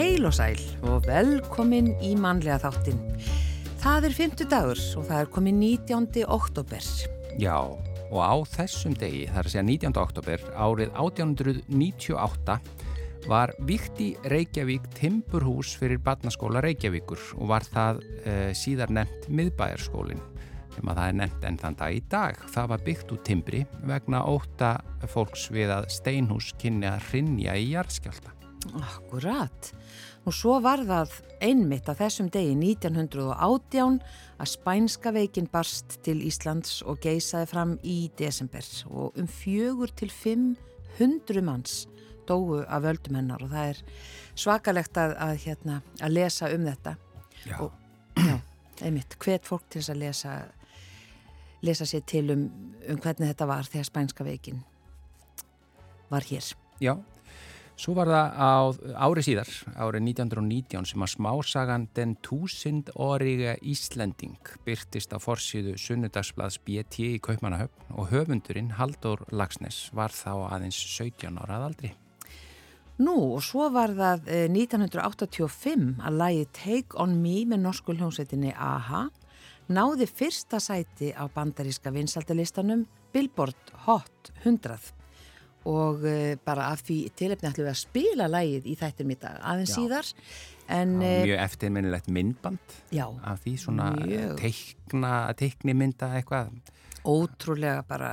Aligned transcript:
Heil 0.00 0.24
og 0.24 0.32
sæl 0.32 0.56
og 0.88 1.02
velkomin 1.04 1.90
í 2.00 2.14
mannlega 2.16 2.56
þáttin. 2.62 3.00
Það 3.82 4.06
er 4.08 4.14
fymtu 4.16 4.46
dagur 4.48 4.78
og 4.96 5.04
það 5.10 5.18
er 5.18 5.26
komin 5.34 5.58
19. 5.60 6.22
oktober. 6.24 6.86
Já, 7.36 7.58
og 8.08 8.20
á 8.24 8.32
þessum 8.48 8.94
degi, 8.96 9.26
það 9.28 9.42
er 9.42 9.50
að 9.50 9.52
segja 9.52 9.64
19. 9.66 9.98
oktober, 10.00 10.46
árið 10.56 10.94
1898 10.94 12.56
var 13.28 13.52
vikt 13.68 14.00
í 14.00 14.08
Reykjavík 14.32 14.88
Timburhús 14.96 15.74
fyrir 15.76 16.00
barnaskóla 16.00 16.64
Reykjavíkur 16.64 17.20
og 17.36 17.52
var 17.52 17.68
það 17.68 18.00
e, 18.24 18.38
síðar 18.56 18.96
nefnt 18.96 19.28
miðbæjarskólinn 19.28 20.24
sem 20.78 20.88
að 20.88 21.02
það 21.02 21.06
er 21.10 21.20
nefnt 21.20 21.48
enn 21.50 21.60
þann 21.60 21.80
dag 21.84 22.00
í 22.00 22.02
dag. 22.08 22.40
Það 22.56 22.72
var 22.72 22.88
byggt 22.88 23.12
úr 23.12 23.24
timbri 23.28 23.66
vegna 23.84 24.24
óta 24.24 24.78
fólks 25.12 25.50
við 25.52 25.76
að 25.76 25.92
steinhús 25.92 26.54
kynni 26.56 26.88
að 26.88 27.10
rinja 27.12 27.60
í 27.60 27.74
jarðskjálta. 27.74 28.38
Akkurat. 28.80 29.74
Og 30.30 30.34
svo 30.38 30.60
var 30.62 30.78
það 30.86 31.16
einmitt 31.42 31.88
að 31.90 32.04
þessum 32.04 32.28
degi 32.30 32.52
1918 32.54 33.96
að 34.38 34.50
spænska 34.52 35.10
veikin 35.16 35.48
barst 35.50 35.96
til 36.06 36.20
Íslands 36.22 36.84
og 36.86 37.00
geisaði 37.02 37.48
fram 37.50 37.72
í 37.82 37.96
desember 38.14 38.68
og 38.92 39.18
um 39.18 39.26
fjögur 39.26 39.90
til 39.98 40.12
fimm 40.14 40.52
hundru 41.00 41.42
manns 41.42 41.88
dóu 42.30 42.60
af 42.62 42.86
völdum 42.86 43.18
hennar 43.18 43.42
og 43.42 43.50
það 43.50 43.72
er 43.72 43.82
svakalegt 44.38 45.02
að, 45.02 45.16
að, 45.18 45.34
hérna, 45.48 45.82
að 45.98 46.14
lesa 46.20 46.54
um 46.54 46.70
þetta. 46.70 46.94
Já. 47.42 47.58
Og, 47.66 47.74
já, 48.14 48.36
einmitt, 48.86 49.18
hvet 49.18 49.50
fólk 49.50 49.66
til 49.66 49.82
þess 49.82 49.96
að 49.96 50.02
lesa, 50.04 50.40
lesa 51.66 51.90
sér 51.90 52.06
til 52.06 52.26
um, 52.36 52.46
um 52.86 53.02
hvernig 53.02 53.32
þetta 53.32 53.50
var 53.50 53.66
þegar 53.66 53.90
spænska 53.90 54.30
veikin 54.30 54.62
var 56.06 56.30
hér. 56.30 56.54
Já, 56.78 56.94
svo 57.80 57.94
var 57.96 58.10
það 58.10 58.34
á 58.36 58.52
ári 59.06 59.22
síðar, 59.24 59.48
árið 59.72 60.04
1919 60.10 60.88
sem 60.90 61.04
að 61.04 61.12
smásagan 61.14 61.86
Den 61.96 62.12
túsind 62.20 62.90
orriga 63.00 63.54
Íslending 63.64 64.36
byrtist 64.66 65.14
á 65.16 65.18
forsýðu 65.22 65.78
sunnudagsblads 65.80 66.60
BT 66.66 67.06
í 67.14 67.22
Kaupmannahöfn 67.24 67.96
og 67.96 68.10
höfundurinn 68.12 68.74
Haldur 68.76 69.24
Lagsnes 69.32 69.86
var 69.96 70.12
þá 70.12 70.50
aðeins 70.50 70.76
17 70.76 71.40
ára 71.40 71.56
að 71.56 71.66
aldri. 71.70 71.94
Nú 73.00 73.16
og 73.38 73.40
svo 73.46 73.70
var 73.72 73.96
það 73.96 74.28
eh, 74.28 74.46
1985 74.52 76.04
að 76.04 76.20
lægi 76.20 76.46
Take 76.60 77.00
On 77.00 77.16
Me 77.16 77.46
með 77.48 77.64
norsku 77.64 77.96
hljómsveitinni 77.96 78.52
AHA 78.52 79.06
náði 79.72 80.04
fyrsta 80.10 80.60
sæti 80.60 81.14
á 81.16 81.24
bandaríska 81.32 81.94
vinsaldalistanum 81.94 82.84
Billboard 83.14 83.78
Hot 83.86 84.34
100 84.44 84.99
og 85.68 86.04
uh, 86.06 86.36
bara 86.44 86.70
af 86.72 86.82
því 86.86 86.98
tilefni 87.18 87.50
ætlum 87.50 87.66
við 87.66 87.74
að 87.74 87.82
spila 87.82 88.28
lægið 88.32 88.68
í 88.70 88.76
í 88.76 89.16
dag 89.20 89.40
aðeins 89.40 89.74
síðar 89.76 90.08
en 90.70 90.96
var 91.02 91.26
mjög 91.26 91.42
eftirminnilegt 91.44 92.10
myndband 92.14 92.76
já, 92.94 93.06
af 93.26 93.42
því 93.44 93.54
svona 93.58 93.90
Mjög. 93.98 94.36
teikna, 94.40 95.12
teiknimynda 95.36 96.12
eitthvað. 96.16 96.52
ótrúlega 97.04 97.82
bara 97.88 98.10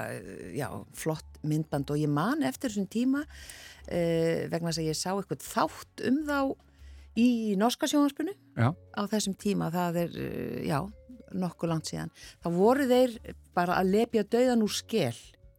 já, 0.56 0.68
flott 0.94 1.42
myndband 1.44 1.92
og 1.92 2.00
ég 2.02 2.10
man 2.10 2.44
eftir 2.44 2.72
þessum 2.72 2.90
tíma 2.92 3.24
uh, 3.24 4.48
vegna 4.52 4.72
þess 4.72 4.84
að 4.84 4.90
ég 4.90 5.00
sá 5.00 5.12
eitthvað 5.14 5.46
þátt 5.48 6.08
um 6.10 6.24
þá 6.28 6.40
í 7.18 7.56
norska 7.58 7.88
sjónvarpinu 7.90 8.34
Já. 8.54 8.70
á 8.78 9.02
þessum 9.10 9.34
tíma, 9.42 9.72
það 9.74 9.96
er, 10.04 10.12
já, 10.68 10.78
nokkuð 11.34 11.72
langt 11.72 11.90
síðan. 11.90 12.12
þá 12.44 12.48
voru 12.54 12.86
þeir 12.90 13.18
bara 13.58 13.80
að 13.82 13.92
lepja 13.96 14.24
döðan 14.24 14.62
úr 14.62 14.74
skel 14.76 15.16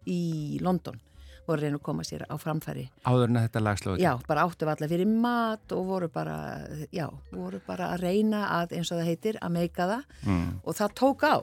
í 0.06 0.58
London 0.62 1.00
voru 1.48 1.58
að 1.60 1.64
reyna 1.66 1.78
að 1.80 1.86
koma 1.88 2.04
sér 2.06 2.24
á 2.28 2.34
framfæri 2.38 2.86
Áður 3.08 3.28
en 3.32 3.38
að 3.40 3.46
þetta 3.48 3.62
lag 3.64 3.78
slóði. 3.80 4.02
Já, 4.04 4.12
bara 4.28 4.44
áttu 4.46 4.68
allar 4.68 4.92
fyrir 4.92 5.08
mat 5.08 5.72
og 5.76 5.86
voru 5.88 6.08
bara, 6.12 6.36
já, 6.94 7.06
voru 7.32 7.60
bara 7.66 7.92
að 7.94 8.04
reyna 8.06 8.44
að, 8.60 8.76
eins 8.78 8.92
og 8.92 9.00
það 9.00 9.10
heitir, 9.12 9.40
að 9.42 9.56
meika 9.58 9.88
það 9.88 10.04
Mm. 10.28 10.60
og 10.64 10.74
það 10.78 10.94
tók 11.00 11.24
á. 11.24 11.36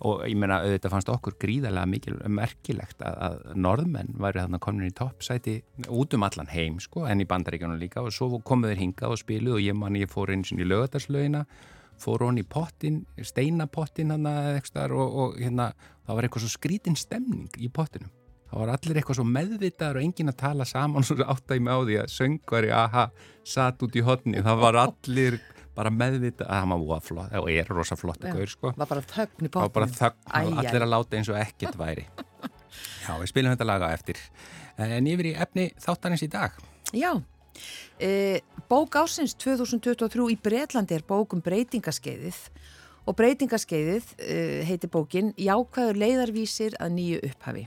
Og 0.00 0.22
ég 0.24 0.36
meina, 0.38 0.62
auðvitað 0.64 0.92
fannst 0.94 1.08
okkur 1.12 1.34
gríðarlega 1.42 1.86
mikil 1.90 2.14
merkilegt 2.32 3.02
að, 3.04 3.16
að 3.26 3.56
norðmenn 3.60 4.14
væri 4.16 4.40
þarna 4.40 4.60
komin 4.64 4.86
í 4.88 4.94
toppsæti 4.96 5.56
út 5.92 6.14
um 6.16 6.24
allan 6.24 6.48
heim, 6.48 6.78
sko, 6.80 7.04
en 7.04 7.20
í 7.20 7.26
bandaríkjunum 7.28 7.78
líka 7.80 8.00
og 8.00 8.14
svo 8.16 8.38
komuð 8.40 8.72
þeir 8.72 8.80
hingað 8.84 9.12
og 9.16 9.20
spiluð 9.20 9.58
og 9.58 9.64
ég 9.66 9.76
man 9.76 9.98
ég 10.00 10.08
fór 10.08 10.32
eins 10.32 10.52
og 10.54 10.62
í 10.62 10.68
lögataslaugina 10.70 11.44
fór 11.98 12.22
hon 12.24 12.38
í 12.38 12.46
pottin, 12.46 13.02
steinapottin 13.20 14.12
hann 14.14 14.26
eða 14.30 14.54
eitthvað 14.60 14.94
og, 14.96 15.16
og 15.18 15.38
hérna 15.42 15.72
það 16.06 16.14
var 16.14 16.28
eitthvað 16.28 16.44
svo 16.46 16.52
skrítin 16.54 16.96
stemning 16.96 17.48
í 17.58 17.68
pottinum 17.68 18.12
það 18.48 18.62
var 18.62 18.72
allir 18.74 19.00
eitthvað 19.00 19.20
svo 19.20 19.28
meðvitaður 19.28 20.00
og 20.00 20.06
enginn 20.08 20.32
að 20.32 20.40
tala 20.40 20.66
saman 20.68 21.02
og 21.02 21.08
svo 21.08 21.20
áttæði 21.24 21.64
mig 21.64 21.76
á 21.76 21.80
því 21.84 22.00
að 22.02 22.12
söngvari 22.14 22.74
aha, 22.74 23.06
satt 23.44 23.84
út 23.84 23.96
í 23.98 24.04
hotni 24.04 24.42
það 24.44 24.64
var 24.64 24.80
allir 24.86 25.40
bara 25.78 25.92
meðvitað 25.94 26.48
að 26.48 26.62
hann 26.62 26.72
var 26.72 26.80
voða 26.82 27.02
flott 27.06 27.36
og 27.38 27.50
er 27.52 27.68
rosa 27.70 27.98
flott 27.98 28.24
gaur 28.24 28.50
sko 28.50 28.72
var 28.78 28.90
bara 28.90 29.04
þögn 29.06 29.46
í 29.46 29.52
Það 29.52 29.66
var 29.66 29.74
bara 29.76 29.90
þögn 29.94 30.48
og 30.48 30.62
allir 30.64 30.86
að 30.86 30.92
láta 30.94 31.18
eins 31.18 31.30
og 31.30 31.38
ekkert 31.38 31.78
væri. 31.78 32.06
Já, 33.08 33.12
við 33.16 33.30
spilum 33.30 33.54
þetta 33.54 33.66
laga 33.68 33.92
eftir. 33.94 34.18
En 34.78 35.06
yfir 35.08 35.30
í 35.30 35.36
efni 35.44 35.68
þáttanins 35.80 36.24
í 36.26 36.30
dag. 36.32 36.58
Já, 36.96 37.12
e, 38.00 38.40
bók 38.70 38.98
ásins 39.00 39.36
2023 39.38 40.28
í 40.34 40.36
Bretlandi 40.42 40.98
er 40.98 41.06
bók 41.06 41.34
um 41.36 41.42
breytingaskeiðið 41.44 42.42
og 43.08 43.16
breytingaskeiðið 43.18 44.12
e, 44.18 44.38
heitir 44.68 44.92
bókin 44.92 45.32
Jákvæður 45.40 46.02
leiðarvísir 46.02 46.78
að 46.82 46.94
nýju 46.98 47.22
upphafi. 47.30 47.66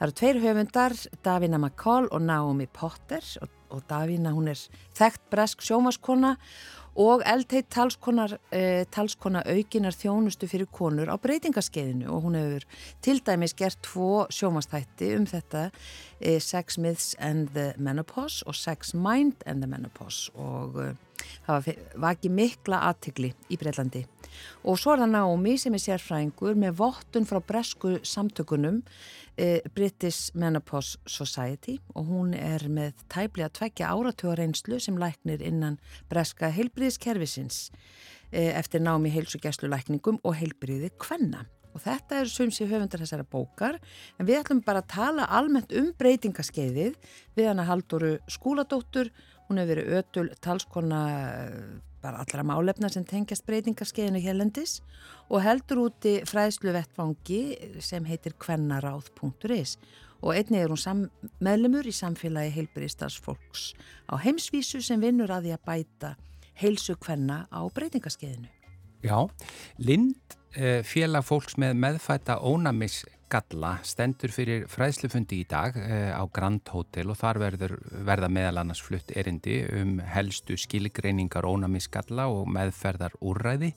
Það 0.00 0.06
eru 0.06 0.14
tveir 0.16 0.38
höfundar, 0.40 0.94
Davina 1.20 1.58
McCall 1.58 2.06
og 2.08 2.22
Naomi 2.24 2.64
Potter. 2.72 3.20
Og, 3.44 3.50
og 3.68 3.82
Davina 3.84 4.30
hún 4.32 4.46
er 4.48 4.56
þekkt 4.96 5.26
bresk 5.28 5.60
sjómaskona 5.60 6.30
og 6.96 7.22
eldheit 7.26 7.68
talskonar, 7.70 8.36
e, 8.52 8.84
talskona 8.90 9.42
aukinar 9.46 9.94
þjónustu 9.94 10.48
fyrir 10.50 10.70
konur 10.72 11.10
á 11.12 11.16
breytingaskeiðinu. 11.20 12.08
Og 12.10 12.24
hún 12.24 12.38
hefur 12.38 12.66
til 13.02 13.20
dæmis 13.26 13.54
gert 13.54 13.78
tvo 13.82 14.26
sjómastætti 14.30 15.14
um 15.16 15.26
þetta 15.26 15.70
e, 16.20 16.38
Sex 16.40 16.78
Myths 16.78 17.14
and 17.18 17.48
the 17.54 17.74
Menopause 17.78 18.42
og 18.46 18.54
Sex 18.54 18.94
Mind 18.94 19.42
and 19.46 19.62
the 19.62 19.70
Menopause. 19.70 20.30
Og 20.34 20.80
e, 20.80 20.94
hafa 21.48 21.76
vakið 22.00 22.34
mikla 22.34 22.84
aðtigli 22.90 23.32
í 23.50 23.58
Breitlandi. 23.60 24.04
Og 24.64 24.78
svo 24.78 24.94
er 24.94 25.02
það 25.02 25.14
Naomi 25.14 25.56
sem 25.60 25.74
er 25.74 25.82
sérfræðingur 25.82 26.58
með 26.58 26.76
vottun 26.80 27.26
frá 27.28 27.40
bresku 27.44 27.96
samtökunum 28.06 28.80
eh, 29.40 29.60
British 29.74 30.30
Menopause 30.34 30.98
Society. 31.06 31.78
Og 31.94 32.08
hún 32.10 32.34
er 32.36 32.66
með 32.72 33.04
tæplega 33.12 33.50
tveggja 33.56 33.90
áratugar 33.90 34.40
reynslu 34.40 34.80
sem 34.80 34.98
læknir 35.00 35.42
innan 35.44 35.80
breska 36.12 36.52
heilbriðiskerfisins 36.54 36.79
eh, 38.32 38.52
eftir 38.58 38.80
Naomi 38.80 39.12
heilsugjæslu 39.12 39.68
lækningum 39.68 40.20
og 40.24 40.38
heilbriði 40.40 40.92
kvenna. 40.98 41.46
Og 41.70 41.84
þetta 41.84 42.22
eru 42.22 42.30
sumsi 42.32 42.66
höfundar 42.66 42.98
þessara 42.98 43.26
bókar 43.30 43.76
en 44.18 44.26
við 44.26 44.40
ætlum 44.40 44.64
bara 44.66 44.82
að 44.82 44.90
tala 44.90 45.28
almennt 45.30 45.70
um 45.76 45.92
breytingaskeiðið 45.98 46.96
við 47.36 47.46
hana 47.46 47.68
Halldóru 47.68 48.16
Skúladóttur 48.26 49.12
Hún 49.50 49.58
hefur 49.58 49.80
verið 49.80 49.96
ötul 49.98 50.28
talskona 50.38 50.98
eh, 51.10 51.54
bara 52.00 52.20
allra 52.22 52.44
málefna 52.46 52.86
sem 52.92 53.02
tengjast 53.02 53.42
breytingarskeiðinu 53.48 54.20
hérlendis 54.22 54.76
og 55.26 55.42
heldur 55.42 55.88
úti 55.88 56.20
fræðslu 56.22 56.70
vettfangi 56.76 57.40
sem 57.82 58.06
heitir 58.06 58.36
kvennaráð.is 58.38 59.74
og 60.20 60.36
einnig 60.36 60.62
er 60.62 60.70
hún 60.70 61.02
meðlemur 61.42 61.88
í 61.90 61.96
samfélagi 61.96 62.54
heilbyrðistarsfólks 62.60 63.72
á 64.06 64.14
heimsvísu 64.22 64.84
sem 64.86 65.02
vinnur 65.02 65.34
að 65.34 65.48
því 65.48 65.56
að 65.56 65.66
bæta 65.66 66.14
heilsu 66.60 66.96
kvenna 67.00 67.46
á 67.50 67.60
breytingarskeiðinu. 67.74 68.50
Já, 69.00 69.28
Lind, 69.78 70.36
eh, 70.54 70.82
félag 70.84 71.24
fólks 71.24 71.56
með 71.56 71.78
meðfætta 71.80 72.40
ónamis 72.44 73.04
galla 73.30 73.76
stendur 73.86 74.32
fyrir 74.34 74.66
fræðslufundi 74.70 75.40
í 75.44 75.46
dag 75.48 75.76
eh, 75.78 76.10
á 76.10 76.22
Grand 76.34 76.66
Hotel 76.74 77.12
og 77.12 77.18
þar 77.20 77.40
verður, 77.44 77.76
verða 78.06 78.28
meðal 78.28 78.62
annars 78.64 78.82
flutt 78.82 79.14
erindi 79.16 79.62
um 79.78 79.98
helstu 80.02 80.58
skilgreiningar 80.58 81.46
ónæmisgalla 81.46 82.26
og 82.28 82.50
meðferðar 82.50 83.14
úrræði 83.22 83.72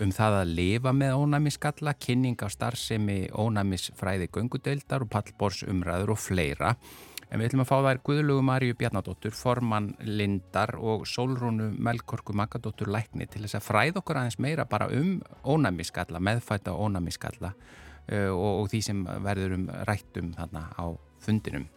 um 0.00 0.12
það 0.14 0.36
að 0.40 0.52
lifa 0.56 0.92
með 0.96 1.16
ónæmisgalla, 1.20 1.94
kynning 2.00 2.40
á 2.40 2.48
starfsemi 2.48 3.18
ónæmisfræði 3.36 4.30
göngudeildar 4.32 5.04
og 5.04 5.10
pallbors 5.12 5.62
umræður 5.68 6.14
og 6.14 6.22
fleira. 6.22 6.74
En 7.30 7.38
við 7.38 7.52
ætlum 7.52 7.62
að 7.62 7.68
fá 7.68 7.76
þær 7.84 8.00
Guðlugu 8.08 8.42
Maríu 8.42 8.74
Bjarnadóttur, 8.78 9.34
formann 9.38 9.92
Lindar 10.02 10.72
og 10.82 11.04
Sólrúnu 11.06 11.68
Melkorku 11.78 12.34
Makadóttur 12.34 12.90
Lækni 12.90 13.28
til 13.30 13.44
þess 13.44 13.60
að 13.60 13.68
fræða 13.68 14.00
okkur 14.02 14.18
aðeins 14.18 14.40
meira 14.42 14.66
bara 14.66 14.88
um 14.90 15.20
ónæmisgalla, 15.46 16.18
meðfætta 16.26 16.74
ónæmisgalla 16.74 17.52
uh, 17.54 18.32
og, 18.34 18.50
og 18.64 18.66
því 18.72 18.82
sem 18.88 19.06
verður 19.22 19.56
um 19.60 19.70
rættum 19.86 20.34
þarna 20.34 20.66
á 20.74 20.84
fundinum. 21.22 21.70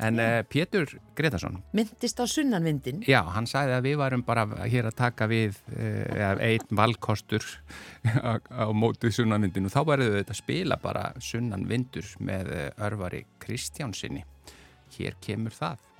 En 0.00 0.18
uh, 0.18 0.40
Pétur 0.48 0.88
Gretarsson, 1.14 1.60
Myndist 1.76 2.18
á 2.18 2.24
sunnanvindin. 2.24 3.04
já, 3.04 3.20
hann 3.36 3.46
sagði 3.46 3.76
að 3.76 3.84
við 3.90 4.00
varum 4.00 4.24
bara 4.26 4.48
hér 4.64 4.88
að 4.88 5.00
taka 5.04 5.28
við 5.30 5.60
uh, 5.76 6.40
einn 6.40 6.78
valkostur 6.80 7.44
á, 8.08 8.40
á 8.40 8.72
mótið 8.72 9.20
sunnanvindinu. 9.20 9.68
Þá 9.68 9.82
verður 9.84 10.14
við 10.14 10.22
þetta 10.24 10.38
að 10.38 10.40
spila 10.46 10.80
bara 10.80 11.10
sunnanvindur 11.20 12.08
með 12.24 12.56
örvari 12.80 13.26
Kristjánsinni. 13.44 14.24
Hér 14.94 15.16
kemur 15.20 15.54
það. 15.54 15.93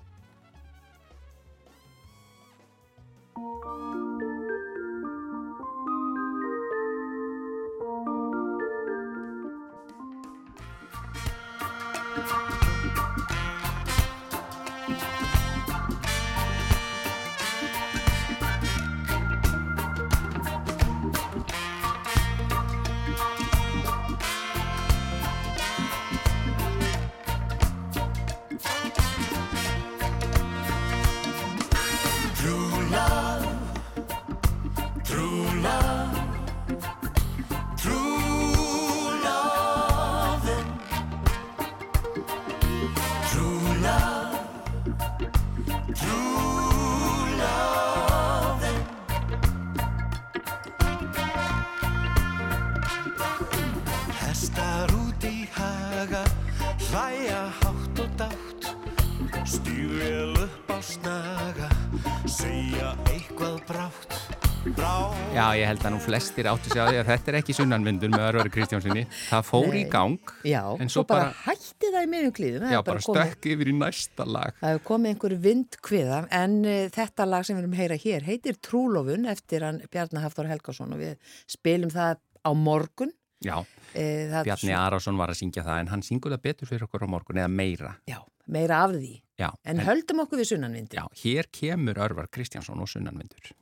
Já, 65.35 65.51
ég 65.59 65.67
held 65.67 65.83
að 65.85 65.93
nú 65.93 65.99
flestir 66.01 66.47
áttu 66.49 66.71
sig 66.73 66.81
á 66.81 66.87
því 66.89 66.99
að 67.03 67.09
þetta 67.11 67.31
er 67.31 67.37
ekki 67.41 67.57
sunnanmyndun 67.59 68.15
með 68.15 68.27
Örvar 68.31 68.49
Kristjánssoni. 68.55 69.03
Það 69.27 69.43
fór 69.49 69.67
Nei. 69.69 69.77
í 69.81 69.83
gang. 69.93 70.33
Já, 70.47 70.63
en 70.81 70.93
svo 70.93 71.03
bara, 71.09 71.33
bara 71.33 71.51
hætti 71.51 71.91
það 71.91 72.07
í 72.07 72.11
miðjum 72.13 72.35
klíðum. 72.39 72.67
Já, 72.71 72.79
bara, 72.79 73.03
bara 73.03 73.05
stökk 73.05 73.49
yfir 73.53 73.71
í 73.73 73.75
næsta 73.77 74.27
lag. 74.29 74.57
Það 74.61 74.73
hefur 74.73 74.85
komið 74.89 75.13
einhver 75.13 75.37
vindkviða 75.49 76.21
en 76.41 76.57
uh, 76.63 76.79
þetta 76.95 77.29
lag 77.29 77.49
sem 77.49 77.59
við 77.59 77.65
erum 77.65 77.77
að 77.77 77.83
heyra 77.83 78.01
hér 78.07 78.29
heitir 78.29 78.61
Trúlofun 78.65 79.29
eftir 79.35 79.67
hann 79.67 79.83
Bjarnar 79.93 80.25
Hafþór 80.29 80.53
Helgason 80.55 80.97
og 80.97 81.03
við 81.03 81.35
spilum 81.59 81.93
það 81.93 82.23
á 82.45 82.51
morgun. 82.57 83.13
Já, 83.45 83.59
e, 83.93 84.05
Bjarni 84.47 84.73
Arásson 84.73 85.19
var 85.21 85.33
að 85.33 85.43
syngja 85.43 85.65
það 85.67 85.83
en 85.83 85.91
hann 85.93 86.05
syngur 86.07 86.33
það 86.33 86.45
betur 86.47 86.71
fyrir 86.71 86.87
okkur 86.87 87.05
á 87.05 87.09
morgun 87.13 87.43
eða 87.43 87.51
meira. 87.53 87.97
Já, 88.09 88.23
meira 88.47 88.85
af 88.85 88.95
því. 88.95 89.13
Já, 89.41 89.51
en, 89.65 89.79
en 89.79 89.87
höldum 89.87 90.23
okkur 90.25 90.41
við 90.43 90.53
sunnanvindur. 90.53 90.99
Já, 91.01 91.05
hér 91.25 91.51
kemur 91.51 91.99
Örvar 91.99 92.31
Kristjánsson 92.31 92.81
og 92.81 92.91
sunnanvindur. 92.91 93.53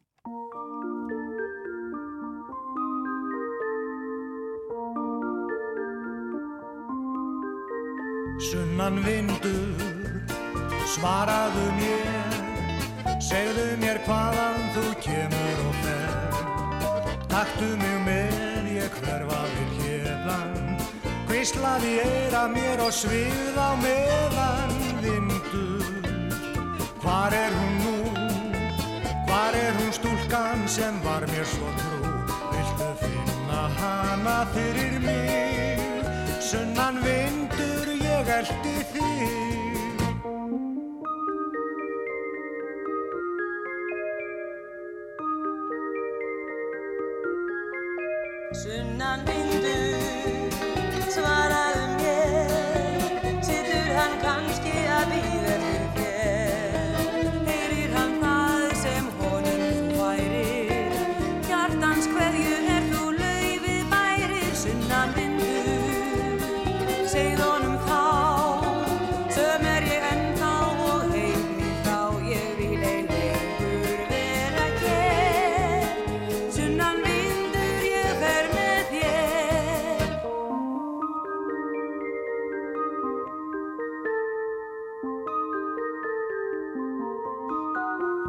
Sunnan 8.43 8.99
vindur, 9.07 9.79
svaraðu 10.91 11.69
mér, 11.79 12.37
segðu 13.23 13.69
mér 13.81 14.03
hvaðan 14.05 14.61
þú 14.75 14.85
kemur 15.07 15.65
og 15.69 15.81
fer. 15.87 16.39
Taktu 17.31 17.71
mig 17.79 17.92
hvislaði 21.43 21.97
eira 21.99 22.45
mér 22.47 22.79
og 22.85 22.93
svið 22.95 23.57
á 23.59 23.75
meðan 23.83 24.77
vindur. 25.03 25.97
Hvar 27.03 27.35
er 27.35 27.57
hún 27.57 27.73
nú, 27.83 27.95
hvar 29.27 29.59
er 29.59 29.75
hún 29.81 29.91
stúlkan 29.91 30.63
sem 30.71 31.01
var 31.03 31.27
mér 31.33 31.49
svo 31.51 31.73
trú, 31.81 32.13
viltu 32.53 32.91
finna 33.03 33.65
hana 33.81 34.39
fyrir 34.55 35.01
mig, 35.03 36.07
sunnan 36.39 37.03
vindur 37.03 37.91
ég 37.91 38.35
eldi 38.39 38.79
þig 38.95 39.72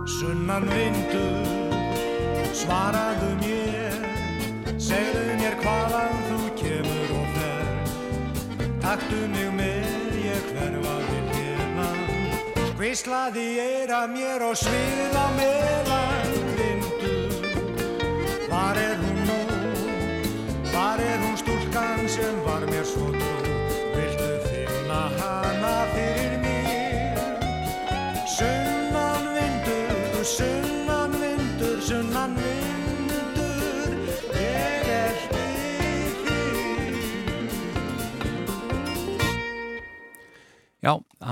sunnan 0.05 0.65
vindur 0.67 1.71
svaraðu 2.53 3.29
mér 3.39 3.94
segðu 4.81 5.35
mér 5.39 5.55
hvaðan 5.61 6.17
þú 6.27 6.39
kemur 6.59 7.13
og 7.17 7.38
fer. 7.38 7.69
Taktu 8.83 9.19
mig 9.31 9.51
með 9.55 10.17
ég 10.25 10.50
hverfa 10.51 10.95
vil 11.07 11.29
hérna 11.38 11.88
hvislaði 12.79 13.45
ég 13.59 13.93
að 13.95 14.12
mér 14.17 14.43
og 14.50 14.57
sviða 14.60 15.24
meðan 15.38 16.36
vindur. 16.60 17.48
Var 18.51 18.83
er 18.83 19.00
hún 19.05 19.24
nú? 19.29 19.39
Var 20.74 21.07
er 21.07 21.24
hún 21.24 21.39
stúlkan 21.39 22.05
sem 22.12 22.43
var 22.48 22.67
mér 22.72 22.86
svo 22.91 23.07
trú 23.15 23.42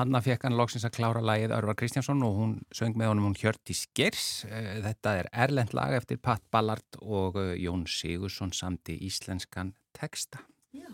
hann 0.01 0.17
að 0.17 0.27
fekk 0.29 0.45
hann 0.47 0.57
loksins 0.59 0.85
að 0.87 0.95
klára 0.97 1.21
lagið 1.23 1.53
Örvar 1.55 1.77
Kristjánsson 1.79 2.23
og 2.25 2.37
hún 2.37 2.53
söng 2.75 2.97
með 2.99 3.11
honum 3.11 3.29
hún 3.29 3.37
Hjörti 3.37 3.75
Skers. 3.77 4.43
Eh, 4.49 4.79
þetta 4.85 5.15
er 5.21 5.29
erlend 5.45 5.75
lag 5.77 5.95
eftir 5.97 6.19
Pat 6.21 6.43
Ballard 6.53 6.99
og 7.01 7.39
eh, 7.41 7.53
Jón 7.61 7.85
Sigursson 7.89 8.53
samt 8.55 8.91
í 8.91 8.97
íslenskan 9.07 9.73
texta. 9.97 10.43
Já. 10.75 10.89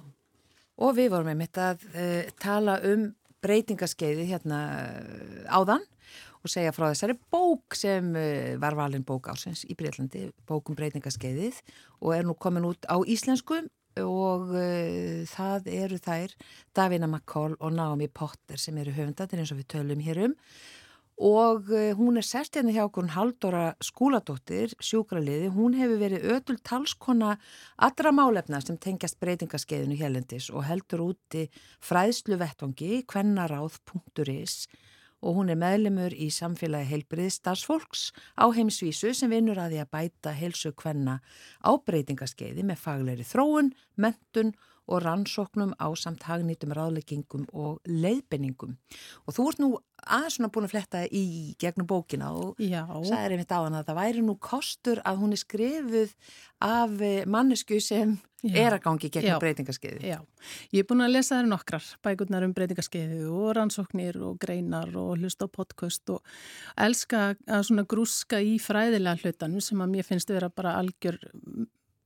Og 0.78 0.98
við 0.98 1.12
vorum 1.14 1.32
með 1.32 1.40
mitt 1.40 1.58
að 1.58 1.86
uh, 1.90 2.28
tala 2.42 2.78
um 2.86 3.08
breytingaskeiði 3.42 4.28
hérna 4.30 4.60
áðan 5.50 5.86
og 6.44 6.52
segja 6.52 6.74
frá 6.74 6.88
þessari 6.92 7.16
bók 7.34 7.78
sem 7.78 8.12
var 8.62 8.78
valin 8.78 9.06
bók 9.06 9.30
ásins 9.30 9.64
í 9.70 9.76
Breitlandi, 9.78 10.28
bókum 10.50 10.78
breytingaskeiðið 10.78 11.60
og 12.02 12.14
er 12.16 12.26
nú 12.26 12.34
komin 12.38 12.66
út 12.70 12.86
á 12.90 12.98
íslensku 13.06 13.62
og 14.04 14.54
uh, 14.56 15.24
það 15.30 15.70
eru 15.74 16.00
þær 16.01 16.34
Davina 16.75 17.08
McCall 17.08 17.56
og 17.60 17.75
Naomi 17.75 18.08
Potter 18.08 18.60
sem 18.62 18.77
eru 18.82 18.96
höfundatir 18.96 19.42
eins 19.42 19.54
og 19.54 19.62
við 19.62 19.72
tölum 19.75 20.04
hér 20.04 20.24
um. 20.27 20.36
Og 21.18 21.72
uh, 21.74 21.94
hún 21.98 22.20
er 22.22 22.27
hérna 22.27 22.74
hjá 22.75 22.84
okkur 22.86 23.08
Haldóra 23.16 23.63
Skúladóttir, 23.82 24.75
sjúkraliði, 24.77 25.50
hún 25.56 25.77
hefur 25.80 26.01
verið 26.04 26.27
ödul 26.36 26.60
talskona 26.62 27.38
allra 27.77 28.12
málefna 28.13 28.62
sem 28.62 28.77
tengjast 28.77 29.18
breytingaskeiðinu 29.24 29.98
helendis 29.98 30.51
og 30.54 30.68
heldur 30.70 31.08
úti 31.10 31.48
fræðslu 31.82 32.38
vettvangi 32.38 33.01
kvennaráð.is 33.10 34.68
og 35.21 35.38
hún 35.39 35.50
er 35.50 35.59
meðlemur 35.59 36.13
í 36.13 36.29
samfélagi 36.33 36.91
heilbriði 36.91 37.33
starfsfólks 37.33 38.12
á 38.38 38.45
heimsvísu 38.53 39.13
sem 39.17 39.31
vinnur 39.33 39.59
að 39.62 39.75
því 39.75 39.83
að 39.83 39.93
bæta 39.95 40.33
heilsu 40.38 40.74
kvenna 40.77 41.19
á 41.65 41.71
breytingaskeiði 41.77 42.65
með 42.67 42.81
fagleiri 42.83 43.25
þróun, 43.27 43.74
mentun 43.97 44.53
og 44.88 45.03
rannsóknum 45.03 45.75
á 45.77 45.88
samt 46.00 46.25
hagnýtum 46.27 46.74
ráðleggingum 46.75 47.48
og 47.53 47.82
leiðbenningum. 47.88 48.77
Og 49.27 49.36
þú 49.36 49.50
ert 49.51 49.62
nú 49.63 49.72
aðeins 50.06 50.38
svona 50.38 50.51
búin 50.53 50.67
að 50.67 50.74
fletta 50.75 51.03
í 51.06 51.25
gegnum 51.60 51.88
bókina 51.89 52.29
og 52.32 52.56
sagði 52.58 53.36
einmitt 53.36 53.51
á 53.51 53.60
hann 53.60 53.77
að 53.79 53.89
það 53.89 54.00
væri 54.00 54.24
nú 54.24 54.38
kostur 54.39 55.01
að 55.03 55.22
hún 55.24 55.36
er 55.36 55.41
skrifuð 55.41 56.15
af 56.63 57.01
eh, 57.01 57.25
mannesku 57.27 57.79
sem 57.84 58.15
Já. 58.46 58.53
er 58.62 58.75
að 58.77 58.84
gangi 58.86 59.10
gegnum 59.13 59.41
breytingaskeiði. 59.41 60.12
Já, 60.12 60.20
ég 60.74 60.84
er 60.84 60.88
búin 60.89 61.01
að 61.06 61.15
lesa 61.15 61.39
þær 61.39 61.50
nokkrar 61.50 61.88
bækurnar 62.06 62.46
um 62.46 62.53
breytingaskeiði 62.58 63.24
og 63.25 63.56
rannsóknir 63.58 64.20
og 64.22 64.38
greinar 64.41 64.94
og 64.94 65.17
hlusta 65.17 65.50
á 65.50 65.56
podcast 65.58 66.13
og 66.13 66.22
elska 66.77 67.32
að 67.50 67.65
svona 67.72 67.88
grúska 67.89 68.41
í 68.41 68.58
fræðilega 68.62 69.17
hlutanum 69.24 69.63
sem 69.65 69.82
að 69.82 69.98
mér 69.98 70.08
finnst 70.08 70.29
vera 70.34 70.51
bara 70.53 70.77
algjör 70.77 71.17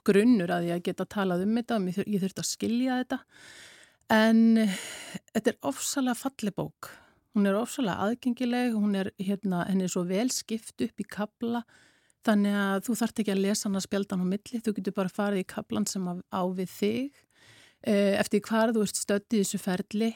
grunnur 0.08 0.52
að 0.54 0.70
ég 0.72 0.86
geta 0.86 1.06
talað 1.06 1.46
um 1.46 1.60
þetta 1.60 1.78
og 1.78 2.02
ég 2.06 2.24
þurfti 2.24 2.44
að 2.44 2.50
skilja 2.50 2.98
þetta. 3.02 3.20
En 4.12 4.42
þetta 5.32 5.54
er 5.54 5.62
ofsalega 5.70 6.20
falli 6.20 6.54
bók. 6.56 6.92
Hún 7.32 7.48
er 7.48 7.56
ofsalega 7.56 8.10
aðgengileg 8.10 8.76
hún 8.76 8.98
er 9.00 9.14
hérna, 9.22 9.64
henni 9.70 9.88
er 9.88 9.94
svo 9.94 10.04
vel 10.08 10.28
skipt 10.34 10.84
upp 10.84 11.00
í 11.00 11.08
kabla 11.08 11.64
þannig 12.28 12.58
að 12.60 12.82
þú 12.88 12.96
þart 13.00 13.22
ekki 13.22 13.34
að 13.34 13.44
lesa 13.46 13.68
hann 13.68 13.80
að 13.80 13.86
spjelda 13.88 14.18
hann 14.18 14.28
á 14.28 14.32
milli 14.34 14.60
þú 14.62 14.74
getur 14.78 14.98
bara 14.98 15.14
farið 15.14 15.44
í 15.44 15.48
kablan 15.54 15.88
sem 15.90 16.10
á 16.12 16.42
við 16.58 16.74
þig 16.76 17.22
eh, 17.88 18.20
eftir 18.20 18.44
hvar 18.46 18.74
þú 18.76 18.84
ert 18.86 19.00
stöttið 19.00 19.46
þessu 19.46 19.62
ferli. 19.64 20.12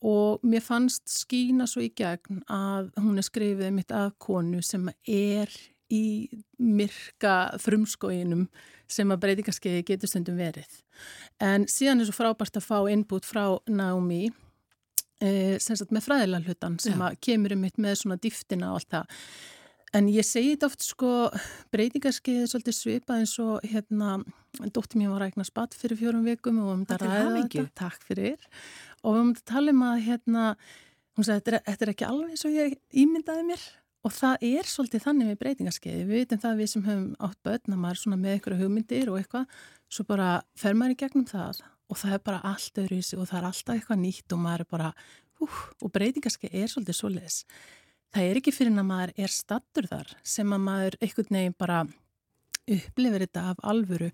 Og 0.00 0.44
mér 0.48 0.62
fannst 0.64 1.10
skína 1.12 1.66
svo 1.68 1.82
í 1.84 1.90
gegn 1.92 2.40
að 2.48 2.88
hún 3.02 3.20
er 3.20 3.26
skrifið 3.26 3.74
mitt 3.76 3.92
að 3.92 4.14
konu 4.22 4.62
sem 4.64 4.86
er 5.04 5.52
í 5.92 6.30
myrka 6.56 7.58
frumskóinum 7.60 8.46
sem 8.90 9.10
að 9.12 9.22
breytingarskeiði 9.24 9.86
getur 9.92 10.10
stundum 10.10 10.38
verið. 10.40 10.80
En 11.42 11.66
síðan 11.70 12.02
er 12.02 12.10
svo 12.10 12.16
frábært 12.18 12.58
að 12.58 12.66
fá 12.66 12.78
inbútt 12.92 13.28
frá 13.28 13.44
Naomi 13.70 14.26
e, 15.20 15.58
sem 15.62 15.78
sagt 15.78 15.94
með 15.94 16.08
fræðilega 16.08 16.50
hlutan 16.50 16.76
sem 16.82 17.06
kemur 17.22 17.56
um 17.56 17.64
mitt 17.64 17.80
með 17.80 18.02
svona 18.02 18.20
dýftina 18.20 18.72
og 18.72 18.80
allt 18.80 18.92
það. 18.98 19.24
En 19.96 20.06
ég 20.06 20.22
segi 20.26 20.52
þetta 20.52 20.68
oft 20.70 20.84
sko 20.86 21.08
breytingarskeiði 21.74 22.50
svolítið 22.50 22.76
svipað 22.76 23.24
eins 23.24 23.32
og 23.42 23.64
hérna, 23.66 24.20
dóttir 24.70 25.00
mín 25.00 25.10
var 25.10 25.24
að 25.24 25.32
eigna 25.32 25.46
spatt 25.48 25.74
fyrir 25.74 25.98
fjórum 25.98 26.28
vikum 26.28 26.60
og 26.62 26.68
við 26.68 26.70
höfum 26.70 26.84
þetta 26.86 27.08
að 27.08 27.16
ræða 27.16 27.32
þetta. 27.40 27.64
Takk 27.80 28.06
fyrir. 28.06 28.46
Og 29.02 29.16
við 29.16 29.18
höfum 29.18 29.32
þetta 29.34 29.46
að 29.46 29.50
tala 29.50 29.74
um 29.74 29.82
að 29.88 30.04
hérna, 30.06 30.44
hún 31.16 31.26
sagði, 31.26 31.40
þetta 31.40 31.56
er, 31.56 31.64
þetta 31.66 31.86
er 31.86 31.92
ekki 31.94 32.08
alveg 32.10 32.36
eins 32.36 32.46
og 32.46 32.54
ég 32.54 32.78
ímyndaði 33.02 33.46
mér. 33.50 33.66
Og 34.00 34.14
það 34.16 34.44
er 34.48 34.68
svolítið 34.68 35.02
þannig 35.04 35.28
með 35.28 35.40
breytingarskeiði. 35.42 36.04
Við 36.08 36.22
veitum 36.22 36.40
það 36.40 36.60
við 36.60 36.70
sem 36.72 36.84
höfum 36.86 37.08
átt 37.26 37.40
börn 37.44 37.74
að 37.74 37.82
maður 37.82 38.00
svona 38.00 38.20
með 38.20 38.36
einhverju 38.36 38.60
hugmyndir 38.62 39.10
og 39.12 39.18
eitthvað, 39.20 39.58
svo 39.92 40.06
bara 40.08 40.28
fer 40.56 40.78
maður 40.78 40.94
í 40.94 41.00
gegnum 41.02 41.26
það 41.28 41.60
og 41.90 41.98
það 42.00 42.14
er 42.16 42.22
bara 42.30 42.40
allt 42.46 42.80
öðru 42.80 43.00
í 43.00 43.04
sig 43.04 43.20
og 43.20 43.28
það 43.28 43.40
er 43.40 43.48
alltaf 43.50 43.74
eitthvað 43.74 44.00
nýtt 44.00 44.34
og 44.34 44.40
maður 44.40 44.64
er 44.64 44.70
bara, 44.70 44.90
úh, 45.42 45.58
og 45.82 45.92
breytingarskeiði 45.92 46.62
er 46.62 46.72
svolítið 46.72 46.98
svoleiðis. 47.00 47.38
Það 48.10 48.28
er 48.28 48.40
ekki 48.40 48.54
fyrir 48.54 48.78
að 48.80 48.88
maður 48.88 49.12
er 49.26 49.34
stattur 49.34 49.88
þar 49.90 50.14
sem 50.26 50.54
að 50.54 50.64
maður 50.64 50.96
einhvern 51.02 51.36
veginn 51.36 51.58
bara 51.58 51.82
upplifir 52.70 53.26
þetta 53.26 53.44
af 53.52 53.60
alvöru 53.72 54.10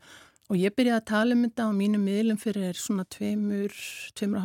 og 0.47 0.59
ég 0.61 0.75
byrjaði 0.77 1.01
að 1.01 1.09
tala 1.11 1.37
um 1.37 1.47
þetta 1.47 1.69
á 1.69 1.71
mínum 1.77 2.05
miðlum 2.07 2.41
fyrir 2.41 2.79
svona 2.79 3.07
tveimur, 3.13 3.75
tveimur 4.19 4.45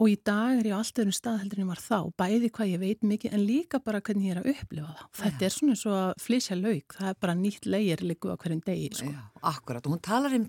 og 0.00 0.08
í 0.08 0.16
dag 0.24 0.60
er 0.60 0.70
ég 0.70 0.76
á 0.76 0.80
allt 0.80 1.02
öðrum 1.02 1.16
stað 1.16 1.42
heldur 1.42 1.60
en 1.60 1.64
ég 1.66 1.72
var 1.72 1.82
þá, 1.82 1.98
bæði 2.22 2.50
hvað 2.56 2.72
ég 2.72 2.82
veit 2.82 3.04
mikið 3.06 3.36
en 3.36 3.44
líka 3.48 3.82
bara 3.84 4.00
hvernig 4.00 4.30
ég 4.30 4.36
er 4.36 4.40
að 4.42 4.50
upplifa 4.54 4.94
það. 4.96 5.12
Þetta 5.20 5.46
er 5.46 5.54
svona 5.56 5.76
svo 5.82 5.98
að 5.98 6.14
flysja 6.22 6.58
lauk, 6.58 6.96
það 6.98 7.12
er 7.12 7.20
bara 7.26 7.36
nýtt 7.38 7.68
leigir 7.68 8.06
líku 8.06 8.32
á 8.32 8.36
hverjum 8.36 8.64
degi. 8.66 8.90
Sko. 8.98 9.12
Já, 9.12 9.22
akkurat 9.52 9.86
og 9.86 9.94
hún 9.94 10.02
talar 10.02 10.36
um, 10.38 10.48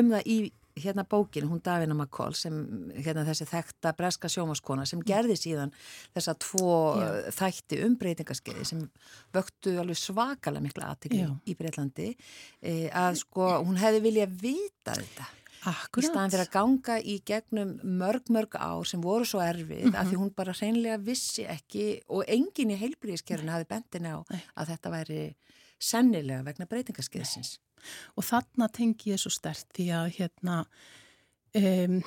um 0.00 0.12
það 0.16 0.34
í 0.34 0.40
hérna 0.76 1.04
bókin, 1.04 1.48
hún 1.48 1.60
Davina 1.64 1.94
McCall 1.94 2.34
sem 2.36 2.54
hérna 2.96 3.26
þessi 3.26 3.46
þekkta 3.50 3.92
breska 3.96 4.30
sjómaskona 4.32 4.86
sem 4.88 5.02
gerði 5.04 5.36
síðan 5.36 5.74
þessa 6.14 6.34
tvo 6.40 6.72
Já. 6.96 7.10
þætti 7.36 7.82
um 7.86 7.98
breytingarskeiði 8.00 8.64
sem 8.70 8.86
vöktu 9.34 9.76
alveg 9.82 10.00
svakalega 10.00 10.64
mikla 10.64 10.88
aðtekli 10.94 11.22
Já. 11.26 11.30
í 11.44 11.56
Breitlandi 11.58 12.08
e, 12.62 12.88
að 12.88 13.20
sko 13.20 13.52
hún 13.66 13.76
hefði 13.80 14.04
viljað 14.08 14.36
vita 14.42 14.96
þetta 14.96 15.28
í 15.62 15.70
Akkurat. 15.70 16.08
staðan 16.10 16.30
fyrir 16.32 16.46
að 16.46 16.52
ganga 16.56 16.96
í 17.02 17.16
gegnum 17.24 17.74
mörg 17.84 18.28
mörg 18.34 18.56
ár 18.58 18.84
sem 18.88 19.00
voru 19.02 19.24
svo 19.24 19.38
erfið 19.40 19.94
af 19.94 20.06
því 20.08 20.12
Mhm. 20.16 20.20
hún 20.22 20.34
bara 20.34 20.52
hreinlega 20.52 20.98
vissi 20.98 21.44
ekki 21.46 22.00
og 22.08 22.24
enginn 22.26 22.70
í 22.74 22.78
heilbríðiskerfinu 22.80 23.50
hafi 23.50 23.68
bentin 23.68 24.06
á 24.10 24.24
Nei. 24.30 24.42
að 24.56 24.66
þetta 24.74 24.90
væri 24.90 25.34
sennilega 25.78 26.44
vegna 26.44 26.66
breytingarskeiðsins 26.66 27.58
Og 28.16 28.22
þarna 28.22 28.68
tengi 28.70 29.10
ég 29.10 29.18
svo 29.18 29.30
stert 29.30 29.66
því 29.74 29.86
að 29.90 30.12
hérna, 30.16 30.66
um, 31.54 32.02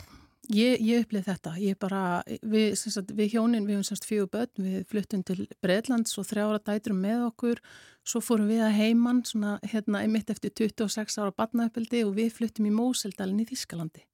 ég, 0.53 0.81
ég 0.83 1.03
upplið 1.05 1.27
þetta, 1.29 1.53
ég 1.61 1.77
bara, 1.81 2.01
við, 2.45 2.73
sagt, 2.79 3.13
við 3.15 3.35
hjónin, 3.35 3.67
við 3.67 3.77
höfum 3.77 3.87
semst 3.89 4.07
fjögur 4.09 4.31
börn, 4.33 4.65
við 4.65 4.87
fluttum 4.91 5.23
til 5.25 5.45
Breitlands 5.63 6.17
og 6.21 6.27
þrjára 6.29 6.61
dætrum 6.65 6.99
með 7.03 7.27
okkur, 7.29 7.61
svo 8.05 8.21
fórum 8.23 8.49
við 8.51 8.65
að 8.65 8.75
heiman, 8.79 9.21
svona, 9.27 9.55
hérna, 9.65 10.03
einmitt 10.05 10.33
eftir 10.33 10.53
26 10.53 11.17
ára 11.21 11.33
barnaöpildi 11.35 12.03
og 12.05 12.15
við 12.19 12.33
fluttum 12.39 12.67
í 12.69 12.73
Móseldalinn 12.75 13.41
í 13.45 13.47
Þískalandi. 13.49 14.05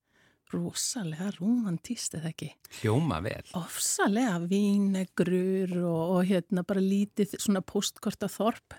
Rosalega 0.52 1.30
romantíst 1.38 2.18
eða 2.20 2.34
ekki. 2.34 2.50
Hljóma 2.82 3.22
vel. 3.24 3.44
Ofsalega 3.56 4.42
vínegrur 4.52 5.78
og, 5.80 6.02
og 6.18 6.26
hérna 6.28 6.66
bara 6.68 6.84
lítið 6.84 7.38
svona 7.38 7.64
postkorta 7.64 8.28
þorp 8.32 8.76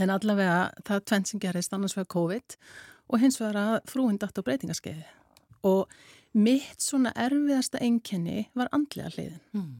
en 0.00 0.12
allavega 0.12 0.70
það 0.84 1.04
tvenn 1.10 1.28
sem 1.28 1.42
gerist 1.42 1.76
annars 1.76 1.96
vegar 1.96 2.12
COVID 2.16 2.56
og 3.12 3.20
hins 3.22 3.38
vegar 3.40 3.60
að 3.60 3.76
frúin 3.92 4.18
datt 4.20 4.40
á 4.40 4.46
breytingaskeiði 4.46 5.04
og 5.68 5.92
mitt 6.36 6.82
svona 6.84 7.12
erfiðasta 7.16 7.80
einkenni 7.82 8.46
var 8.56 8.68
andlega 8.76 9.12
hliðin. 9.14 9.40
Mm. 9.56 9.70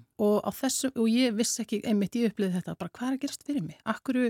og 0.47 0.55
þessu, 0.57 0.93
og 0.97 1.11
ég 1.13 1.37
vissi 1.37 1.61
ekki 1.65 1.83
einmitt 1.85 2.17
ég 2.17 2.33
upplifði 2.33 2.61
þetta, 2.61 2.79
bara 2.81 2.95
hvað 2.97 3.09
er 3.09 3.19
að 3.19 3.25
gerast 3.27 3.45
fyrir 3.47 3.65
mig? 3.67 3.81
Akkur, 3.85 4.21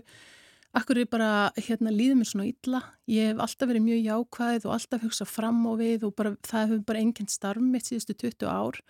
akkur 0.76 1.00
er 1.02 1.11
bara 1.11 1.28
hérna 1.56 1.95
líður 1.95 2.18
mér 2.21 2.30
svona 2.33 2.49
illa, 2.50 2.80
ég 3.11 3.30
hef 3.30 3.45
alltaf 3.47 3.71
verið 3.71 3.87
mjög 3.87 4.00
jákvæð 4.09 4.66
og 4.66 4.75
alltaf 4.78 5.04
hugsað 5.06 5.30
fram 5.30 5.61
á 5.71 5.73
við 5.78 6.09
og 6.09 6.16
bara, 6.18 6.35
það 6.47 6.64
hefur 6.64 6.83
bara 6.90 7.04
enginn 7.04 7.30
starf 7.30 7.62
mitt 7.62 7.87
síðustu 7.87 8.18
20 8.26 8.50
ár 8.50 8.83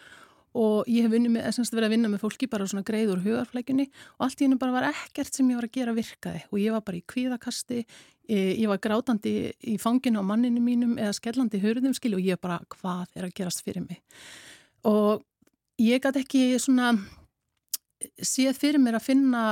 og 0.57 0.89
ég 0.89 1.05
hef 1.05 1.13
með, 1.13 1.47
semst, 1.53 1.75
verið 1.75 1.91
að 1.91 1.95
vinna 1.97 2.11
með 2.13 2.23
fólki 2.25 2.49
bara 2.51 2.67
svona 2.69 2.87
greið 2.87 3.13
úr 3.15 3.25
hugarflækjunni 3.25 3.87
og 4.17 4.27
allt 4.27 4.41
í 4.41 4.47
hennu 4.47 4.59
bara 4.61 4.77
var 4.79 4.89
ekkert 4.89 5.37
sem 5.37 5.49
ég 5.53 5.59
var 5.59 5.69
að 5.69 5.75
gera 5.77 5.97
virkaði. 5.97 6.43
Og 6.51 6.61
ég 6.63 6.77
var 6.77 6.85
bara 6.87 7.01
í 7.01 7.05
kvíðakasti 7.13 7.83
ég 8.29 8.67
var 8.71 8.81
grátandi 8.83 9.35
í 9.63 9.77
fanginu 9.79 10.23
á 10.23 10.25
manninu 10.27 10.63
mínum 10.63 10.97
eða 10.99 11.15
skellandi 11.15 11.61
hurðum 11.63 11.95
skil 11.95 12.17
og 12.17 12.25
ég 12.25 12.41
bara 12.43 12.59
hvað 12.75 13.13
er 13.15 13.29
að 13.29 13.37
gerast 13.39 13.63
fyrir 13.67 13.85
mig? 13.87 14.03
Og 14.87 15.23
ég 15.83 16.03
gæti 16.03 16.25
ekki 16.25 16.43
svona 16.63 16.95
séð 18.21 18.59
fyrir 18.59 18.83
mér 18.83 18.99
að 18.99 19.07
finna 19.07 19.45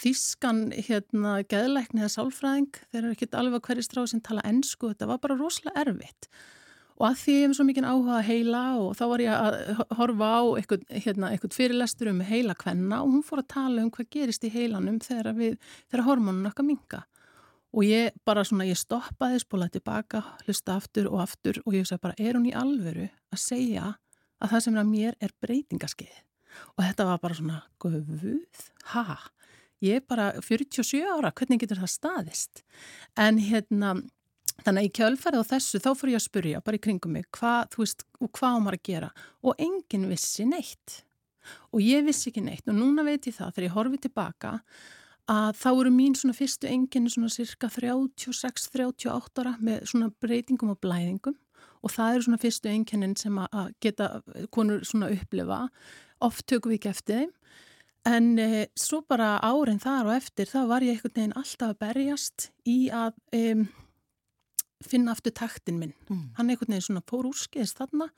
þískan 0.00 0.70
hérna 0.76 1.40
geðleikni 1.50 2.04
eða 2.04 2.14
sálfræðing. 2.14 2.80
Þeir 2.90 3.02
eru 3.02 3.12
ekkit 3.16 3.36
alveg 3.38 3.66
hverju 3.66 3.86
stráð 3.86 4.08
sem 4.14 4.24
tala 4.24 4.46
ennsku, 4.46 4.92
þetta 4.92 5.10
var 5.10 5.20
bara 5.22 5.38
rosalega 5.40 5.84
erfitt 5.84 6.30
og 7.00 7.06
að 7.08 7.20
því 7.22 7.34
ég 7.34 7.46
hef 7.46 7.56
svo 7.56 7.64
mikið 7.64 7.86
áhuga 7.88 8.16
að 8.18 8.26
heila 8.28 8.62
og 8.76 8.90
þá 8.98 9.04
var 9.08 9.22
ég 9.24 9.36
að 9.36 9.78
horfa 9.96 10.26
á 10.36 10.42
eitthvað, 10.60 10.82
hérna, 11.06 11.30
eitthvað 11.32 11.56
fyrirlestur 11.56 12.10
um 12.12 12.20
heila 12.28 12.56
kvenna 12.60 12.98
og 13.00 13.14
hún 13.14 13.24
fór 13.24 13.40
að 13.40 13.52
tala 13.54 13.84
um 13.86 13.92
hvað 13.94 14.10
gerist 14.12 14.44
í 14.44 14.52
heilanum 14.52 14.98
þegar, 15.00 15.32
þegar 15.88 16.04
hormonun 16.04 16.50
okkar 16.50 16.68
minga 16.68 17.00
og 17.70 17.86
ég 17.86 18.12
bara 18.26 18.44
svona, 18.44 18.66
ég 18.68 18.78
stoppaði 18.78 19.40
spólaði 19.40 19.78
tilbaka, 19.78 20.22
hlusta 20.44 20.76
aftur 20.76 21.08
og 21.08 21.22
aftur 21.24 21.62
og 21.64 21.76
ég 21.78 21.88
sagði 21.88 22.04
bara, 22.04 22.18
er 22.18 22.36
hún 22.36 22.48
í 22.50 22.54
alvöru 22.56 23.08
að 23.08 23.42
segja 23.46 23.94
að 24.40 24.54
það 24.54 24.64
sem 24.66 24.76
er 24.76 24.82
að 24.82 24.92
mér 24.92 25.18
er 25.22 25.34
breytingaskeið 25.40 26.22
og 26.74 26.84
þetta 26.84 27.06
var 27.08 27.20
bara 27.22 27.38
svona, 27.38 27.60
guð, 27.80 28.40
ha? 28.92 29.20
Ég 29.80 30.02
er 30.02 30.04
bara 30.04 30.32
47 30.44 31.06
ára, 31.08 31.30
hvernig 31.32 31.62
getur 31.62 31.80
það 31.80 31.92
staðist? 31.94 32.64
En 33.16 33.38
hérna 33.40 33.94
þannig 34.64 34.80
að 34.80 34.88
í 34.88 34.94
kjölfærið 34.98 35.44
á 35.44 35.50
þessu 35.50 35.80
þá 35.82 35.90
fór 35.96 36.12
ég 36.12 36.20
að 36.20 36.26
spurja 36.26 36.62
bara 36.64 36.78
í 36.78 36.82
kringum 36.84 37.14
mig, 37.16 37.28
hvað, 37.36 37.68
þú 37.74 37.82
veist 37.84 38.04
og 38.20 38.32
hvað 38.36 38.56
á 38.56 38.58
maður 38.64 38.78
að 38.78 38.88
gera? 38.90 39.10
Og 39.44 39.62
enginn 39.66 40.08
vissi 40.10 40.46
neitt. 40.48 40.96
Og 41.74 41.82
ég 41.84 42.04
vissi 42.06 42.30
ekki 42.30 42.42
neitt. 42.44 42.66
Og 42.68 42.76
núna 42.76 43.04
veit 43.06 43.28
ég 43.28 43.36
það 43.36 43.54
þegar 43.54 43.66
ég 43.68 43.76
horfi 43.76 44.02
tilbaka 44.06 44.54
að 45.30 45.50
þá 45.60 45.68
eru 45.70 45.92
mín 45.94 46.16
svona 46.18 46.34
fyrstu 46.34 46.68
enginni 46.70 47.12
svona 47.12 47.30
cirka 47.30 47.70
36-38 47.70 49.42
ára 49.44 49.54
með 49.62 49.84
svona 49.92 50.10
breytingum 50.22 50.74
og 50.74 50.80
blæðingum. 50.82 51.36
Og 51.80 51.92
það 51.94 52.14
eru 52.14 52.26
svona 52.26 52.40
fyrstu 52.42 52.70
enginnin 52.70 53.16
sem 53.16 53.36
að 53.40 53.74
geta 53.80 54.08
konur 54.52 54.82
svona 54.84 55.10
upplifa. 55.14 55.66
Oft 56.20 56.46
tökum 56.50 56.74
við 56.74 56.80
ekki 56.80 56.92
eftir 56.92 57.20
þeim. 57.20 57.36
En 58.08 58.38
e, 58.40 58.66
svo 58.80 59.02
bara 59.04 59.34
árin 59.44 59.80
þar 59.80 60.08
og 60.08 60.14
eftir 60.16 60.48
þá 60.48 60.60
var 60.70 60.84
ég 60.84 60.96
einhvern 60.96 61.16
veginn 61.18 61.36
alltaf 61.36 61.74
að 61.74 61.80
berjast 61.82 62.46
í 62.64 62.78
að 62.96 63.12
e, 63.36 63.42
finna 64.84 65.12
aftur 65.16 65.32
taktin 65.36 65.78
minn 65.78 65.94
Mm. 66.10 66.30
hann 66.38 66.48
einhvern 66.50 66.72
veginn 66.72 66.86
svona 66.88 67.02
fór 67.10 67.28
úrskeiðist 67.30 67.78
þarna 67.80 68.10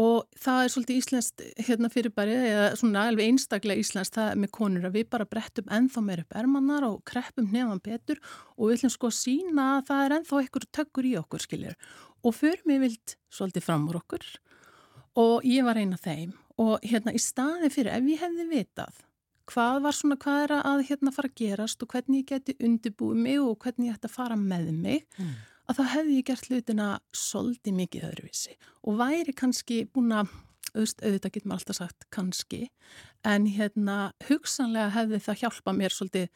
og 0.00 0.26
það 0.38 0.60
er 0.64 0.70
svolítið 0.70 0.98
íslenskt 1.00 1.42
hérna 1.66 1.88
fyrirbæri 1.90 2.34
eða 2.46 2.66
svona 2.78 3.08
alveg 3.10 3.26
einstaklega 3.26 3.82
íslenskt 3.82 4.14
það 4.14 4.28
er 4.30 4.36
með 4.44 4.50
konur 4.54 4.84
að 4.86 4.94
við 5.00 5.08
bara 5.10 5.26
brettum 5.26 5.66
ennþá 5.66 6.02
meir 6.06 6.20
upp 6.22 6.36
ermannar 6.38 6.84
og 6.86 7.00
kreppum 7.04 7.50
nefnum 7.50 7.80
betur 7.82 8.20
og 8.56 8.68
við 8.70 8.76
ætlum 8.78 8.92
sko 8.94 9.10
að 9.10 9.18
sína 9.18 9.64
að 9.80 9.86
það 9.90 10.04
er 10.06 10.14
ennþá 10.20 10.38
einhver 10.44 10.66
tökkur 10.78 11.08
í 11.10 11.16
okkur 11.18 11.42
skiljur 11.46 11.76
og 12.22 12.34
fyrir 12.38 12.62
mig 12.70 12.80
vild 12.84 13.16
svolítið 13.34 13.66
fram 13.66 13.88
úr 13.90 13.98
okkur 14.00 14.24
og 15.20 15.42
ég 15.44 15.64
var 15.66 15.76
eina 15.80 15.98
þeim 15.98 16.32
og 16.60 16.78
hérna 16.86 17.12
í 17.16 17.20
staði 17.22 17.70
fyrir 17.74 17.92
ef 17.98 18.04
ég 18.14 18.20
hefði 18.22 18.46
vitað 18.54 19.00
hvað 19.50 19.80
var 19.82 19.96
svona 19.98 20.16
hvað 20.22 20.42
er 20.46 20.52
að 20.62 20.82
hérna 20.86 21.10
fara 21.12 21.28
að 21.32 21.38
gerast 21.42 21.82
og 21.82 21.88
hvernig 21.90 22.22
ég 22.22 22.28
geti 22.30 22.54
undirbúið 22.62 23.16
mig 23.26 23.40
og 23.42 23.56
hvernig 23.64 23.90
ég 23.90 23.96
ætti 23.98 24.06
að 24.06 24.14
fara 24.20 24.36
með 24.38 24.70
mig 24.72 25.06
Mm. 25.18 25.32
Að 25.70 25.80
þá 25.80 25.82
hefði 25.94 26.16
ég 26.18 26.28
gert 26.30 26.48
hlutina 26.50 26.86
svolítið 27.16 27.76
mikið 27.80 28.06
öðruvísi 28.10 28.56
og 28.84 28.96
væri 29.00 29.34
kannski 29.38 29.82
búin 29.94 30.14
að, 30.16 30.32
auðvitað 30.74 31.34
getur 31.36 31.50
maður 31.50 31.60
alltaf 31.64 31.78
sagt 31.80 32.08
kannski, 32.14 32.62
en 33.26 33.46
hérna 33.50 33.98
hugsanlega 34.28 34.92
hefði 34.96 35.22
það 35.26 35.40
hjálpa 35.44 35.74
mér 35.76 35.94
svolítið 35.94 36.26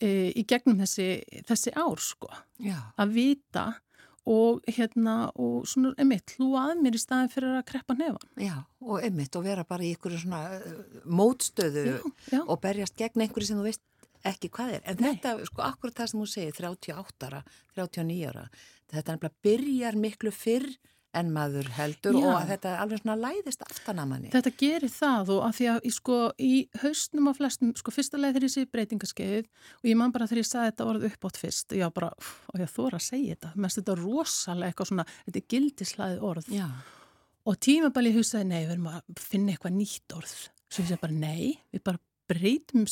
e, 0.00 0.10
í 0.34 0.44
gegnum 0.50 0.80
þessi, 0.82 1.08
þessi 1.48 1.72
ár 1.78 2.02
sko, 2.02 2.30
Já, 2.64 2.78
að 3.00 3.16
vita 3.16 3.64
og 4.24 4.62
hérna 4.72 5.14
og 5.36 5.66
svona, 5.68 5.90
emitt, 6.00 6.32
hlúa 6.38 6.70
að 6.70 6.78
mér 6.80 6.94
í 6.96 7.00
staðin 7.02 7.28
fyrir 7.32 7.58
að 7.58 7.66
kreppa 7.68 7.96
nefan. 7.98 8.30
já, 8.40 8.54
og 8.80 9.02
einmitt 9.04 9.36
og 9.36 9.44
vera 9.44 9.66
bara 9.68 9.84
í 9.84 9.90
ykkur 9.92 10.14
svona 10.16 10.38
uh, 10.56 10.78
mótstöðu 11.04 11.82
Já, 11.90 11.98
já. 12.32 12.40
og 12.40 12.56
berjast 12.64 12.96
gegn 12.96 13.20
einhverju 13.26 13.50
sem 13.50 13.60
þú 13.60 13.66
veist 13.68 13.82
ekki 14.24 14.48
hvað 14.56 14.78
er. 14.78 14.82
En 14.88 14.96
Nei. 14.96 15.10
þetta, 15.10 15.34
sko, 15.44 15.60
akkurat 15.66 15.98
það 16.00 16.08
sem 16.10 16.20
þú 16.22 16.28
segir, 16.32 16.54
38 16.56 17.26
ára, 17.28 17.42
39 17.76 18.30
ára, 18.30 18.46
þetta 18.92 19.14
nefnilega 19.14 19.46
byrjar 19.46 20.00
miklu 20.00 20.32
fyrr 20.34 20.68
en 21.14 21.30
maður 21.30 21.68
heldur 21.76 22.16
Já. 22.18 22.24
og 22.26 22.36
að 22.36 22.48
þetta 22.52 22.70
alveg 22.82 23.00
svona 23.00 23.14
læðist 23.20 23.60
aftan 23.64 24.00
að 24.02 24.08
manni. 24.10 24.30
Þetta 24.32 24.52
gerir 24.58 24.92
það 24.92 25.30
og 25.36 25.42
að 25.46 25.52
því 25.58 25.68
að 25.70 25.76
í, 25.86 25.92
sko, 25.94 26.16
í 26.42 26.54
haustnum 26.82 27.30
á 27.30 27.32
flestum, 27.38 27.70
sko 27.78 27.94
fyrsta 27.94 28.18
leið 28.18 28.34
þegar 28.34 28.46
ég 28.48 28.54
sé 28.54 28.64
breytingaskeið 28.72 29.44
og 29.46 29.88
ég 29.90 30.00
man 30.00 30.14
bara 30.14 30.26
þegar 30.30 30.42
ég 30.42 30.48
sagði 30.48 30.72
þetta 30.72 30.88
orð 30.90 31.06
upp 31.10 31.28
átt 31.28 31.40
fyrst, 31.44 31.76
ég 31.78 31.86
var 31.86 31.94
bara, 32.00 32.10
og 32.50 32.64
ég 32.64 32.72
þóra 32.74 32.98
að 32.98 33.06
segja 33.06 33.36
þetta, 33.36 33.52
mest 33.62 33.80
þetta 33.80 33.94
er 33.94 34.02
rosalega 34.02 34.72
eitthvað 34.72 34.90
svona, 34.90 35.06
þetta 35.28 35.40
er 35.40 35.46
gildislæði 35.54 36.18
orð 36.32 36.50
Já, 36.54 36.66
og 37.44 37.60
tímabali 37.68 38.14
hugsaði, 38.16 38.48
nei, 38.50 38.64
við 38.64 38.74
erum 38.74 38.90
að 38.90 39.22
finna 39.22 39.54
eitthvað 39.54 39.78
nýtt 39.78 40.16
orð. 40.18 40.34
Svo 40.66 40.82
ég 40.82 40.90
segi 40.90 41.02
bara, 41.04 41.18
nei, 41.20 41.54
við 41.74 41.84
bara 41.86 42.02
breytum 42.24 42.86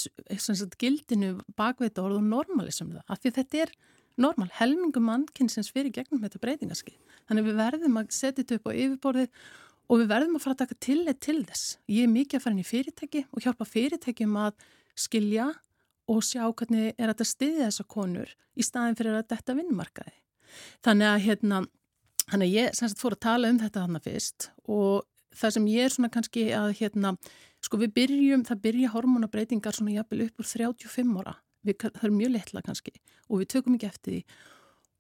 gildinu 0.79 1.33
bakveita 1.57 2.05
orð 2.05 2.21
og 2.21 2.29
normalisum 2.29 2.93
það, 2.93 3.07
af 3.09 3.23
því 3.23 3.33
þetta 3.39 3.63
er 3.65 3.73
normal, 4.21 4.49
helmingum 4.59 5.05
mannkynsins 5.09 5.73
fyrir 5.73 5.93
gegnum 5.95 6.23
þetta 6.23 6.41
breytingarskið. 6.43 6.97
Þannig 7.29 7.49
við 7.49 7.59
verðum 7.61 7.99
að 8.01 8.15
setja 8.15 8.43
þetta 8.43 8.59
upp 8.59 8.71
á 8.71 8.73
yfirborðið 8.73 9.43
og 9.89 10.01
við 10.01 10.09
verðum 10.13 10.39
að 10.39 10.45
fara 10.45 10.57
að 10.57 10.63
taka 10.63 10.79
tillit 10.87 11.21
til 11.25 11.39
þess. 11.49 11.77
Ég 11.89 12.07
er 12.07 12.13
mikið 12.13 12.39
að 12.39 12.45
fara 12.47 12.57
inn 12.57 12.65
í 12.65 12.69
fyrirtæki 12.69 13.25
og 13.31 13.45
hjálpa 13.45 13.69
fyrirtækjum 13.69 14.41
að 14.43 14.67
skilja 14.99 15.51
og 16.13 16.25
sjá 16.27 16.43
hvernig 16.45 16.93
er 16.97 17.13
þetta 17.13 17.29
stiðið 17.29 17.65
þessar 17.67 17.89
konur 17.89 18.35
í 18.59 18.67
staðin 18.67 18.99
fyrir 18.99 19.21
að 19.21 19.31
þetta 19.33 19.57
vinnmarkaði. 19.61 20.17
Þannig 20.85 21.09
að 21.09 21.25
hérna 21.27 21.63
Þannig 22.31 22.49
að 22.49 22.55
ég 22.55 22.77
semst 22.79 23.01
fór 23.03 23.17
að 23.17 23.25
tala 23.27 23.49
um 23.51 23.59
þetta 23.61 23.83
þarna 23.83 24.01
fyrst 24.03 24.47
og 24.71 25.03
það 25.37 25.55
sem 25.57 25.67
ég 25.73 25.87
er 25.87 25.95
svona 25.95 26.11
kannski 26.13 26.45
að 26.55 26.71
hérna, 26.79 27.15
sko 27.65 27.81
við 27.81 27.95
byrjum, 27.97 28.45
það 28.47 28.63
byrja 28.67 28.93
hormonabreitingar 28.93 29.77
svona 29.77 29.97
jafnvel 29.97 30.27
upp 30.27 30.43
úr 30.43 30.49
35 30.49 31.19
ára, 31.23 31.35
við, 31.67 31.79
það 31.89 32.09
er 32.09 32.17
mjög 32.17 32.35
letla 32.37 32.63
kannski 32.67 32.95
og 33.29 33.43
við 33.43 33.51
tökum 33.55 33.77
ekki 33.79 33.89
eftir 33.89 34.17
því. 34.17 34.23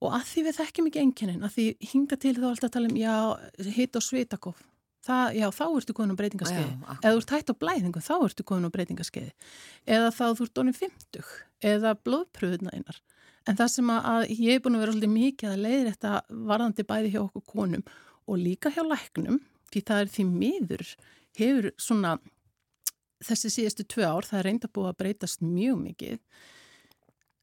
Og 0.02 0.14
að 0.16 0.26
því 0.32 0.42
við 0.48 0.58
þekkjum 0.58 0.90
ekki 0.90 1.02
enginnin, 1.02 1.46
að 1.46 1.56
því 1.56 1.64
hinga 1.92 2.18
til 2.18 2.34
þá 2.38 2.46
alltaf 2.48 2.68
að 2.68 2.74
tala 2.74 2.90
um, 2.90 2.96
já, 2.98 3.16
hitt 3.76 3.98
og 3.98 4.02
svitakof, 4.02 4.62
það, 5.06 5.36
já, 5.38 5.46
þá 5.54 5.64
ertu 5.68 5.94
komin 5.94 6.14
á 6.14 6.20
breytingaskeiði, 6.20 6.72
eða 6.96 7.12
þú 7.12 7.20
ert 7.20 7.34
hægt 7.36 7.52
á 7.52 7.60
blæðingu, 7.62 8.02
þá 8.02 8.14
ertu 8.16 8.46
komin 8.48 8.66
á 8.66 8.74
breytingaskeiði, 8.74 9.30
eða 9.86 10.10
þá 10.16 10.24
þú 10.24 10.46
ert 10.46 10.54
donið 10.58 10.80
50, 10.80 11.30
eða 11.70 11.94
blóðpröðuna 12.02 12.74
einar. 12.74 12.98
En 13.46 13.58
það 13.58 13.72
sem 13.76 13.94
að 13.94 14.26
ég 14.34 14.58
er 14.58 14.62
búin 14.62 14.78
að 14.78 14.84
vera 14.84 14.94
svolítið 14.94 15.14
mikið 15.16 15.52
að 15.52 15.62
leiðir 15.66 15.88
þetta 15.92 16.42
varðandi 16.50 16.86
bæði 16.90 17.14
hjá 17.14 17.22
okkur 17.22 17.46
konum 17.54 17.86
og 18.26 18.38
líka 18.42 18.70
hjá 18.74 18.82
læknum, 18.86 19.40
því 19.70 19.82
það 19.88 20.02
er 20.02 20.12
því 20.16 20.26
miður, 20.30 20.92
hefur 21.38 21.70
svona 21.78 22.16
þessi 23.26 23.52
síðustu 23.56 23.86
tvö 23.88 24.08
ár, 24.08 24.26
það 24.28 24.40
er 24.40 24.48
reynda 24.48 24.70
búið 24.72 24.90
að 24.90 24.98
breytast 25.02 25.44
mjög 25.44 25.78
mikið, 25.82 26.18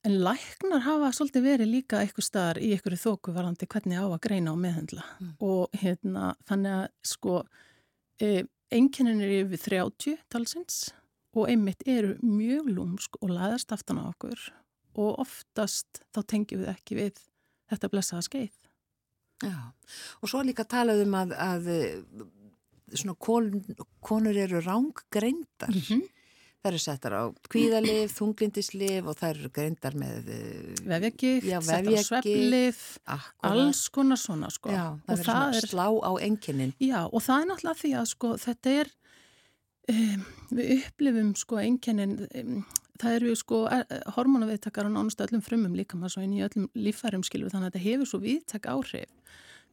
en 0.07 0.19
læknar 0.23 0.85
hafa 0.85 1.09
svolítið 1.15 1.45
verið 1.45 1.71
líka 1.73 2.03
eitthvað 2.03 2.27
staðar 2.27 2.61
í 2.63 2.69
einhverju 2.75 3.01
þóku 3.01 3.33
varðandi 3.35 3.67
hvernig 3.67 3.99
á 3.99 4.07
að 4.07 4.21
greina 4.23 4.53
og 4.53 4.61
meðhendla 4.63 5.03
mm. 5.19 5.33
og 5.43 5.81
hérna 5.81 6.29
þannig 6.47 6.77
að 6.77 6.85
sko 7.11 7.35
e, 8.23 8.29
einkennin 8.71 9.19
er 9.25 9.33
yfir 9.41 9.65
30 9.65 10.23
talsins 10.31 10.79
og 11.35 11.51
einmitt 11.51 11.83
eru 11.87 12.15
mjög 12.23 12.71
lúmsk 12.77 13.19
og 13.19 13.33
laðast 13.35 13.75
aftan 13.75 13.99
á 13.99 14.07
okkur 14.07 14.47
og 14.99 15.19
oftast 15.21 16.01
þá 16.15 16.23
tengjum 16.23 16.63
við 16.63 16.73
ekki 16.73 16.99
við 16.99 17.21
þetta 17.69 17.91
blessaða 17.91 18.25
skeið. 18.25 18.55
Já, 19.45 19.71
og 20.19 20.31
svo 20.31 20.41
líka 20.43 20.65
talaðum 20.67 21.13
að, 21.15 21.35
að 21.39 21.67
svona 22.97 23.15
kon, 23.19 23.51
konur 24.01 24.37
eru 24.37 24.61
rángreindar. 24.63 25.73
Mm 25.73 25.81
-hmm. 25.81 26.07
Það 26.59 26.73
eru 26.73 26.79
settar 26.83 27.13
á 27.15 27.23
kvíðalif, 27.47 28.13
þunglindislif 28.17 29.05
og 29.07 29.15
það 29.15 29.29
eru 29.29 29.49
greindar 29.55 29.93
með 29.95 30.25
vefjagift, 30.83 31.47
settar 31.63 31.87
á 31.87 32.03
svepplif, 32.03 32.81
alls 33.47 33.87
konar 33.95 34.19
svona 34.19 34.49
sko. 34.51 34.69
Já, 34.69 34.99
það 35.05 35.13
verður 35.13 35.29
svona 35.29 35.55
er, 35.55 35.67
slá 35.71 35.87
á 35.87 36.11
enginnin. 36.19 36.73
Já, 36.83 37.07
og 37.07 37.23
það 37.23 37.41
er 37.41 37.47
náttúrulega 37.47 37.79
því 37.79 37.93
að 38.01 38.05
sko 38.11 38.33
þetta 38.43 38.69
er, 38.81 38.91
um, 39.95 40.25
við 40.51 40.73
upplifum 40.75 41.31
sko 41.39 41.61
enginnin, 41.63 42.27
um, 42.27 42.65
það 42.99 43.15
eru 43.21 43.35
sko 43.39 43.61
hormonaviðtakar 44.17 44.91
á 44.91 44.91
nánustu 44.91 45.23
öllum 45.23 45.45
frumum 45.45 45.79
líka 45.79 45.95
maður 45.95 46.17
svo 46.17 46.25
inn 46.27 46.35
í 46.35 46.43
öllum 46.43 46.67
lífærum 46.75 47.23
skilfu 47.23 47.53
þannig 47.53 47.69
að 47.69 47.71
þetta 47.71 47.87
hefur 47.87 48.11
svo 48.11 48.19
viðtak 48.19 48.67
áhrif 48.67 49.07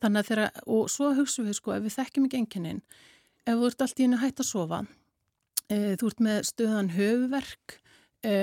þannig 0.03 0.23
að 0.23 0.31
þeirra, 0.31 0.47
og 0.67 0.91
svo 0.93 1.11
hugsaum 1.17 1.49
við 1.49 1.59
sko 1.59 1.75
ef 1.77 1.85
við 1.87 1.97
þekkjum 1.97 2.29
ekki 2.29 2.41
enginnin 2.43 2.83
ef 3.47 3.55
þú 3.55 3.71
ert 3.71 3.85
allt 3.87 4.01
í 4.01 4.07
hennu 4.07 4.21
hægt 4.23 4.43
að 4.43 4.51
sofa 4.51 4.81
e, 5.71 5.97
þú 6.01 6.11
ert 6.11 6.23
með 6.27 6.39
stöðan 6.51 6.93
höfverk 6.97 7.79
e, 8.27 8.35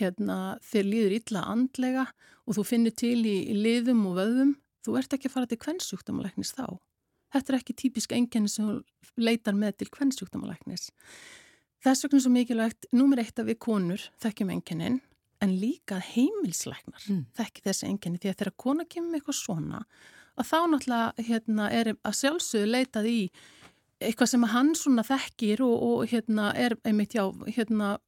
hérna, 0.00 0.38
þér 0.70 0.90
líður 0.92 1.16
illa 1.18 1.44
andlega 1.54 2.06
og 2.46 2.58
þú 2.58 2.66
finnir 2.66 2.96
til 2.96 3.18
í, 3.24 3.36
í 3.52 3.58
liðum 3.58 4.06
og 4.10 4.20
vöðum 4.20 4.54
þú 4.86 4.96
ert 5.00 5.12
ekki 5.16 5.28
að 5.28 5.36
fara 5.36 5.50
til 5.50 5.60
kvennsjúkdamalæknis 5.60 6.54
þá. 6.56 6.64
Þetta 7.30 7.52
er 7.52 7.56
ekki 7.58 7.76
típisk 7.78 8.14
enginni 8.16 8.50
sem 8.50 8.80
leitar 9.20 9.54
með 9.54 9.82
til 9.82 9.90
kvennsjúkdamalæknis 9.92 10.88
Þess 11.80 12.04
vegna 12.04 12.20
svo 12.20 12.30
mikilvægt, 12.34 12.90
númer 12.92 13.22
eitt 13.22 13.38
að 13.40 13.54
við 13.54 13.60
konur 13.64 14.02
þekkjum 14.20 14.50
enginnin 14.52 14.98
en 15.40 15.52
líka 15.56 15.96
heimilslæknar 16.04 17.06
mm. 17.08 17.22
þekki 17.38 17.62
þessi 17.64 17.86
enginni 17.88 18.20
því 18.20 18.32
að 18.32 18.40
þegar 18.42 18.56
kona 18.60 18.84
kemur 18.84 19.08
með 19.08 19.22
eitthvað 19.22 19.38
svona 19.38 19.80
að 20.40 20.50
þá 20.50 20.58
náttúrulega 20.72 21.28
hérna, 21.28 21.70
er 21.70 21.94
að 21.94 22.18
sjálfsögðu 22.20 22.70
leitað 22.74 23.08
í 23.10 23.20
eitthvað 24.00 24.30
sem 24.32 24.44
hann 24.54 24.74
svona 24.78 25.04
þekkir 25.04 25.62
og, 25.64 25.74
og 25.84 26.04
hérna 26.10 26.50
er 26.56 26.76
einmitt 26.88 27.16
já 27.16 27.26
hérna 27.52 27.98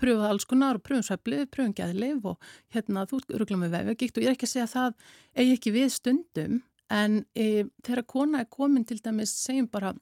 pröfuð 0.00 0.28
alls 0.28 0.46
konar 0.48 0.78
og 0.78 0.84
pröfum 0.84 1.04
sveplið, 1.04 1.46
pröfum 1.52 1.74
gæðileif 1.76 2.24
og 2.28 2.48
hérna 2.74 3.04
þú 3.08 3.20
ruggla 3.40 3.60
með 3.60 3.76
vefjagikt 3.76 4.18
og 4.18 4.24
ég 4.24 4.30
er 4.30 4.36
ekki 4.36 4.48
að 4.48 4.52
segja 4.52 4.66
að 4.66 4.74
það 4.74 5.12
eigi 5.36 5.56
ekki 5.56 5.74
við 5.76 5.92
stundum 5.94 6.58
en 6.92 7.22
e, 7.34 7.66
þegar 7.84 8.06
kona 8.08 8.42
er 8.42 8.50
komin 8.52 8.86
til 8.86 8.98
dæmis 9.02 9.34
segjum 9.40 9.68
bara 9.72 9.94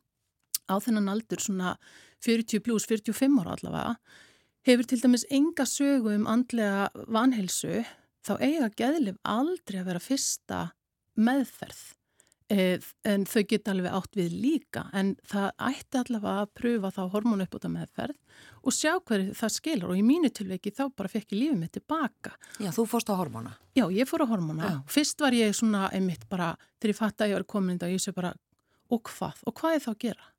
á 0.69 0.75
þennan 0.81 1.11
aldur 1.13 1.43
svona 1.43 1.77
40 2.25 2.63
pluss 2.65 2.89
45 2.89 3.41
ára 3.43 3.57
allavega, 3.57 3.97
hefur 4.65 4.89
til 4.89 5.03
dæmis 5.03 5.27
enga 5.31 5.67
sögu 5.69 6.15
um 6.15 6.27
andlega 6.31 6.89
vanhelsu, 7.13 7.83
þá 8.25 8.35
eiga 8.41 8.71
geðlif 8.79 9.19
aldrei 9.29 9.83
að 9.83 9.91
vera 9.91 10.03
fyrsta 10.03 10.61
meðferð. 11.16 11.83
E, 12.53 12.77
en 13.09 13.22
þau 13.24 13.40
geta 13.48 13.72
alveg 13.72 13.94
átt 13.96 14.18
við 14.18 14.35
líka, 14.37 14.83
en 14.92 15.14
það 15.24 15.46
ætti 15.64 16.00
allavega 16.03 16.42
að 16.42 16.50
pröfa 16.61 16.90
þá 16.92 17.00
hormónu 17.14 17.46
uppbúta 17.46 17.70
meðferð 17.72 18.18
og 18.61 18.77
sjá 18.77 18.98
hverju 19.00 19.33
það 19.38 19.55
skilur 19.55 19.94
og 19.94 20.00
í 20.00 20.05
mínu 20.05 20.29
tilveiki 20.29 20.74
þá 20.77 20.83
bara 20.92 21.09
fekk 21.09 21.33
ég 21.33 21.40
lífið 21.40 21.62
mitt 21.62 21.72
tilbaka. 21.79 22.35
Já, 22.61 22.68
þú 22.77 22.85
fórst 22.92 23.09
á 23.09 23.16
hormóna? 23.16 23.55
Já, 23.79 23.87
ég 23.96 24.11
fór 24.11 24.27
á 24.29 24.33
hormóna. 24.35 24.68
Já. 24.68 24.77
Fyrst 24.92 25.24
var 25.24 25.37
ég 25.37 25.57
svona 25.57 25.88
einmitt 25.96 26.29
bara, 26.29 26.53
þegar 26.83 26.92
ég 26.92 27.00
fatt 27.00 27.24
að 27.24 27.33
ég 27.33 27.40
var 27.40 27.48
komin 27.57 27.81
og 27.81 27.96
ég 27.96 28.05
sé 28.05 28.12
bara, 28.12 28.35
og 28.92 29.03
hvað? 29.09 29.40
Og 29.48 29.57
hvað 29.57 29.79
er 29.79 29.85
þá 29.87 29.92
að 29.94 30.00
gera? 30.05 30.31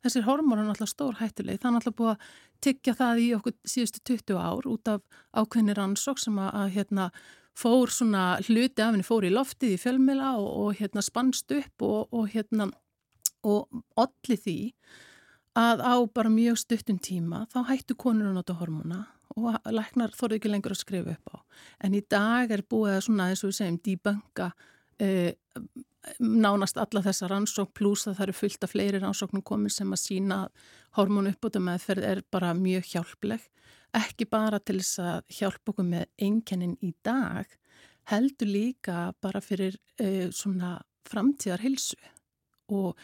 Þessir 0.00 0.24
hormónar 0.24 0.64
er 0.64 0.70
náttúrulega 0.70 0.94
stór 0.94 1.18
hættuleg. 1.20 1.60
Það 1.60 1.68
er 1.68 1.74
náttúrulega 1.76 1.98
búið 1.98 2.12
að 2.14 2.28
tyggja 2.64 2.94
það 2.96 3.20
í 3.20 3.26
okkur 3.36 3.54
síðustu 3.68 4.00
20 4.08 4.38
ár 4.40 4.68
út 4.70 4.88
af 4.88 5.20
ákveðni 5.36 5.76
rannsók 5.76 6.20
sem 6.22 6.38
að 6.40 6.70
hérna, 6.76 7.10
fór 7.60 7.92
svona 7.92 8.24
hluti 8.46 8.82
af 8.82 8.94
henni 8.94 9.06
fór 9.06 9.26
í 9.28 9.32
loftið 9.34 9.76
í 9.76 9.80
fjölmila 9.80 10.34
og, 10.40 10.50
og 10.64 10.80
hérna 10.80 11.04
spannst 11.04 11.52
upp 11.56 11.86
og, 11.86 12.08
og 12.16 12.30
hérna 12.32 12.70
og 13.46 13.82
allir 14.00 14.40
því 14.40 14.58
að 15.58 15.82
á 15.82 15.94
bara 16.14 16.32
mjög 16.32 16.60
stuttum 16.60 17.00
tíma 17.02 17.44
þá 17.52 17.62
hættu 17.72 17.96
konur 17.98 18.30
að 18.30 18.38
nota 18.38 18.56
hormóna 18.58 19.04
og 19.38 19.56
læknar 19.70 20.14
þorði 20.16 20.40
ekki 20.40 20.50
lengur 20.50 20.74
að 20.74 20.82
skrifa 20.82 21.14
upp 21.14 21.34
á. 21.34 21.38
En 21.86 21.94
í 21.94 22.02
dag 22.02 22.50
er 22.50 22.64
búið 22.66 22.96
að 22.96 23.04
svona 23.06 23.28
eins 23.30 23.44
og 23.44 23.52
við 23.52 23.58
segjum 23.60 23.78
dýbanga 23.86 24.48
eh, 25.02 25.32
nánast 26.18 26.80
alla 26.80 27.02
þessa 27.04 27.28
rannsókn 27.30 27.74
pluss 27.76 28.08
að 28.08 28.18
það 28.18 28.26
eru 28.26 28.36
fullt 28.40 28.66
af 28.66 28.74
fleiri 28.74 29.00
rannsóknum 29.02 29.44
komið 29.46 29.76
sem 29.76 29.94
að 29.94 30.02
sína 30.02 30.38
hormónu 30.98 31.34
uppbúta 31.34 31.62
meðferð 31.62 32.06
er 32.08 32.22
bara 32.32 32.54
mjög 32.56 32.88
hjálpleg 32.94 33.46
ekki 33.96 34.28
bara 34.30 34.60
til 34.62 34.78
þess 34.80 35.00
að 35.02 35.34
hjálpa 35.38 35.72
okkur 35.72 35.88
með 35.88 36.06
einkennin 36.20 36.76
í 36.84 36.92
dag 37.06 37.50
heldur 38.10 38.50
líka 38.50 39.10
bara 39.22 39.42
fyrir 39.44 39.76
uh, 40.02 40.28
svona 40.34 40.78
framtíðar 41.10 41.62
hilsu 41.64 41.98
og 42.70 42.98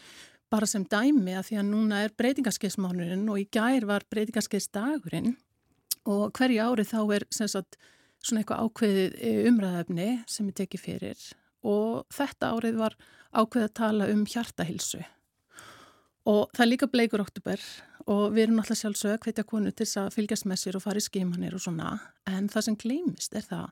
bara 0.51 0.67
sem 0.69 0.85
dæmi 0.87 1.35
að 1.35 1.49
því 1.49 1.59
að 1.59 1.69
núna 1.71 2.03
er 2.05 2.15
breytingarskeiðsmánurinn 2.19 3.27
og 3.31 3.41
í 3.41 3.49
gær 3.51 3.87
var 3.89 4.05
breytingarskeiðsdagurinn 4.11 5.35
og 6.07 6.31
hverju 6.37 6.63
ári 6.63 6.85
þá 6.87 6.99
er 7.17 7.25
sagt, 7.35 7.75
svona 8.23 8.41
eitthvað 8.41 8.63
ákveðið 8.63 9.17
eh, 9.19 9.41
umræðafni 9.49 10.07
sem 10.31 10.47
er 10.47 10.57
tekið 10.61 10.83
fyrir 10.85 11.27
og 11.67 12.07
þetta 12.15 12.53
árið 12.55 12.79
var 12.79 12.95
ákveð 13.35 13.67
að 13.67 13.75
tala 13.75 14.07
um 14.13 14.23
hjartahilsu. 14.29 15.01
Og 16.27 16.47
það 16.55 16.63
er 16.63 16.71
líka 16.71 16.89
bleikur 16.91 17.23
oktober 17.23 17.63
og 18.07 18.35
við 18.35 18.47
erum 18.47 18.61
alltaf 18.61 18.79
sjálfsög 18.79 19.15
að 19.15 19.23
hvetja 19.25 19.47
konu 19.47 19.73
til 19.75 19.87
að 19.99 20.13
fylgjast 20.15 20.47
með 20.47 20.61
sér 20.61 20.77
og 20.79 20.85
fara 20.85 21.01
í 21.01 21.05
skimanir 21.05 21.57
og 21.57 21.63
svona. 21.63 21.97
En 22.29 22.47
það 22.51 22.67
sem 22.67 22.77
gleymist 22.79 23.35
er 23.35 23.47
það 23.47 23.67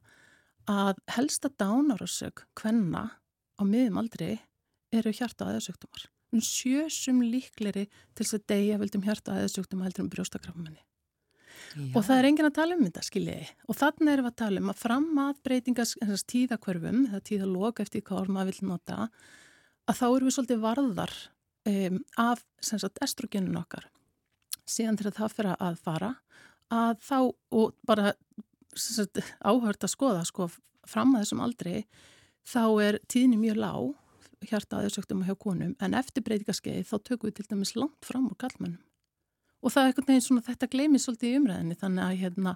að 0.72 1.00
helsta 1.16 1.52
dánarasög 1.62 2.44
hvenna 2.60 3.06
á 3.56 3.64
miðum 3.64 4.02
aldrei 4.02 4.42
eru 4.96 5.14
hjarta 5.14 5.48
aðeins 5.48 5.72
sjösum 6.44 7.22
líkleri 7.24 7.86
til 7.88 8.26
þess 8.26 8.36
að 8.40 8.48
deyja 8.52 8.80
vildum 8.82 9.06
hjarta 9.06 9.36
aðeins 9.36 9.56
heldur 9.56 10.04
um 10.04 10.12
brjóstakrafmanni 10.12 10.82
og 11.96 12.04
það 12.04 12.18
er 12.18 12.28
engin 12.30 12.48
að 12.50 12.58
tala 12.58 12.76
um 12.76 12.84
þetta 12.84 13.04
skiljiði 13.06 13.48
og 13.70 13.78
þannig 13.80 14.12
erum 14.12 14.28
við 14.28 14.32
að 14.32 14.40
tala 14.42 14.62
um 14.62 14.72
að 14.72 14.82
fram 14.82 15.08
að 15.24 15.42
breytingas 15.48 15.96
tíðakverfum 16.32 17.02
eða 17.10 17.24
tíðalók 17.30 17.82
eftir 17.84 18.04
hvað 18.08 18.32
maður 18.36 18.52
vil 18.52 18.70
nota 18.72 18.98
að 19.86 20.00
þá 20.00 20.06
erum 20.10 20.28
við 20.28 20.36
svolítið 20.38 20.64
varðar 20.66 21.16
um, 21.72 22.00
af 22.26 22.44
sagt, 22.60 23.02
estrogenun 23.06 23.62
okkar 23.62 23.88
síðan 24.70 25.00
að 25.02 25.18
það 25.20 25.36
fyrir 25.38 25.56
að 25.56 25.82
fara 25.84 26.14
að 26.74 26.96
þá 27.06 27.20
og 27.56 27.76
bara 27.86 28.14
áhört 29.46 29.86
að 29.86 29.94
skoða 29.94 30.26
sko, 30.28 30.50
fram 30.88 31.16
að 31.16 31.26
þessum 31.26 31.44
aldrei 31.46 31.86
þá 32.46 32.66
er 32.84 33.00
tíðni 33.10 33.40
mjög 33.42 33.62
lág 33.62 33.94
hjarta 34.46 34.80
aðeinsöktum 34.80 35.24
hjá 35.26 35.36
konum 35.40 35.76
en 35.82 35.96
eftir 35.98 36.26
breytingaskeið 36.26 36.84
þá 36.90 36.98
tökum 37.02 37.30
við 37.30 37.40
til 37.40 37.48
dæmis 37.50 37.74
langt 37.78 38.06
fram 38.06 38.28
úr 38.30 38.38
kallmennum 38.42 38.84
og 39.66 39.74
það 39.74 39.82
er 39.82 39.90
einhvern 39.90 40.08
veginn 40.12 40.26
svona 40.26 40.44
þetta 40.46 40.70
gleymið 40.76 41.02
svolítið 41.02 41.32
í 41.32 41.38
umræðinni 41.40 41.78
þannig 41.80 42.04
að 42.06 42.20
hérna 42.20 42.54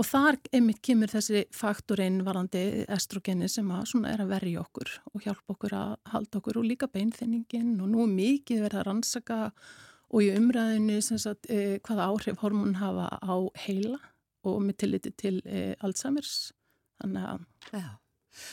og 0.00 0.08
þar 0.08 0.38
einmitt 0.56 0.80
kemur 0.88 1.12
þessi 1.12 1.42
faktorinn 1.52 2.22
varandi 2.24 2.62
estrogeni 2.88 3.50
sem 3.52 3.68
að 3.74 3.90
svona 3.90 4.14
er 4.14 4.22
að 4.24 4.32
verja 4.32 4.62
okkur 4.62 4.94
og 5.12 5.26
hjálpa 5.26 5.56
okkur 5.56 5.76
að 5.76 5.92
halda 6.14 6.40
okkur 6.40 6.62
og 6.62 6.70
líka 6.70 6.88
beinþenningin 6.94 7.74
og 7.82 7.92
nú 7.92 8.08
mikið 8.14 8.64
verið 8.64 8.80
að 8.80 8.88
rannsaka 8.88 9.42
og 9.44 9.87
í 10.24 10.30
umræðinni 10.32 11.00
sagt, 11.04 11.48
eh, 11.52 11.78
hvaða 11.84 12.08
áhrif 12.08 12.40
hormón 12.42 12.78
hafa 12.80 13.10
á 13.20 13.36
heila 13.66 13.98
og 14.48 14.60
með 14.64 14.78
tilliti 14.84 15.12
til 15.12 15.40
eh, 15.44 15.74
Alzheimer's. 15.84 16.52
Að 17.04 17.44
Já. 17.72 17.98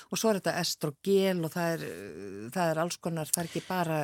Og 0.10 0.18
svo 0.18 0.32
er 0.32 0.40
þetta 0.40 0.60
estrogel 0.60 1.46
og 1.46 1.54
það 1.54 1.72
er, 1.76 1.86
það 2.54 2.72
er 2.72 2.82
alls 2.82 2.98
konar, 2.98 3.30
það 3.30 3.42
er 3.44 3.50
ekki 3.50 3.64
bara 3.68 3.98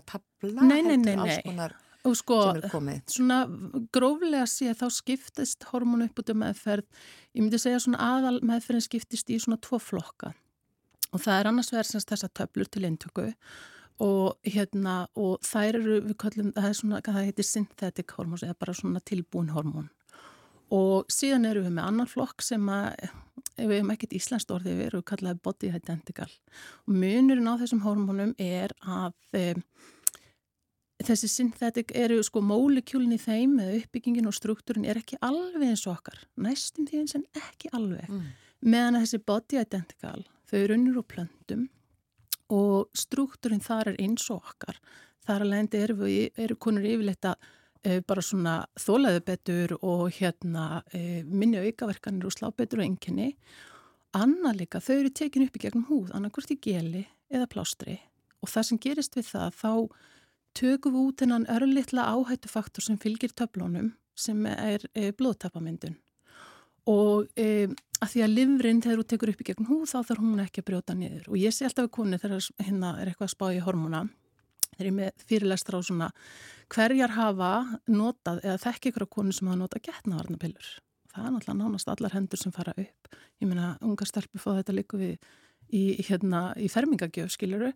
tabla, 0.00 0.64
nei, 0.64 0.80
nei, 0.84 0.96
nei, 0.96 1.16
alls 1.16 1.40
konar 1.44 1.76
og 2.06 2.16
sko. 2.16 2.38
Svona 3.10 3.40
gróflega 3.92 4.46
sé 4.48 4.72
þá 4.76 4.86
skiptist 4.94 5.66
hormónu 5.70 6.08
upp 6.08 6.22
út 6.22 6.32
af 6.32 6.38
meðferð, 6.42 6.86
ég 7.34 7.44
myndi 7.44 7.60
segja 7.60 7.82
svona 7.82 8.00
aðal 8.16 8.38
meðferðin 8.46 8.86
skiptist 8.86 9.32
í 9.32 9.40
svona 9.42 9.60
tvo 9.62 9.80
flokka. 9.82 10.32
Og 11.10 11.20
það 11.20 11.36
er 11.36 11.50
annars 11.50 11.72
verðsins 11.74 12.08
þessa 12.08 12.30
töflur 12.32 12.70
til 12.70 12.86
eintöku 12.86 13.26
og 14.00 14.48
hérna 14.48 15.04
og 15.20 15.40
þær 15.44 15.78
eru 15.82 15.96
við 16.06 16.16
kallum, 16.20 16.52
það 16.56 16.68
er 16.68 16.76
svona, 16.78 17.00
það 17.04 17.24
heitir 17.26 17.46
synthetic 17.46 18.14
hormón 18.16 18.40
eða 18.46 18.56
bara 18.62 18.76
svona 18.76 19.02
tilbúin 19.04 19.52
hormón. 19.52 19.90
Og 20.72 21.10
síðan 21.10 21.48
eru 21.50 21.64
við 21.64 21.74
með 21.76 21.88
annan 21.88 22.08
flokk 22.08 22.44
sem 22.46 22.68
að, 22.70 23.08
ef 23.56 23.64
við 23.66 23.76
hefum 23.76 23.92
ekkert 23.92 24.16
íslenskt 24.16 24.52
orðið, 24.54 24.76
við 24.78 24.88
erum 24.88 25.06
kallaði 25.10 25.42
body 25.44 25.72
identical. 25.74 26.28
Og 26.86 26.94
munurinn 27.02 27.50
á 27.50 27.60
þessum 27.60 27.82
hormónum 27.84 28.32
er 28.40 28.72
að 28.80 29.16
e, 29.34 29.42
þessi 31.04 31.30
synthetic 31.32 31.92
eru 31.98 32.20
sko 32.24 32.40
mólekjúlin 32.44 33.16
í 33.16 33.20
þeim 33.20 33.58
eða 33.64 33.80
uppbyggingin 33.82 34.30
og 34.30 34.36
struktúrin 34.38 34.86
er 34.88 35.02
ekki 35.02 35.18
alveg 35.26 35.72
eins 35.72 35.84
og 35.88 35.98
okkar, 35.98 36.22
næstum 36.40 36.88
því 36.88 37.02
eins 37.02 37.18
en 37.18 37.26
ekki 37.34 37.72
alveg, 37.76 38.06
mm. 38.06 38.32
meðan 38.70 39.00
þessi 39.02 39.20
body 39.26 39.60
identical, 39.60 40.22
þau 40.48 40.58
eru 40.62 40.78
unnur 40.78 41.02
og 41.02 41.10
plöndum 41.10 41.68
og 42.50 42.90
struktúrin 42.96 43.62
þar 43.64 43.92
er 43.92 44.02
eins 44.02 44.26
og 44.32 44.42
okkar, 44.42 44.78
þar 45.26 45.46
alveg 45.46 45.64
endur 45.64 45.84
eru, 45.86 46.10
eru 46.44 46.58
konur 46.60 46.86
yfirleitt 46.86 47.28
að 47.30 47.48
e, 47.84 48.00
bara 48.06 48.24
svona 48.24 48.54
þólaðu 48.80 49.24
betur 49.26 49.74
og 49.80 50.06
hérna 50.18 50.82
e, 50.92 51.22
minni 51.24 51.60
aukaverkanir 51.62 52.28
og 52.28 52.34
slá 52.34 52.50
betur 52.50 52.82
og 52.82 52.88
enginni. 52.88 53.32
Anna 54.16 54.52
líka, 54.56 54.82
þau 54.82 54.96
eru 54.98 55.14
tekin 55.14 55.46
upp 55.46 55.56
í 55.56 55.64
gegnum 55.64 55.86
húð, 55.90 56.10
annarkvort 56.16 56.50
í 56.50 56.58
geli 56.62 57.04
eða 57.30 57.46
plástri. 57.50 58.00
Og 58.42 58.50
það 58.50 58.66
sem 58.66 58.82
gerist 58.82 59.16
við 59.18 59.28
það, 59.30 59.58
þá 59.60 59.72
tökum 60.58 60.96
við 60.96 61.06
út 61.06 61.22
hennan 61.22 61.50
örlittla 61.52 62.08
áhættufaktor 62.10 62.82
sem 62.82 62.98
fylgir 62.98 63.34
töflónum 63.38 63.92
sem 64.18 64.42
er 64.50 64.82
e, 64.94 65.12
blóðtapamyndun 65.14 65.94
og 66.90 67.28
að 68.00 68.12
því 68.14 68.22
að 68.24 68.34
livrin 68.34 68.82
þegar 68.84 69.00
þú 69.00 69.06
tekur 69.12 69.32
upp 69.32 69.42
í 69.42 69.48
gegn 69.50 69.68
húð 69.68 69.84
þá 69.90 69.98
þarf 70.08 70.24
hún 70.24 70.44
ekki 70.44 70.62
að 70.62 70.68
brjóta 70.70 70.96
niður. 70.96 71.26
Og 71.28 71.40
ég 71.40 71.54
sé 71.54 71.66
alltaf 71.68 71.86
við 71.86 71.94
konu 71.98 72.20
þegar 72.20 72.46
hérna 72.60 72.92
er 73.00 73.10
eitthvað 73.10 73.28
að 73.28 73.34
spá 73.34 73.46
í 73.52 73.64
hormona 73.64 74.04
þegar 74.70 74.88
ég 74.88 74.96
með 74.96 75.26
fyrirlestra 75.28 75.80
á 75.80 75.80
svona 75.84 76.12
hverjar 76.72 77.16
hafa 77.16 77.50
notað 77.90 78.40
eða 78.46 78.62
þekk 78.64 78.90
ykkur 78.90 79.06
á 79.06 79.14
konu 79.16 79.36
sem 79.36 79.50
hafa 79.50 79.60
notað 79.60 79.84
getnavarnapillur 79.90 80.72
það 81.10 81.26
er 81.26 81.34
náttúrulega 81.34 81.58
nánast 81.58 81.90
allar 81.90 82.14
hendur 82.14 82.38
sem 82.38 82.52
fara 82.54 82.74
upp. 82.78 83.14
Ég 83.42 83.48
meina 83.50 83.74
unga 83.82 84.06
stelpur 84.06 84.42
fá 84.42 84.52
þetta 84.60 84.76
líku 84.76 85.00
við 85.00 85.16
í, 85.74 85.82
hérna, 86.06 86.50
í 86.58 86.68
fermingagjöf 86.70 87.32
skiluru 87.34 87.70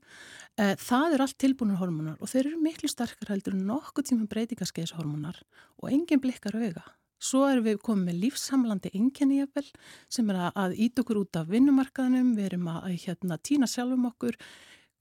það 0.56 1.16
er 1.16 1.24
allt 1.24 1.38
tilbúinur 1.40 1.80
hormonar 1.80 2.18
og 2.20 2.30
þeir 2.30 2.48
eru 2.50 2.60
miklu 2.62 2.90
sterkar 2.90 3.32
heldur 3.34 3.56
en 3.56 3.66
nokkuð 3.68 4.10
tíma 4.10 4.28
breytingaskeiðshormonar 4.32 5.40
og 5.82 5.90
engin 5.92 6.22
blikkar 6.22 6.56
auga 6.58 6.84
Svo 7.22 7.44
erum 7.48 7.64
við 7.66 7.80
komið 7.84 8.08
með 8.08 8.20
lífsamlandi 8.24 8.92
enginni 8.98 9.40
jafnvel 9.40 9.66
sem 10.12 10.30
er 10.32 10.40
að 10.50 10.74
ít 10.86 11.00
okkur 11.00 11.22
út 11.22 11.38
af 11.40 11.48
vinnumarkaðnum, 11.52 12.34
við 12.36 12.50
erum 12.50 12.68
að 12.74 12.90
hérna, 13.06 13.38
týna 13.38 13.68
sjálfum 13.70 14.10
okkur, 14.10 14.36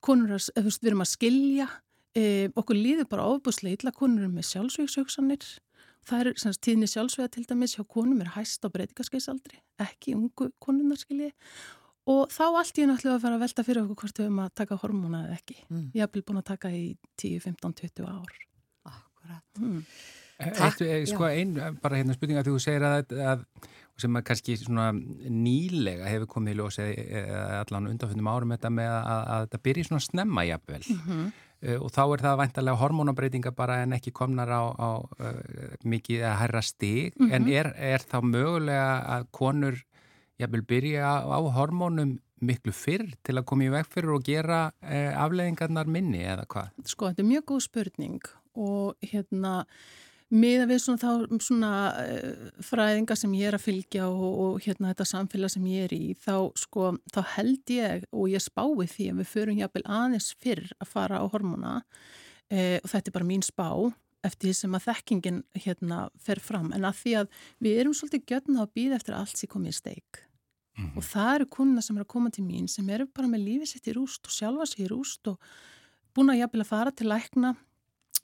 konur 0.04 0.36
að, 0.38 0.48
við 0.56 0.90
erum 0.90 1.04
að 1.04 1.12
skilja, 1.12 1.68
e, 2.16 2.24
okkur 2.54 2.78
líður 2.78 3.10
bara 3.10 3.28
ofbúslega 3.34 3.80
illa, 3.80 3.94
konur 3.96 4.24
erum 4.24 4.38
með 4.38 4.48
sjálfsvíkshugsanir, 4.52 5.46
það 6.08 6.24
er 6.24 6.40
sem 6.40 6.58
tíðni 6.64 6.88
sjálfsvíða 6.90 7.30
til 7.34 7.46
dæmis 7.48 7.76
hjá 7.76 7.84
konum 7.88 8.20
er 8.24 8.34
hæst 8.34 8.64
á 8.64 8.68
breytingaskeiðsaldri, 8.72 9.60
ekki 9.84 10.16
ungu 10.18 10.50
konunar 10.62 11.00
skilji 11.00 11.32
og 12.10 12.32
þá 12.32 12.44
allt 12.50 12.80
ég 12.80 12.88
náttúrulega 12.90 13.16
að 13.16 13.22
fara 13.24 13.38
að 13.38 13.44
velta 13.46 13.64
fyrir 13.64 13.84
okkur 13.84 14.00
hvort 14.02 14.18
við 14.20 14.26
höfum 14.28 14.42
að 14.44 14.50
taka 14.60 14.76
hormóna 14.82 15.22
eða 15.24 15.38
ekki. 15.38 15.56
Mm. 15.70 15.86
Ég 15.96 16.04
hef 16.04 16.26
búin 16.28 16.40
að 16.40 16.50
taka 16.50 16.72
í 16.74 16.82
10, 17.20 17.38
15, 17.46 17.76
20 17.80 18.10
ár. 18.10 18.34
Akkurat. 18.90 19.46
Mm. 19.62 19.80
Takk, 20.34 20.80
Eitt, 20.82 21.08
sko 21.12 21.28
einn, 21.28 21.54
bara 21.82 22.00
hérna 22.00 22.14
spurninga 22.16 22.42
því 22.42 22.54
þú 22.56 22.62
segir 22.62 22.84
að, 22.88 23.12
að 23.22 23.44
sem 24.00 24.18
að 24.18 24.24
kannski 24.26 24.56
svona 24.58 24.88
nýlega 24.94 26.08
hefur 26.10 26.30
komið 26.32 26.56
í 26.56 26.58
ljósi 26.58 26.86
allan 27.60 27.90
undanfjöndum 27.92 28.30
árum 28.30 28.54
þetta 28.56 28.70
með 28.74 28.90
að, 28.90 29.20
að 29.20 29.44
þetta 29.44 29.60
byrji 29.68 29.86
svona 29.88 30.04
snemma 30.04 30.44
jafnvel 30.48 30.80
mm 30.82 31.00
-hmm. 31.04 31.28
uh, 31.68 31.78
og 31.78 31.92
þá 31.94 32.02
er 32.02 32.24
það 32.26 32.40
væntalega 32.42 32.80
hormonabreitinga 32.82 33.54
bara 33.54 33.80
en 33.82 33.92
ekki 33.94 34.10
komnar 34.10 34.50
á, 34.50 34.62
á 34.74 34.90
uh, 34.98 35.38
mikið 35.84 36.26
að 36.26 36.38
herra 36.42 36.62
stig 36.62 37.14
mm 37.14 37.26
-hmm. 37.26 37.34
en 37.34 37.48
er, 37.48 37.72
er 37.78 38.00
þá 38.02 38.18
mögulega 38.22 38.92
að 39.16 39.26
konur 39.30 39.84
jafnvel 40.38 40.62
byrja 40.62 41.06
á 41.22 41.40
hormonum 41.54 42.18
miklu 42.40 42.72
fyrr 42.72 43.14
til 43.22 43.38
að 43.38 43.44
koma 43.44 43.64
í 43.64 43.70
veg 43.70 43.86
fyrir 43.86 44.10
og 44.10 44.24
gera 44.26 44.72
uh, 44.82 45.22
afleðingarnar 45.22 45.86
minni 45.86 46.24
eða 46.24 46.46
hvað? 46.46 46.68
Sko 46.84 47.08
þetta 47.08 47.22
er 47.22 47.30
mjög 47.30 47.44
góð 47.46 47.60
spurning 47.60 48.20
og 48.54 48.96
hérna 49.00 49.64
miða 50.34 50.66
við 50.70 50.80
svona, 50.82 51.00
þá, 51.00 51.40
svona 51.42 51.72
uh, 52.00 52.52
fræðinga 52.64 53.16
sem 53.18 53.34
ég 53.38 53.50
er 53.50 53.58
að 53.58 53.66
fylgja 53.66 54.08
og, 54.10 54.38
og 54.44 54.64
hérna 54.64 54.92
þetta 54.92 55.08
samfélag 55.10 55.52
sem 55.54 55.66
ég 55.70 55.88
er 55.88 55.96
í 55.96 56.14
þá, 56.18 56.36
sko, 56.58 56.94
þá 57.14 57.20
held 57.36 57.74
ég 57.74 58.06
og 58.12 58.30
ég 58.32 58.42
spái 58.42 58.88
því 58.94 59.10
að 59.12 59.20
við 59.22 59.32
förum 59.32 59.60
jápil 59.60 59.84
aðeins 59.84 60.32
fyrr 60.42 60.64
að 60.78 60.90
fara 60.90 61.20
á 61.22 61.24
hormona 61.30 61.74
uh, 61.80 62.78
og 62.80 62.88
þetta 62.90 63.10
er 63.10 63.16
bara 63.18 63.30
mín 63.30 63.44
spá 63.46 63.68
eftir 64.24 64.48
því 64.50 64.54
sem 64.58 64.76
að 64.76 64.86
þekkingin 64.88 65.42
hérna 65.66 65.98
fer 66.24 66.40
fram 66.42 66.70
en 66.74 66.86
að 66.88 67.00
því 67.02 67.16
að 67.20 67.42
við 67.64 67.82
erum 67.82 67.96
svolítið 67.96 68.24
götna 68.32 68.64
að 68.64 68.72
býða 68.78 68.98
eftir 69.00 69.18
allt 69.18 69.36
sem 69.40 69.50
komið 69.52 69.74
í 69.74 69.78
steik 69.78 70.22
mm 70.22 70.86
-hmm. 70.86 70.96
og 70.96 71.04
það 71.10 71.34
eru 71.34 71.50
kunna 71.58 71.82
sem 71.82 71.96
eru 71.96 72.06
að 72.06 72.14
koma 72.14 72.30
til 72.30 72.44
mín 72.44 72.68
sem 72.68 72.88
eru 72.90 73.06
bara 73.06 73.28
með 73.28 73.44
lífið 73.48 73.68
sitt 73.68 73.88
í 73.88 73.96
rúst 73.96 74.24
og 74.24 74.32
sjálfa 74.32 74.66
sér 74.66 74.86
í 74.86 74.90
rúst 74.92 75.28
og 75.28 75.38
búin 76.14 76.30
að 76.32 76.40
jápil 76.40 76.60
að 76.60 76.72
fara 76.72 76.90
til 76.90 77.08
lækna 77.08 77.54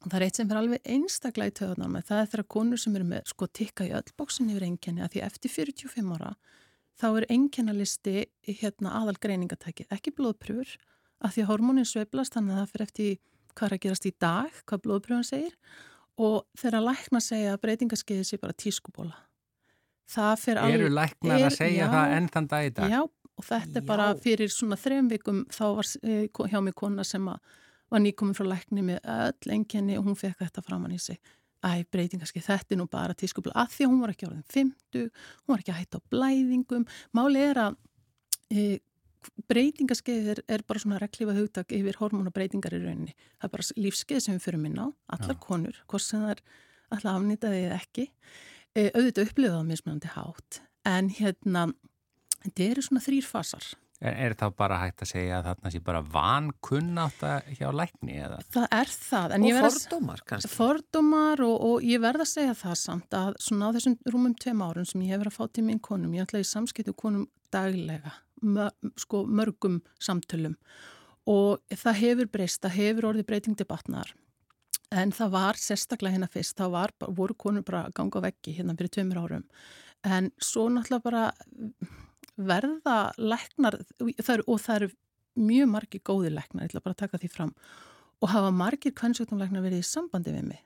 Það 0.01 0.17
er 0.17 0.25
eitt 0.25 0.39
sem 0.39 0.51
er 0.51 0.59
alveg 0.61 0.87
einstaklega 0.89 1.53
í 1.53 1.57
töðunar 1.59 1.91
með 1.93 2.07
það 2.09 2.21
er 2.21 2.29
þeirra 2.33 2.47
konur 2.55 2.81
sem 2.81 2.95
eru 2.97 3.09
með 3.11 3.27
sko 3.29 3.49
tikka 3.59 3.85
í 3.85 3.91
öll 3.93 4.15
bóksin 4.17 4.49
yfir 4.49 4.65
enginni 4.65 5.05
að 5.05 5.17
því 5.17 5.25
eftir 5.27 5.53
45 5.53 6.15
ára 6.17 6.31
þá 7.01 7.09
er 7.11 7.27
enginnalisti 7.33 8.15
hérna 8.61 8.95
aðal 9.01 9.17
greiningatækið, 9.21 9.91
ekki 9.93 10.15
blóðpröfur 10.17 10.73
að 11.21 11.35
því 11.35 11.45
að 11.45 11.51
hormónin 11.53 11.89
sveiblast 11.89 12.37
þannig 12.37 12.57
að 12.57 12.61
það 12.61 12.73
fyrir 12.73 12.87
eftir 12.87 13.15
hvað 13.55 13.67
er 13.67 13.77
að 13.77 13.83
gerast 13.85 14.09
í 14.09 14.13
dag, 14.25 14.61
hvað 14.69 14.83
blóðpröfun 14.87 15.27
segir 15.27 15.57
og 16.21 16.45
þeirra 16.61 16.83
lækna 16.85 17.23
segja 17.25 17.55
að 17.55 17.63
breytingaskeiði 17.65 18.27
sé 18.29 18.39
bara 18.41 18.57
tískubóla. 18.57 19.17
Eru 20.11 20.91
læknar 20.91 21.39
er, 21.39 21.47
að 21.49 21.57
segja 21.57 21.87
já, 21.87 21.93
það 21.93 22.15
enn 22.17 22.29
þann 22.35 22.49
dag 22.51 22.67
í 22.67 22.73
dag? 22.77 22.93
Já, 22.93 23.01
og 23.05 23.47
þetta 23.47 23.77
já. 23.77 23.81
er 23.81 23.89
bara 23.89 24.09
fyrir 24.21 24.53
svona 24.53 24.79
þrejum 24.81 25.11
vikum 25.13 25.43
þá 25.55 25.65
var 25.79 25.91
eh, 26.03 26.41
hjá 26.51 26.59
mig 26.67 26.77
kona 26.77 27.07
sem 27.07 27.29
að 27.31 27.59
var 27.91 28.03
nýkominn 28.05 28.37
frá 28.39 28.47
lækni 28.49 28.85
með 28.87 29.01
öll 29.05 29.55
enginni 29.57 29.99
og 29.99 30.07
hún 30.09 30.19
fekk 30.19 30.45
þetta 30.45 30.65
framann 30.67 30.95
í 30.95 31.01
sig. 31.03 31.19
Æ, 31.61 31.85
breytingarski, 31.93 32.41
þetta 32.41 32.73
er 32.75 32.81
nú 32.81 32.87
bara 32.89 33.17
tískubla 33.17 33.53
að 33.61 33.75
því 33.75 33.87
að 33.87 33.91
hún 33.93 34.05
var 34.05 34.13
ekki 34.15 34.29
orðin 34.31 34.47
50 34.49 35.11
hún 35.11 35.53
var 35.53 35.61
ekki 35.61 35.75
að 35.75 35.81
hætta 35.83 36.01
á 36.01 36.09
blæðingum. 36.15 36.87
Máli 37.19 37.43
er 37.45 37.61
að 37.67 37.77
e, 38.49 38.65
breytingarskeið 39.51 40.31
er, 40.35 40.41
er 40.49 40.65
bara 40.65 40.81
svona 40.81 41.01
reglífa 41.03 41.37
hugtak 41.37 41.75
yfir 41.77 41.99
hormonabreitingar 42.01 42.79
í 42.79 42.81
rauninni. 42.81 43.15
Það 43.37 43.49
er 43.51 43.55
bara 43.57 43.69
lífskeið 43.85 44.25
sem 44.25 44.39
við 44.39 44.47
fyrir 44.47 44.63
minna 44.63 44.89
á 44.89 45.19
allar 45.19 45.37
Já. 45.37 45.43
konur, 45.45 45.83
hvort 45.91 46.07
sem 46.07 46.25
það 46.25 46.35
er 46.39 46.43
allar 46.97 47.21
afnýtaði 47.21 47.61
eða 47.67 47.79
ekki. 47.83 48.09
E, 48.73 48.89
auðvitað 48.95 49.29
upplifað 49.29 49.61
á 49.61 49.69
mismunandi 49.69 50.15
hátt 50.15 50.63
en 50.89 51.11
hérna 51.13 51.67
þetta 52.41 52.69
eru 52.71 52.85
svona 52.87 53.05
þrýr 53.05 53.27
fasar 53.29 53.67
Er, 54.01 54.15
er 54.17 54.35
þá 54.39 54.47
bara 54.57 54.79
hægt 54.81 55.03
að 55.05 55.11
segja 55.11 55.39
að 55.39 55.51
þarna 55.51 55.73
sé 55.75 55.81
bara 55.85 56.01
vankunnátt 56.15 57.25
hjá 57.59 57.67
lækni 57.77 58.15
eða? 58.25 58.39
Það 58.55 58.69
er 58.79 58.95
það. 58.95 59.35
Og 59.37 59.59
fordómar 59.67 60.23
kannski? 60.31 60.53
Fordómar 60.55 61.43
og, 61.45 61.57
og 61.69 61.85
ég 61.85 62.01
verða 62.01 62.25
að 62.25 62.33
segja 62.33 62.55
það 62.63 62.79
samt 62.81 63.19
að 63.19 63.37
svona 63.45 63.69
á 63.69 63.75
þessum 63.77 63.99
rúmum 64.15 64.39
tveim 64.41 64.65
árun 64.65 64.89
sem 64.89 65.05
ég 65.05 65.13
hefur 65.13 65.29
að 65.29 65.37
fá 65.37 65.45
til 65.53 65.67
minn 65.69 65.83
konum, 65.85 66.17
ég 66.17 66.25
ætla 66.25 66.41
í 66.41 66.49
samskiptu 66.49 66.97
konum 66.97 67.29
daglega, 67.53 68.15
mör, 68.41 68.73
sko 68.97 69.25
mörgum 69.29 69.81
samtölum 70.01 70.57
og 71.29 71.61
það 71.77 72.01
hefur 72.01 72.33
breyst, 72.33 72.63
það 72.65 72.77
hefur 72.79 73.11
orðið 73.13 73.29
breyting 73.29 73.59
til 73.59 73.69
batnar 73.69 74.15
en 74.91 75.13
það 75.15 75.35
var 75.35 75.59
sérstaklega 75.61 76.17
hérna 76.17 76.31
fyrst, 76.31 76.57
þá 76.59 76.71
var, 76.73 76.95
voru 77.15 77.37
konur 77.39 77.67
bara 77.67 77.89
ganga 77.95 78.23
veggi 78.25 78.57
hérna 78.57 78.75
fyrir 78.79 78.95
tveimur 78.97 79.21
árum 79.23 79.45
en 80.07 80.31
svo 80.41 80.71
náttúrulega 80.73 81.05
bara 81.05 81.25
verða 82.49 82.99
læknar 83.19 83.79
það 83.99 84.35
eru, 84.37 84.47
og 84.47 84.61
það 84.65 84.77
eru 84.77 84.91
mjög 85.41 85.71
margir 85.71 86.03
góði 86.05 86.33
læknar, 86.35 86.67
ég 86.67 86.73
ætla 86.73 86.85
bara 86.85 86.97
að 86.97 87.03
taka 87.05 87.21
því 87.23 87.31
fram 87.33 87.55
og 88.21 88.33
hafa 88.33 88.51
margir 88.53 88.95
kvennsjóknumlæknar 88.99 89.65
verið 89.65 89.85
í 89.85 89.89
sambandi 89.89 90.35
við 90.35 90.51
mig 90.51 90.65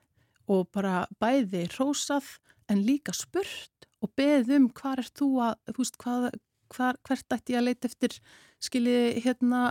og 0.51 0.67
bara 0.75 1.05
bæði 1.23 1.67
rósað 1.77 2.27
en 2.71 2.83
líka 2.85 3.15
spurt 3.17 3.89
og 4.05 4.13
beðum 4.19 4.71
hvað 4.77 5.05
er 5.05 5.13
þú 5.21 5.29
að, 5.47 5.55
þú 5.71 5.79
veist, 5.81 6.01
hvað, 6.01 6.27
hvar, 6.75 6.99
hvert 7.07 7.37
ætti 7.37 7.55
ég 7.55 7.61
að 7.61 7.69
leita 7.71 7.91
eftir 7.91 8.19
skiljiði 8.65 9.23
hérna 9.25 9.63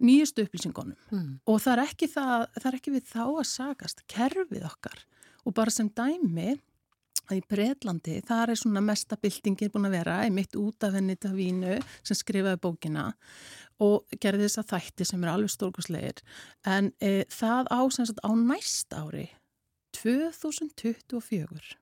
nýjustu 0.00 0.44
upplýsingunum 0.46 0.96
mm. 1.12 1.30
og 1.48 1.60
það 1.62 1.84
er, 1.84 1.94
það, 2.14 2.46
það 2.56 2.68
er 2.70 2.78
ekki 2.80 2.94
við 2.96 3.08
þá 3.10 3.24
að 3.26 3.46
sagast 3.50 4.04
kerfið 4.10 4.66
okkar 4.68 5.04
og 5.44 5.56
bara 5.56 5.72
sem 5.74 5.88
dæmi 5.96 6.56
að 7.30 7.40
í 7.40 7.46
Breitlandi 7.50 8.18
þar 8.26 8.52
er 8.52 8.60
svona 8.60 8.82
mesta 8.84 9.18
byltingin 9.20 9.72
búin 9.72 9.88
að 9.88 9.96
vera 9.98 10.20
einmitt 10.24 10.56
út 10.58 10.86
af 10.86 10.96
henni 10.96 11.16
til 11.20 11.32
vínu 11.36 11.78
sem 12.02 12.18
skrifaði 12.18 12.60
bókina 12.62 13.10
og 13.80 14.16
gerði 14.20 14.46
þess 14.46 14.62
að 14.62 14.70
þætti 14.74 15.08
sem 15.08 15.24
er 15.24 15.32
alveg 15.32 15.52
stórkuslegir 15.54 16.22
en 16.68 16.92
e, 17.00 17.24
það 17.32 17.70
á, 17.72 17.80
sagt, 17.94 18.20
á 18.20 18.30
næst 18.34 18.96
ári 18.96 19.28
2024 19.96 21.76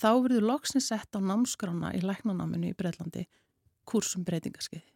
þá 0.00 0.10
verður 0.24 0.48
loksni 0.52 0.82
sett 0.84 1.16
á 1.16 1.20
námskrána 1.20 1.94
í 1.96 2.02
læknanáminu 2.04 2.72
í 2.72 2.78
Breitlandi 2.78 3.26
kursum 3.88 4.24
breytingaskeiði 4.26 4.86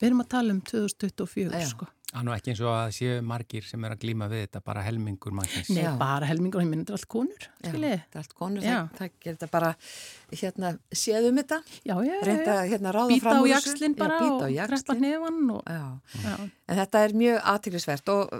við 0.00 0.08
erum 0.10 0.24
að 0.24 0.32
tala 0.36 0.56
um 0.56 0.62
2024 0.68 1.54
Æja. 1.54 1.70
sko 1.70 1.88
Það 2.14 2.28
er 2.30 2.38
ekki 2.38 2.52
eins 2.52 2.60
og 2.62 2.70
að 2.70 2.92
séu 2.94 3.14
margir 3.26 3.64
sem 3.66 3.84
er 3.86 3.94
að 3.96 4.02
glíma 4.04 4.28
við 4.30 4.44
þetta, 4.44 4.60
bara 4.68 4.84
helmingur 4.86 5.34
mannkins. 5.34 5.70
Nei, 5.74 5.80
Já. 5.82 5.90
bara 5.98 6.28
helmingur, 6.30 6.62
það 6.62 6.70
minnir 6.70 6.94
allt 6.94 7.08
konur, 7.10 7.46
skiljið. 7.58 7.96
Þetta 8.04 8.20
er 8.20 8.22
allt 8.22 8.36
konur, 8.38 8.66
það, 8.66 8.92
það 9.00 9.16
gerir 9.24 9.38
þetta 9.40 9.48
bara, 9.50 9.72
hérna, 10.30 10.70
séðum 11.02 11.40
þetta. 11.42 11.58
Já, 11.82 11.94
já. 12.06 12.14
Reynda, 12.30 12.56
hérna, 12.70 12.94
ráða 12.94 13.18
fram 13.24 13.42
úr 13.42 13.50
þessu. 13.50 13.50
Býta 13.50 13.50
á 13.50 13.52
jakslinn 13.56 13.98
bara 13.98 14.20
já, 14.20 14.30
og 14.30 14.70
kreppa 14.70 14.98
nefan. 15.00 15.42
Og... 15.56 15.74
Já. 15.74 16.22
já, 16.22 16.34
en 16.70 16.82
þetta 16.84 17.04
er 17.08 17.18
mjög 17.24 17.38
aðtrygglisvert 17.54 18.14
og 18.14 18.34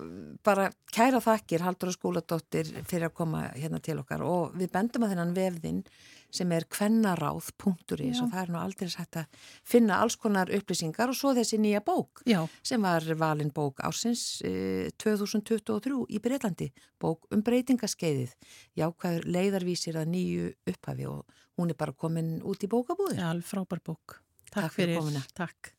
bara 0.47 0.71
kæra 0.95 1.23
þakkir, 1.27 1.67
Haldur 1.67 1.91
og 1.91 1.99
skóladóttir, 1.99 2.71
fyrir 2.87 3.11
að 3.11 3.17
koma 3.19 3.49
hérna 3.57 3.83
til 3.83 3.99
okkar 4.05 4.23
og 4.23 4.55
við 4.55 4.71
bendum 4.77 5.09
að 5.09 5.17
þennan 5.17 5.35
vefðinn 5.35 5.87
sem 6.35 6.51
er 6.55 6.67
kvennaráð.is 6.71 8.21
og 8.25 8.33
það 8.33 8.41
er 8.43 8.53
nú 8.53 8.61
aldrei 8.61 8.91
sætt 8.93 9.21
að 9.21 9.45
finna 9.67 10.01
alls 10.03 10.17
konar 10.21 10.51
upplýsingar 10.55 11.13
og 11.13 11.19
svo 11.19 11.35
þessi 11.37 11.61
nýja 11.63 11.83
bók 11.85 12.25
Já. 12.29 12.43
sem 12.63 12.83
var 12.83 13.07
valin 13.21 13.53
bók 13.55 13.83
ásins 13.87 14.43
eh, 14.47 14.91
2023 14.99 16.01
í 16.11 16.21
Breitlandi, 16.25 16.71
bók 17.01 17.29
um 17.35 17.45
breytingaskeiðið, 17.47 18.35
jákvæður 18.81 19.31
leiðarvísir 19.37 20.01
að 20.01 20.11
nýju 20.17 20.51
upphafi 20.75 21.09
og 21.11 21.25
hún 21.59 21.71
er 21.71 21.79
bara 21.79 21.95
komin 21.95 22.41
út 22.43 22.67
í 22.67 22.71
bókabúðir. 22.71 23.21
Já, 23.21 23.31
alveg 23.31 23.49
frábær 23.51 23.85
bók. 23.85 24.19
Takk, 24.51 24.67
Takk 24.67 24.77
fyrir, 24.79 25.01
fyrir 25.01 25.31
Takk. 25.35 25.73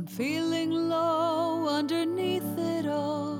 I'm 0.00 0.06
feeling 0.06 0.70
low 0.88 1.68
underneath 1.68 2.56
it 2.58 2.86
all. 2.86 3.38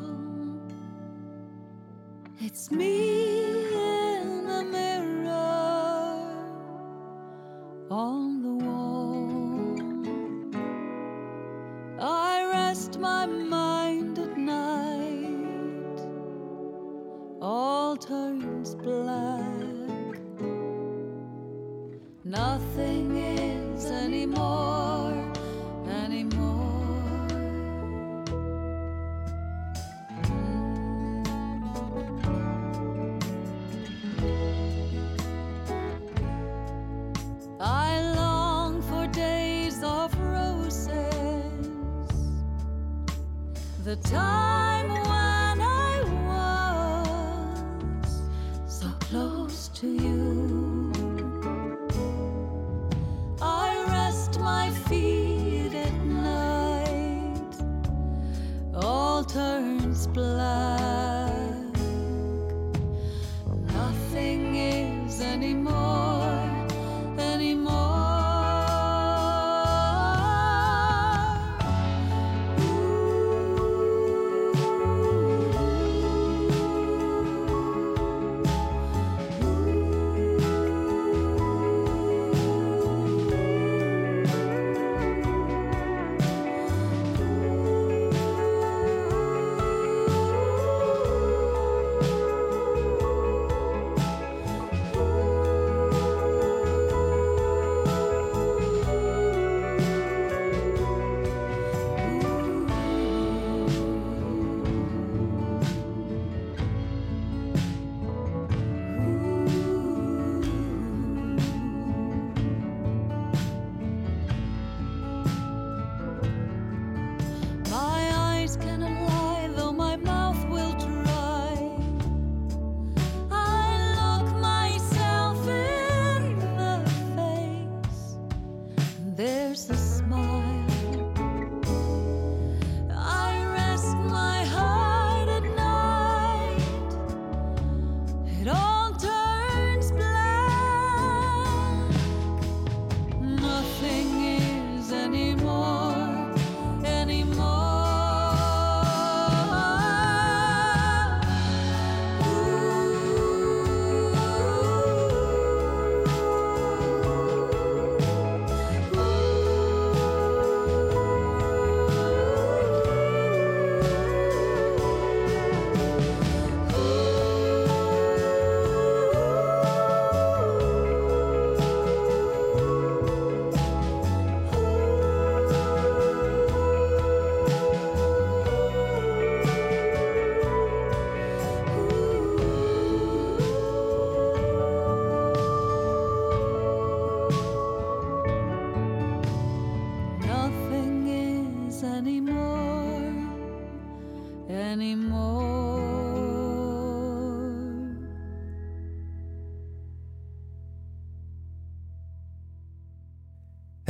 It's 2.39 2.71
me 2.71 3.65
in 3.73 4.45
the 4.45 4.63
mirror 4.65 6.21
on 7.91 8.43
the 8.43 8.53
wall. 8.67 9.81
I 11.99 12.45
rest 12.53 12.99
my 12.99 13.25
mind 13.25 14.19
at 14.19 14.37
night, 14.37 15.99
all 17.41 17.97
turns 17.97 18.75
black. 18.75 20.21
Nothing 22.23 23.17
is 23.17 23.87
anymore. 23.87 25.20
The 43.91 43.97
time 44.09 44.30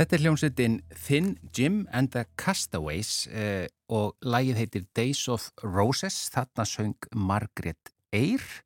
Þetta 0.01 0.15
er 0.17 0.21
hljómsveitin 0.23 0.75
Thin 0.97 1.27
Jim 1.53 1.75
and 1.93 2.09
the 2.09 2.23
Castaways 2.33 3.27
eh, 3.29 3.67
og 3.93 4.15
lægið 4.25 4.57
heitir 4.57 4.85
Days 4.97 5.27
of 5.29 5.51
Roses, 5.61 6.15
þarna 6.33 6.63
söng 6.65 7.05
Margaret 7.13 7.91
Eyre. 8.09 8.63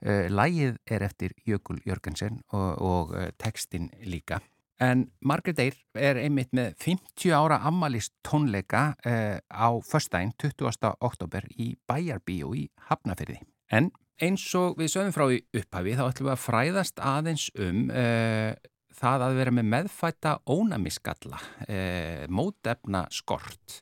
Eh, 0.00 0.30
lægið 0.32 0.78
er 0.88 1.04
eftir 1.04 1.34
Jökul 1.44 1.82
Jörgensen 1.84 2.38
og, 2.56 2.80
og 2.80 3.12
eh, 3.20 3.26
textin 3.36 3.90
líka. 4.00 4.38
En 4.80 5.10
Margaret 5.20 5.60
Eyre 5.60 6.08
er 6.08 6.22
einmitt 6.22 6.56
með 6.56 6.72
50 6.80 7.36
ára 7.36 7.60
ammalist 7.68 8.16
tónleika 8.24 8.94
eh, 9.04 9.44
á 9.44 9.68
förstæn 9.84 10.32
20. 10.40 10.72
oktober 11.04 11.44
í 11.52 11.74
Bæjarbíu 11.84 12.54
í 12.56 12.64
Hafnafyrði. 12.88 13.42
En 13.68 13.92
eins 14.24 14.48
og 14.56 14.80
við 14.80 14.94
sögum 14.96 15.12
frá 15.12 15.28
í 15.36 15.44
upphafi 15.52 16.00
þá 16.00 16.06
ætlum 16.08 16.32
við 16.32 16.36
að 16.38 16.44
fræðast 16.46 17.06
aðeins 17.12 17.50
um 17.60 17.90
eh, 17.92 18.56
það 18.98 19.26
að 19.26 19.38
vera 19.40 19.54
með 19.54 19.70
meðfætta 19.74 20.34
ónamiskalla, 20.50 21.40
eh, 21.68 22.26
mótefna 22.28 23.06
skort 23.14 23.80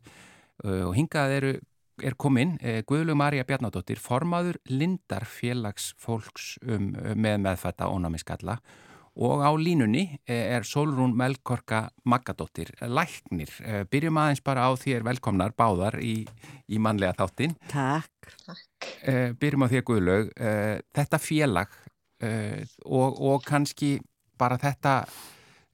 eh, 0.65 0.83
og 0.87 0.95
hingað 0.97 1.37
eru, 1.39 1.53
er 2.05 2.17
komin 2.21 2.57
eh, 2.61 2.83
Guðlug 2.87 3.19
Marja 3.19 3.47
Bjarnadóttir, 3.49 4.01
formaður 4.03 4.61
Lindar 4.69 5.25
félags 5.29 5.93
fólks 6.01 6.57
um, 6.67 6.93
með 7.17 7.41
meðfætta 7.47 7.89
ónamiskalla 7.93 8.61
og 9.17 9.41
á 9.41 9.51
línunni 9.57 10.19
eh, 10.29 10.53
er 10.57 10.67
Solrún 10.69 11.15
Melkorka 11.17 11.89
Maggadóttir, 12.05 12.75
læknir. 12.81 13.53
Eh, 13.65 13.85
byrjum 13.89 14.19
aðeins 14.21 14.43
bara 14.45 14.67
á 14.69 14.71
þér 14.77 15.07
velkomnar 15.09 15.55
báðar 15.57 15.97
í, 16.05 16.27
í 16.69 16.81
mannlega 16.83 17.17
þáttin. 17.23 17.57
Takk. 17.73 18.29
Eh, 19.01 19.33
byrjum 19.41 19.65
á 19.65 19.73
þér 19.73 19.87
Guðlaug. 19.89 20.29
Eh, 20.37 20.77
þetta 20.93 21.21
félag 21.23 21.73
eh, 22.21 22.61
og, 22.85 23.17
og 23.17 23.49
kannski 23.49 23.97
bara 24.39 24.59
þetta 24.61 24.99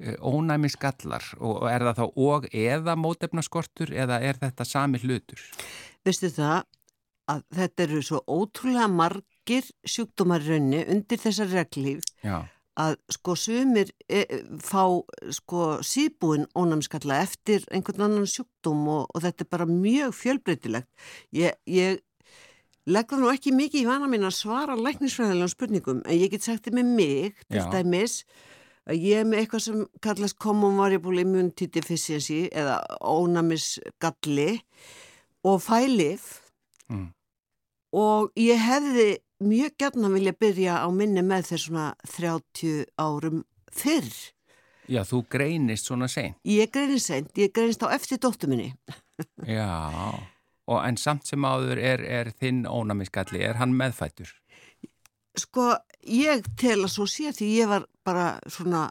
eh, 0.00 0.16
ónæmi 0.20 0.70
skallar 0.72 1.26
og 1.40 1.66
er 1.70 1.86
það 1.88 2.00
þá 2.00 2.22
og 2.28 2.48
eða 2.52 2.96
mótefnaskortur 3.00 3.94
eða 3.94 4.20
er 4.22 4.40
þetta 4.42 4.68
sami 4.68 5.02
hlutur? 5.02 5.42
Veistu 6.06 6.32
það 6.32 6.64
að 7.32 7.44
þetta 7.54 7.86
eru 7.86 8.00
svo 8.02 8.22
ótrúlega 8.26 8.88
margir 8.90 9.68
sjúkdómar 9.86 10.42
í 10.42 10.54
raunni 10.54 10.82
undir 10.90 11.20
þessar 11.22 11.52
reglíf 11.52 12.02
Já, 12.24 12.42
að 12.80 12.96
sko 13.12 13.34
sumir 13.36 13.90
e, 14.08 14.22
fá 14.64 14.84
sko 15.34 15.66
síðbúin 15.84 16.46
ónæmskalla 16.56 17.20
eftir 17.22 17.66
einhvern 17.72 18.06
annan 18.06 18.30
sjúkdóm 18.30 18.86
og, 18.88 19.10
og 19.12 19.24
þetta 19.24 19.44
er 19.44 19.50
bara 19.52 19.68
mjög 19.68 20.14
fjölbreytilegt. 20.16 20.88
Ég, 21.36 21.58
ég 21.68 22.00
legg 22.88 23.12
það 23.12 23.22
nú 23.22 23.32
ekki 23.32 23.52
mikið 23.56 23.84
í 23.84 23.90
vana 23.90 24.08
mín 24.10 24.26
að 24.26 24.38
svara 24.40 24.78
læknisfræðilegum 24.78 25.52
spurningum 25.52 26.00
en 26.06 26.18
ég 26.18 26.32
get 26.32 26.46
sagt 26.46 26.66
þið 26.66 26.80
með 26.80 26.96
mig 26.96 27.44
til 27.44 27.60
Já. 27.60 27.68
dæmis 27.74 28.22
að 28.22 28.40
ég 28.90 29.20
er 29.20 29.24
með 29.28 29.38
eitthvað 29.44 29.62
sem 29.62 29.82
kallast 30.02 30.38
common 30.42 30.76
variable 30.76 31.20
immunity 31.22 31.66
deficiency 31.70 32.48
eða 32.50 32.80
ónæmisgalli 33.00 34.60
og 35.44 35.60
fælif 35.62 36.38
Mm. 36.90 37.12
og 37.94 38.32
ég 38.36 38.58
hefði 38.58 39.16
mjög 39.40 39.76
gætna 39.78 40.08
vilja 40.12 40.32
byrja 40.32 40.74
á 40.84 40.88
minni 40.92 41.22
með 41.24 41.46
þess 41.48 41.68
svona 41.68 41.94
30 42.04 42.84
árum 42.98 43.44
fyrr. 43.72 44.10
Já 44.90 45.00
þú 45.08 45.22
greinist 45.30 45.86
svona 45.88 46.08
sein. 46.10 46.34
Ég 46.44 46.68
greinist 46.74 47.06
seint, 47.06 47.30
ég 47.38 47.52
greinist 47.54 47.80
á 47.80 47.88
eftir 47.94 48.18
dóttu 48.18 48.46
minni. 48.50 48.74
Já, 49.46 50.18
og 50.68 50.84
en 50.84 50.96
samt 50.96 51.24
sem 51.26 51.40
áður 51.40 51.78
er, 51.80 52.02
er 52.04 52.30
þinn 52.36 52.66
ónæmi 52.66 53.06
skalli, 53.08 53.40
er 53.40 53.54
hann 53.62 53.72
meðfættur? 53.72 54.28
Sko, 55.38 55.72
ég 56.04 56.44
tel 56.60 56.82
að 56.82 56.90
svo 56.92 57.06
sé 57.08 57.32
því 57.32 57.50
ég 57.56 57.70
var 57.70 57.86
bara 58.04 58.26
svona 58.52 58.86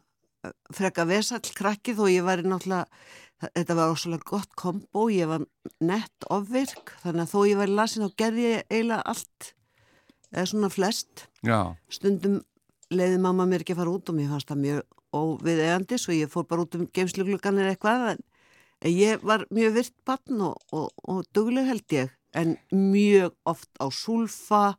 eh, 0.45 0.53
freka 0.73 1.05
vesall 1.09 1.43
krakkið 1.57 2.01
og 2.01 2.13
ég 2.13 2.25
var 2.25 2.41
í 2.41 2.47
náttúrulega, 2.47 2.87
þetta 3.51 3.77
var 3.77 3.93
ósvæmlega 3.93 4.29
gott 4.31 4.55
kombo, 4.57 5.07
ég 5.13 5.29
var 5.29 5.45
nett 5.81 6.29
ofvirk, 6.33 6.95
þannig 7.03 7.25
að 7.27 7.33
þó 7.33 7.39
ég 7.49 7.61
var 7.61 7.73
í 7.73 7.77
lasin 7.77 8.05
þá 8.05 8.17
gerði 8.23 8.47
ég 8.47 8.65
eiginlega 8.71 9.13
allt, 9.13 9.51
eða 10.31 10.47
svona 10.53 10.71
flest. 10.73 11.27
Já, 11.45 11.59
Stundum 11.93 12.41
leiði 12.91 13.21
mamma 13.21 13.47
mér 13.47 13.63
ekki 13.63 13.75
að 13.75 13.83
fara 13.83 13.95
út 13.95 14.11
og 14.11 14.17
mér 14.17 14.33
fannst 14.33 14.51
það 14.51 14.65
mjög 14.65 14.81
óviðegandi 15.11 15.99
svo 15.99 16.15
ég 16.15 16.31
fór 16.31 16.47
bara 16.47 16.65
út 16.65 16.77
um 16.77 16.87
geimsluglugan 16.95 17.59
eða 17.59 17.75
eitthvað 17.75 18.07
en 18.15 18.25
ég 18.87 19.23
var 19.27 19.45
mjög 19.53 19.77
virt 19.77 19.95
barn 20.07 20.43
og, 20.49 20.57
og, 20.73 20.89
og 21.03 21.23
dugleg 21.35 21.67
held 21.67 21.95
ég 21.95 22.11
en 22.37 22.55
mjög 22.71 23.35
oft 23.47 23.69
á 23.77 23.91
sulfa, 23.91 24.77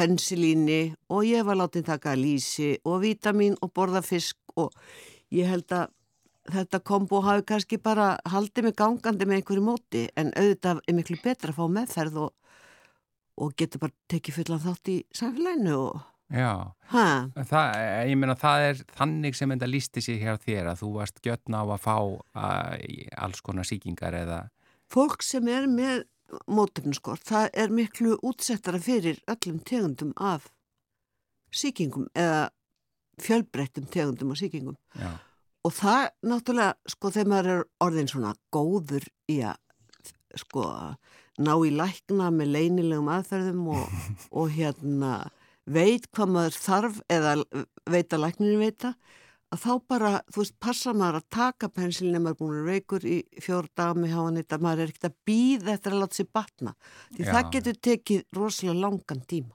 pensilíni 0.00 0.82
og 1.12 1.24
ég 1.28 1.44
var 1.46 1.58
látið 1.60 1.88
taka 1.90 2.16
lísi 2.16 2.74
og 2.88 3.02
vítamin 3.04 3.56
og 3.60 3.72
borða 3.76 4.02
fisk 4.04 4.38
og 4.56 4.72
ég 5.34 5.48
held 5.50 5.70
að 5.76 5.90
þetta 6.50 6.80
kombo 6.86 7.20
hafi 7.24 7.44
kannski 7.46 7.78
bara 7.82 8.14
haldið 8.28 8.68
mig 8.68 8.76
gangandi 8.78 9.28
með 9.28 9.40
einhverju 9.40 9.64
móti 9.64 10.04
en 10.18 10.32
auðvitað 10.32 10.80
er 10.86 10.96
miklu 10.96 11.18
betra 11.22 11.52
að 11.52 11.58
fá 11.58 11.74
meðferð 11.76 12.22
og, 12.26 12.30
og 13.44 13.52
getur 13.58 13.84
bara 13.84 13.96
tekið 14.10 14.40
fullan 14.40 14.62
þátt 14.64 14.92
í 14.92 14.96
samfélaginu 15.20 15.76
og 15.76 16.00
já. 16.30 16.52
Það, 16.90 17.76
ég 18.10 18.16
meina 18.18 18.38
það 18.38 18.68
er 18.68 18.84
þannig 18.96 19.36
sem 19.36 19.52
þetta 19.54 19.70
lísti 19.70 20.04
sér 20.06 20.22
hér 20.24 20.40
þér 20.44 20.72
að 20.72 20.82
þú 20.84 20.94
varst 20.96 21.20
gjötna 21.26 21.62
á 21.62 21.64
að 21.66 21.84
fá 21.84 21.96
uh, 22.00 22.72
alls 23.20 23.44
konar 23.44 23.68
síkingar 23.68 24.16
eða 24.16 24.46
Fólk 24.90 25.22
sem 25.22 25.46
er 25.46 25.68
með 25.70 26.00
mótefnskort, 26.50 27.24
það 27.26 27.50
er 27.62 27.74
miklu 27.74 28.16
útsettara 28.26 28.80
fyrir 28.82 29.20
öllum 29.30 29.60
tegundum 29.66 30.12
af 30.16 30.48
síkingum 31.54 32.06
eða 32.14 32.48
fjölbreyttum 33.20 33.88
tegundum 33.90 34.32
af 34.32 34.40
síkingum. 34.40 34.76
já, 34.94 35.18
Og 35.64 35.72
það 35.76 36.06
náttúrulega, 36.24 36.74
sko, 36.88 37.10
þegar 37.12 37.28
maður 37.28 37.50
er 37.52 37.64
orðin 37.84 38.08
svona 38.08 38.30
góður 38.54 39.04
í 39.28 39.42
að, 39.44 39.58
sko, 40.40 40.62
ná 41.40 41.52
í 41.52 41.72
lækna 41.74 42.30
með 42.32 42.54
leynilegum 42.54 43.10
aðferðum 43.12 43.66
og, 43.74 43.98
og 44.40 44.54
hérna 44.54 45.12
veit 45.68 46.08
hvað 46.14 46.32
maður 46.32 46.56
þarf 46.56 47.02
eða 47.12 47.34
veit 47.90 48.14
að 48.14 48.22
lækninu 48.24 48.56
veita, 48.62 48.94
að 49.50 49.62
þá 49.64 49.70
bara, 49.90 50.10
þú 50.30 50.42
veist, 50.42 50.56
passa 50.62 50.92
maður 50.94 51.20
að 51.20 51.28
taka 51.36 51.70
pensilin 51.74 52.18
ef 52.18 52.24
maður 52.24 52.36
er 52.36 52.40
búin 52.40 52.68
veikur 52.68 53.06
í 53.06 53.16
fjór 53.42 53.68
dag 53.76 53.98
með 53.98 54.14
hafa 54.16 54.34
neitt 54.36 54.54
að 54.54 54.66
maður 54.66 54.82
er 54.84 54.92
ekkert 54.92 55.08
að 55.10 55.16
býða 55.30 55.72
eftir 55.74 55.96
að 55.96 56.02
láta 56.04 56.18
sér 56.20 56.28
batna. 56.38 56.74
Því 57.16 57.24
Já. 57.24 57.30
það 57.30 57.50
getur 57.56 57.80
tekið 57.88 58.38
rosalega 58.38 58.82
langan 58.84 59.24
tíma. 59.26 59.54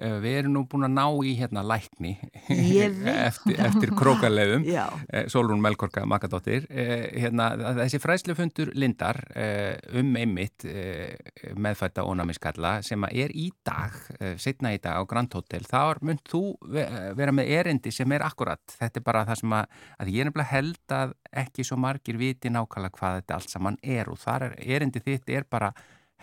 Uh, 0.00 0.16
Við 0.24 0.36
erum 0.40 0.54
nú 0.56 0.62
búin 0.66 0.86
að 0.86 0.94
ná 0.96 1.04
í 1.28 1.34
hérna 1.36 1.60
lækni 1.68 2.14
eftir, 2.48 3.58
eftir 3.60 3.90
krókaleðum 3.96 4.64
Já. 4.76 4.86
Eh, 5.12 5.26
Solrún 5.30 5.60
Melkorka 5.62 6.04
Makadóttir. 6.08 6.64
Eh, 6.72 7.10
hérna, 7.22 7.50
þessi 7.82 8.00
fræslufundur 8.02 8.72
Lindar 8.78 9.20
eh, 9.36 9.76
um 10.00 10.14
einmitt 10.16 10.64
eh, 10.64 11.12
meðfætta 11.54 12.06
ónæmiskalla 12.08 12.78
sem 12.86 13.04
er 13.10 13.34
í 13.36 13.50
dag, 13.68 13.94
eh, 14.18 14.34
setna 14.40 14.72
í 14.74 14.80
dag 14.82 14.96
á 14.96 15.02
Grand 15.08 15.32
Hotel, 15.36 15.64
þar 15.68 16.00
mynd 16.08 16.24
þú 16.28 16.42
ve- 16.72 16.88
vera 17.18 17.34
með 17.36 17.52
erindi 17.60 17.92
sem 17.94 18.12
er 18.16 18.24
akkurat 18.26 18.62
þetta 18.78 19.00
er 19.02 19.06
bara 19.06 19.26
það 19.28 19.42
sem 19.44 19.56
að, 19.60 19.80
að 20.00 20.12
ég 20.16 20.20
er 20.24 20.30
nefnilega 20.30 20.54
held 20.56 20.96
að 21.02 21.16
ekki 21.44 21.68
svo 21.68 21.76
margir 21.80 22.18
viti 22.20 22.50
nákvæmlega 22.52 22.96
hvað 22.98 23.20
þetta 23.20 23.38
allt 23.38 23.52
saman 23.58 23.78
er 23.84 24.08
og 24.12 24.18
þar 24.24 24.48
er 24.50 24.56
erindi 24.78 25.04
þitt 25.04 25.30
er 25.36 25.46
bara 25.52 25.72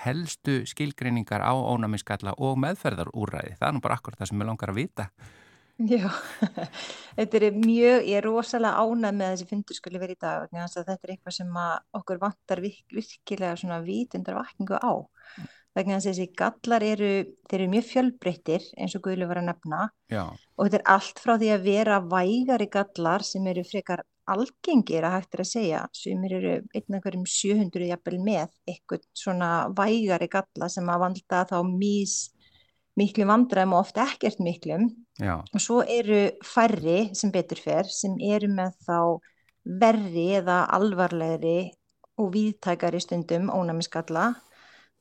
helstu 0.03 0.61
skilgreiningar 0.69 1.43
á 1.43 1.53
ónæmiskalla 1.53 2.35
og 2.37 2.57
meðferðarúræði, 2.63 3.57
það 3.59 3.67
er 3.67 3.75
nú 3.75 3.83
bara 3.83 3.99
akkurat 3.99 4.21
það 4.21 4.31
sem 4.31 4.41
ég 4.43 4.49
langar 4.49 4.73
að 4.73 4.81
vita. 4.81 5.09
Já, 5.79 6.09
þetta 7.17 7.39
er 7.39 7.55
mjög, 7.55 8.07
ég 8.09 8.17
er 8.19 8.25
rosalega 8.27 8.83
ánægð 8.83 9.19
með 9.21 9.29
þessi 9.31 9.47
fundur 9.53 9.77
skulle 9.77 10.01
verið 10.01 10.17
í 10.17 10.23
dag 10.25 10.49
þetta 10.51 10.97
er 10.97 11.13
eitthvað 11.13 11.37
sem 11.37 11.61
okkur 12.01 12.19
vantar 12.19 12.63
virk, 12.63 12.83
virkilega 12.91 13.55
svona 13.59 13.79
vitundar 13.85 14.39
vakningu 14.41 14.75
á 14.75 14.93
að 15.77 16.05
þessi 16.09 16.27
gallar 16.35 16.83
eru, 16.83 17.11
þeir 17.47 17.59
eru 17.61 17.71
mjög 17.71 17.87
fjölbreyttir 17.87 18.65
eins 18.75 18.95
og 18.97 19.03
Guðlu 19.05 19.27
var 19.29 19.39
að 19.41 19.49
nefna. 19.51 19.81
Já, 20.11 20.23
og 20.27 20.65
þetta 20.65 20.79
er 20.79 20.87
allt 20.95 21.21
frá 21.23 21.35
því 21.37 21.51
að 21.53 21.67
vera 21.69 21.99
vægari 22.03 22.67
gallar 22.73 23.25
sem 23.27 23.47
eru 23.51 23.63
frekar 23.67 24.03
algengir 24.34 25.05
að 25.05 25.15
hægt 25.17 25.36
er 25.36 25.43
að 25.43 25.49
segja. 25.51 25.84
Sumir 25.95 26.36
eru 26.39 26.55
einn 26.75 26.97
af 26.97 27.05
hverjum 27.05 27.25
700 27.30 27.89
jafnvel 27.89 28.19
með 28.25 28.51
eitthvað 28.69 29.07
svona 29.17 29.51
vægari 29.77 30.30
galla 30.32 30.69
sem 30.71 30.91
að 30.91 31.03
valda 31.05 31.45
þá 31.49 31.57
mís 31.69 32.17
miklu 32.99 33.27
vandræðum 33.30 33.75
og 33.77 33.86
ofta 33.86 34.05
ekkert 34.09 34.41
miklum. 34.43 34.89
Já, 35.19 35.39
og 35.39 35.63
svo 35.63 35.82
eru 35.84 36.30
færri 36.45 37.09
sem 37.17 37.32
betur 37.32 37.59
fer 37.63 37.89
sem 37.91 38.15
eru 38.23 38.49
með 38.51 38.75
þá 38.88 38.99
verri 39.80 40.27
eða 40.39 40.61
alvarlegri 40.75 41.71
og 42.19 42.32
víðtækari 42.34 43.01
stundum 43.03 43.51
ónæmiskalla 43.53 44.32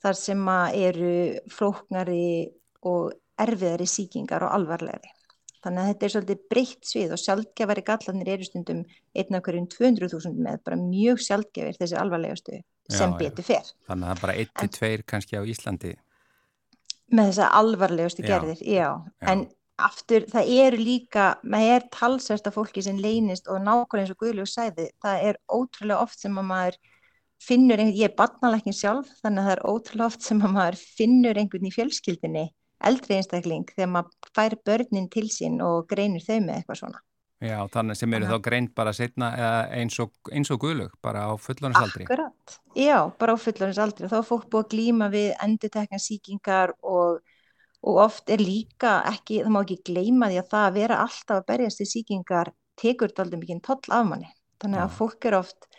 þar 0.03 0.19
sem 0.19 0.43
að 0.51 0.81
eru 0.89 1.13
flóknari 1.51 2.51
og 2.87 3.15
erfiðari 3.39 3.87
sýkingar 3.91 4.45
og 4.47 4.55
alvarlegri. 4.55 5.11
Þannig 5.65 5.83
að 5.83 5.89
þetta 5.91 6.07
er 6.07 6.13
svolítið 6.15 6.43
breytt 6.53 6.87
svið 6.87 7.13
og 7.17 7.21
sjálfgefari 7.23 7.83
gallanir 7.87 8.33
eru 8.37 8.47
stundum 8.47 8.83
einn 9.19 9.39
af 9.39 9.45
hverjum 9.47 9.69
200.000 9.73 10.43
með 10.47 10.61
bara 10.69 10.79
mjög 10.79 11.23
sjálfgefir 11.27 11.79
þessi 11.81 11.99
alvarlegastu 11.99 12.61
sem 12.89 13.15
Já, 13.15 13.19
betur 13.19 13.47
fer. 13.49 13.73
þannig 13.89 14.09
að 14.09 14.09
það 14.09 14.17
er 14.17 14.23
bara 14.23 14.67
1-2 14.69 15.07
kannski 15.11 15.41
á 15.41 15.43
Íslandi 15.43 15.95
Með 17.09 17.31
þessa 17.31 17.49
alvarlegustu 17.57 18.23
Já. 18.23 18.29
gerðir, 18.29 18.61
já. 18.63 18.89
Já. 19.01 19.29
En 19.33 19.47
aftur, 19.79 20.27
það 20.29 20.53
eru 20.67 20.79
líka, 20.83 21.27
maður 21.47 21.75
er 21.79 21.89
talsvært 21.95 22.51
af 22.51 22.57
fólki 22.59 22.83
sem 22.85 22.99
leynist 23.01 23.49
og 23.49 23.63
nákvæmlega 23.63 24.05
eins 24.05 24.15
og 24.15 24.23
Guðljóð 24.23 24.51
sæði, 24.53 24.87
það 25.05 25.27
er 25.31 25.39
ótrúlega 25.49 26.03
oft 26.03 26.21
sem 26.21 26.39
að 26.41 26.49
maður 26.51 26.79
finnur 27.39 27.79
einhvern, 27.79 27.99
ég 28.01 28.11
er 28.11 28.17
barnalækning 28.19 28.75
sjálf, 28.77 29.11
þannig 29.23 29.45
að 29.45 29.49
það 29.49 29.55
er 29.55 29.65
ótrúlega 29.71 30.11
oft 30.11 30.27
sem 30.27 30.43
að 30.43 30.55
maður 30.57 30.81
finnur 30.99 31.39
einhvern 31.39 31.69
í 31.69 31.75
fjölskyldinni, 31.77 32.45
eldri 32.85 33.19
einstakling, 33.19 33.67
þegar 33.75 33.93
maður 33.97 34.33
fær 34.37 34.57
börnin 34.67 35.09
til 35.13 35.27
sín 35.33 35.61
og 35.65 35.87
greinir 35.91 36.25
þau 36.25 36.39
með 36.45 36.57
eitthvað 36.61 36.83
svona. 36.83 37.03
Já, 37.39 37.59
þannig 37.71 37.95
sem 38.01 38.15
eru 38.17 38.27
þá 38.27 38.39
greint 38.43 38.73
bara 38.75 38.93
setna 38.97 39.29
eins 39.71 39.95
og, 40.03 40.11
eins 40.35 40.49
og 40.51 40.59
guðlug, 40.65 40.95
bara 41.05 41.29
á 41.31 41.33
fullónisaldri. 41.39 42.09
Akkurat, 42.09 42.57
já, 42.75 42.97
bara 43.21 43.35
á 43.35 43.39
fullónisaldri. 43.39 44.11
Þá 44.11 44.17
er 44.19 44.27
fólk 44.27 44.49
búið 44.51 44.65
að 44.65 44.73
glýma 44.73 45.09
við 45.13 45.29
endutekna 45.47 46.01
síkingar 46.03 46.75
og, 46.83 47.21
og 47.87 48.01
oft 48.09 48.35
er 48.35 48.43
líka 48.43 48.97
ekki, 49.13 49.45
það 49.45 49.55
má 49.55 49.61
ekki 49.63 49.79
gleyma 49.87 50.33
því 50.33 50.41
að 50.43 50.51
það 50.51 50.67
að 50.67 50.81
vera 50.81 51.01
alltaf 51.05 51.37
að 51.39 51.47
berjast 51.53 51.85
í 51.85 51.89
síkingar 51.93 52.53
tekur 52.79 53.13
þetta 53.13 53.27
aldrei 53.27 53.43
mikið 53.45 53.65
toll 53.71 53.95
af 54.01 54.11
manni. 54.11 54.31
Þannig 54.59 54.83
að 54.83 54.91
já. 54.91 54.97
fólk 54.99 55.31
er 55.31 55.39
oft 55.39 55.71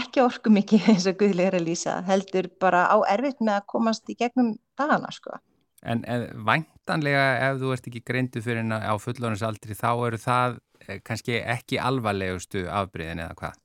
ekki 0.00 0.24
orku 0.24 0.52
mikið 0.54 0.86
eins 0.94 1.08
og 1.12 1.20
guðleg 1.20 1.52
er 1.52 1.60
að 1.60 1.68
lýsa, 1.68 2.00
heldur 2.08 2.48
bara 2.62 2.86
á 2.88 2.96
erfitt 3.12 3.44
með 3.44 3.58
að 3.58 3.68
komast 3.74 4.08
í 4.08 4.16
gegnum 4.16 4.54
dagana, 4.80 5.12
sko. 5.12 5.36
En, 5.82 6.04
væntanlega 6.46 7.24
ef 7.48 7.56
þú 7.58 7.72
ert 7.74 7.88
ekki 7.90 8.04
greindu 8.06 8.42
fyrir 8.42 8.62
hennar 8.62 8.84
á 8.86 8.94
fullónisaldri 9.02 9.74
þá 9.74 9.90
eru 10.06 10.20
það 10.22 10.60
Eh, 10.88 11.00
kannski 11.04 11.38
ekki 11.38 11.78
alvarlegustu 11.80 12.64
afbríðin 12.70 13.22
eða 13.22 13.36
hvað? 13.38 13.58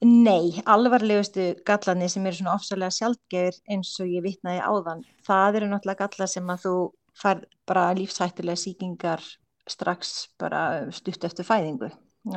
Nei, 0.00 0.62
alvarlegustu 0.64 1.50
gallarnir 1.68 2.08
sem 2.08 2.24
eru 2.26 2.38
svona 2.38 2.56
ofsalega 2.56 2.96
sjálfgeir 2.96 3.58
eins 3.68 3.92
og 4.00 4.08
ég 4.08 4.24
vitnaði 4.24 4.62
áðan, 4.64 5.02
það 5.26 5.60
eru 5.60 5.68
náttúrulega 5.68 6.06
gallar 6.06 6.30
sem 6.32 6.52
að 6.54 6.62
þú 6.64 6.74
fær 7.20 7.42
bara 7.68 7.90
lífshættulega 7.98 8.62
síkingar 8.62 9.24
strax 9.68 10.30
bara 10.40 10.62
stutt 10.96 11.26
eftir 11.28 11.46
fæðingu 11.46 11.90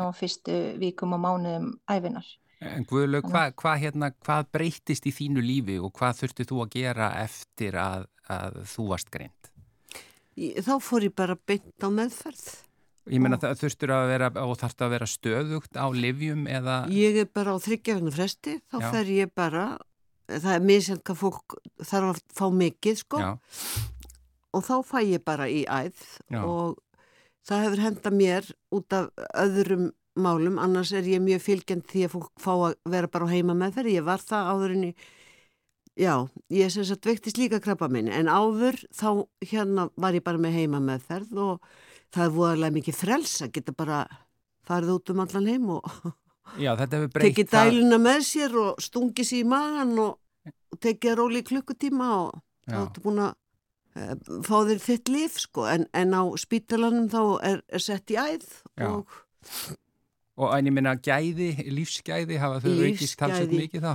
og 0.03 0.11
fyrstu 0.17 0.57
vikum 0.81 1.15
og 1.15 1.23
mánuðum 1.23 1.71
æfinar. 1.87 2.27
En 2.71 2.85
Guðlaug, 2.87 3.27
hvað 3.29 3.55
hva, 3.59 3.75
hérna, 3.81 4.11
hvað 4.23 4.49
breytist 4.55 5.07
í 5.09 5.13
þínu 5.13 5.43
lífi 5.43 5.79
og 5.83 5.93
hvað 5.97 6.21
þurftu 6.21 6.47
þú 6.49 6.59
að 6.63 6.75
gera 6.77 7.09
eftir 7.21 7.77
að, 7.79 8.05
að 8.31 8.59
þú 8.73 8.89
varst 8.91 9.11
greint? 9.13 9.49
Þá 10.33 10.75
fór 10.81 11.05
ég 11.05 11.15
bara 11.15 11.37
beint 11.37 11.85
á 11.85 11.89
meðferð. 11.93 12.45
Ég 13.11 13.19
menna 13.19 13.37
það 13.39 13.57
þurftur 13.59 13.91
að 13.91 14.05
vera 14.13 14.29
og 14.45 14.53
þarfst 14.61 14.83
að 14.85 14.93
vera 14.93 15.07
stöðugt 15.11 15.75
á 15.75 15.85
livjum 15.91 16.45
eða... 16.47 16.77
Ég 16.95 17.19
er 17.19 17.27
bara 17.27 17.53
á 17.53 17.57
þryggjafinu 17.59 18.13
fresti, 18.15 18.55
þá 18.71 18.77
Já. 18.79 18.85
fer 18.95 19.11
ég 19.11 19.33
bara, 19.35 19.65
það 20.31 20.53
er 20.53 20.63
mjög 20.69 21.01
hvað 21.03 21.19
fólk 21.19 21.57
þarf 21.83 22.13
að 22.13 22.21
fá 22.39 22.45
mikið 22.63 23.01
sko 23.01 23.19
Já. 23.19 23.31
og 24.55 24.63
þá 24.63 24.73
fæ 24.87 24.97
ég 25.03 25.25
bara 25.27 25.49
í 25.51 25.65
æð 25.67 25.99
Já. 26.31 26.39
og 26.39 26.79
það 27.43 27.65
hefur 27.65 27.83
henda 27.83 28.13
mér 28.15 28.49
út 28.73 28.95
af 28.95 29.11
öðrum 29.43 29.91
málum, 30.19 30.59
annars 30.61 30.93
er 30.93 31.07
ég 31.09 31.23
mjög 31.23 31.43
fylgjend 31.43 31.85
því 31.89 32.05
að 32.07 32.15
fólk 32.15 32.31
fá 32.41 32.53
að 32.53 32.75
vera 32.93 33.11
bara 33.11 33.27
á 33.29 33.33
heima 33.33 33.55
meðferð, 33.57 33.95
ég 33.95 34.07
var 34.07 34.21
það 34.21 34.49
áðurinn 34.53 34.87
í, 34.89 34.91
já, 35.99 36.13
ég 36.53 36.73
sem 36.73 36.85
sagt 36.87 37.09
vektist 37.09 37.39
líka 37.41 37.61
krabba 37.63 37.89
minni, 37.91 38.13
en 38.13 38.29
áður 38.29 38.77
þá 38.93 39.25
hérna 39.49 39.87
var 39.95 40.17
ég 40.17 40.25
bara 40.25 40.41
með 40.41 40.59
heima 40.59 40.83
meðferð 40.83 41.39
og 41.47 41.71
það 42.13 42.27
er 42.27 42.35
voðalega 42.37 42.77
mikið 42.77 42.99
frels 42.99 43.37
að 43.41 43.55
geta 43.57 43.75
bara 43.77 44.03
farið 44.67 44.95
út 44.97 45.13
um 45.13 45.23
allan 45.23 45.49
heim 45.49 45.71
og 45.77 46.13
Já, 46.59 46.73
tekið 46.77 47.49
dæluna 47.53 47.97
með 48.01 48.25
sér 48.27 48.57
og 48.59 48.81
stungið 48.83 49.29
sér 49.29 49.41
í 49.41 49.47
magan 49.47 49.93
og, 50.03 50.17
og 50.73 50.81
tekið 50.83 51.15
róli 51.17 51.41
í 51.41 51.47
klukkutíma 51.47 52.09
og 52.19 52.41
þá 52.67 52.79
ertu 52.81 53.03
búin 53.05 53.21
að 53.23 53.31
e, 53.95 54.17
fá 54.45 54.55
þér 54.67 54.81
þitt 54.83 55.13
líf 55.13 55.39
sko. 55.45 55.65
En, 55.71 55.87
en 55.95 56.13
á 56.13 56.23
spítalanum 56.39 57.07
þá 57.11 57.21
er, 57.49 57.63
er 57.71 57.83
sett 57.83 58.13
í 58.13 58.19
æð 58.19 58.45
og 58.89 59.15
Og 60.41 60.49
en 60.55 60.65
ég 60.65 60.73
minna 60.73 60.95
gæði, 60.97 61.51
lífsgæði 61.69 62.39
hafa 62.41 62.63
þau 62.63 62.73
aukist 62.87 63.17
talsett 63.19 63.53
mikið 63.53 63.85
þá? 63.85 63.93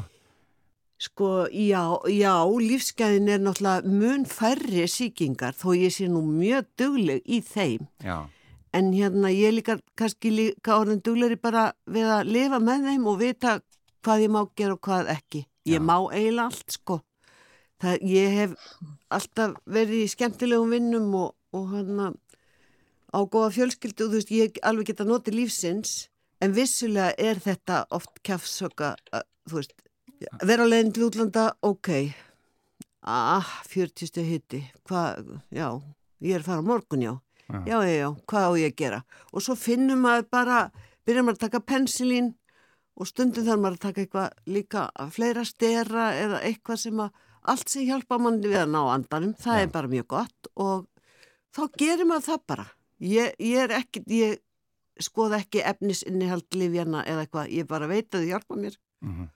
Sko, 0.98 1.46
já, 1.54 1.82
já, 2.10 2.34
lífsgæðin 2.42 3.30
er 3.30 3.42
náttúrulega 3.42 3.90
mun 3.90 4.24
færri 4.26 4.86
síkingar 4.90 5.54
þó 5.54 5.70
ég 5.78 5.94
sé 5.94 6.08
nú 6.10 6.24
mjög 6.26 6.66
dugleg 6.78 7.22
í 7.22 7.38
þeim. 7.46 7.86
Já. 8.02 8.26
En 8.74 8.90
hérna 8.92 9.30
ég 9.30 9.54
líka 9.54 9.78
kannski 9.98 10.32
líka 10.34 10.74
orðin 10.78 11.02
duglegri 11.02 11.38
bara 11.38 11.68
við 11.86 12.10
að 12.16 12.32
lifa 12.34 12.58
með 12.62 12.88
þeim 12.90 13.06
og 13.10 13.20
vita 13.22 13.54
hvað 14.02 14.24
ég 14.26 14.34
má 14.34 14.40
gera 14.58 14.74
og 14.74 14.82
hvað 14.86 15.12
ekki. 15.14 15.44
Ég 15.70 15.78
já. 15.78 15.86
má 15.86 15.96
eiginlega 16.10 16.48
allt, 16.50 16.74
sko. 16.74 17.00
Það, 17.78 18.06
ég 18.10 18.36
hef 18.40 18.54
alltaf 19.14 19.58
verið 19.70 20.02
í 20.02 20.12
skemmtilegum 20.14 20.74
vinnum 20.74 21.10
og, 21.14 21.34
og 21.54 21.72
hérna 21.76 22.12
á 23.14 23.18
góða 23.22 23.54
fjölskyldu 23.54 24.06
og 24.06 24.12
þú 24.12 24.18
veist, 24.18 24.34
ég 24.34 24.62
alveg 24.66 24.90
geta 24.90 25.06
notið 25.06 25.38
lífsins 25.44 26.08
en 26.42 26.54
vissulega 26.54 27.12
er 27.18 27.40
þetta 27.42 27.84
oft 27.94 28.20
kjafsöka, 28.26 28.94
þú 29.48 29.60
veist, 29.60 29.76
vera 30.46 30.66
leiðin 30.66 30.94
til 30.94 31.06
útlanda, 31.08 31.52
ok. 31.62 31.92
Ah, 33.08 33.46
40 33.70 34.10
steg 34.10 34.26
hitti 34.28 34.60
hvað, 34.88 35.38
já, 35.54 35.68
ég 36.24 36.36
er 36.36 36.42
að 36.42 36.50
fara 36.50 36.66
morgun, 36.66 37.04
já. 37.06 37.14
Já, 37.48 37.78
já, 37.80 37.94
já, 37.96 38.08
hvað 38.28 38.44
á 38.44 38.50
ég 38.60 38.72
að 38.74 38.80
gera? 38.82 38.98
Og 39.32 39.40
svo 39.40 39.54
finnum 39.56 40.02
maður 40.04 40.26
bara 40.34 40.58
byrjum 41.08 41.30
maður 41.30 41.38
að 41.38 41.44
taka 41.46 41.60
pensilín 41.64 42.34
og 42.98 43.08
stundum 43.08 43.46
þarf 43.46 43.62
maður 43.62 43.78
að 43.78 43.84
taka 43.86 44.02
eitthvað 44.02 44.52
líka 44.52 44.82
fleira 45.14 45.44
stera 45.48 46.10
eða 46.18 46.42
eitthvað 46.44 46.82
sem 46.82 47.00
að 47.00 47.24
allt 47.48 47.72
sem 47.72 47.86
hjálpa 47.88 48.18
manni 48.20 48.50
við 48.50 48.60
að 48.66 48.74
ná 48.74 48.80
andanum, 48.92 49.32
það 49.38 49.56
já. 49.56 49.62
er 49.62 49.72
bara 49.78 49.92
mjög 49.94 50.08
gott 50.12 50.50
og 50.60 50.84
þá 51.56 51.62
gerir 51.80 52.08
maður 52.10 52.26
það 52.26 52.44
bara. 52.52 52.66
Ég, 52.98 53.32
ég 53.40 53.64
er 53.64 53.74
ekki, 53.78 54.02
ég 54.12 54.36
skoða 55.02 55.42
ekki 55.42 55.64
efnisinni 55.66 56.28
hald 56.30 56.54
livjana 56.54 57.04
eða 57.06 57.24
eitthvað, 57.24 57.50
ég 57.54 57.68
bara 57.70 57.90
veit 57.90 58.08
að 58.12 58.20
það 58.20 58.30
hjálpa 58.32 58.56
mér 58.56 58.78
mm 58.78 59.12
-hmm 59.12 59.28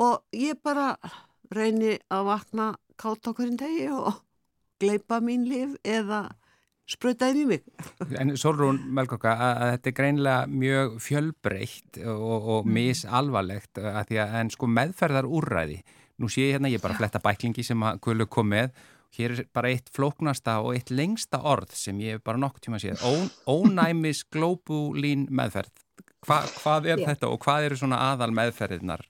og 0.00 0.36
ég 0.36 0.60
bara 0.64 0.94
reyni 1.52 1.96
að 2.12 2.28
vakna 2.30 2.68
kátt 3.00 3.26
hverjum 3.36 3.58
tegi 3.60 3.88
og 3.92 4.22
gleipa 4.82 5.20
mín 5.22 5.44
líf 5.48 5.74
eða 5.84 6.24
spröytaði 6.88 7.42
mjög 7.42 7.50
mig. 7.52 7.66
En 8.20 8.34
Solrún 8.36 8.80
Melgokka, 8.94 9.32
að 9.32 9.74
þetta 9.74 9.90
er 9.90 9.96
greinlega 9.96 10.46
mjög 10.50 10.96
fjölbreytt 11.04 12.00
og, 12.04 12.48
og 12.56 12.66
mm. 12.66 12.72
misalvarlegt 12.78 13.82
að 13.82 14.02
því 14.10 14.22
að 14.24 14.38
en 14.40 14.54
sko 14.56 14.70
meðferðar 14.78 15.28
úrræði, 15.28 15.78
nú 16.20 16.30
sé 16.32 16.48
ég 16.48 16.56
hérna, 16.56 16.72
ég 16.72 16.82
bara 16.82 16.98
fletta 16.98 17.22
bæklingi 17.22 17.64
sem 17.66 17.86
að 17.86 18.02
Guðlu 18.04 18.28
kom 18.32 18.50
með, 18.52 18.74
hér 19.18 19.36
er 19.36 19.46
bara 19.52 19.70
eitt 19.72 19.92
flóknasta 19.92 20.58
og 20.64 20.74
eitt 20.76 20.90
lengsta 20.90 21.42
orð 21.44 21.74
sem 21.76 22.00
ég 22.00 22.16
hef 22.16 22.26
bara 22.26 22.40
nokk 22.40 22.60
tíma 22.64 22.80
séð, 22.82 23.02
ónæmis 23.46 24.24
glóbulín 24.32 25.28
meðferð. 25.30 25.72
Hva, 26.26 26.42
hvað 26.62 26.92
er 26.92 27.00
Já. 27.02 27.06
þetta 27.10 27.32
og 27.32 27.40
hvað 27.42 27.64
eru 27.66 27.80
svona 27.80 27.98
aðal 28.12 28.30
meðferðirnar 28.30 29.02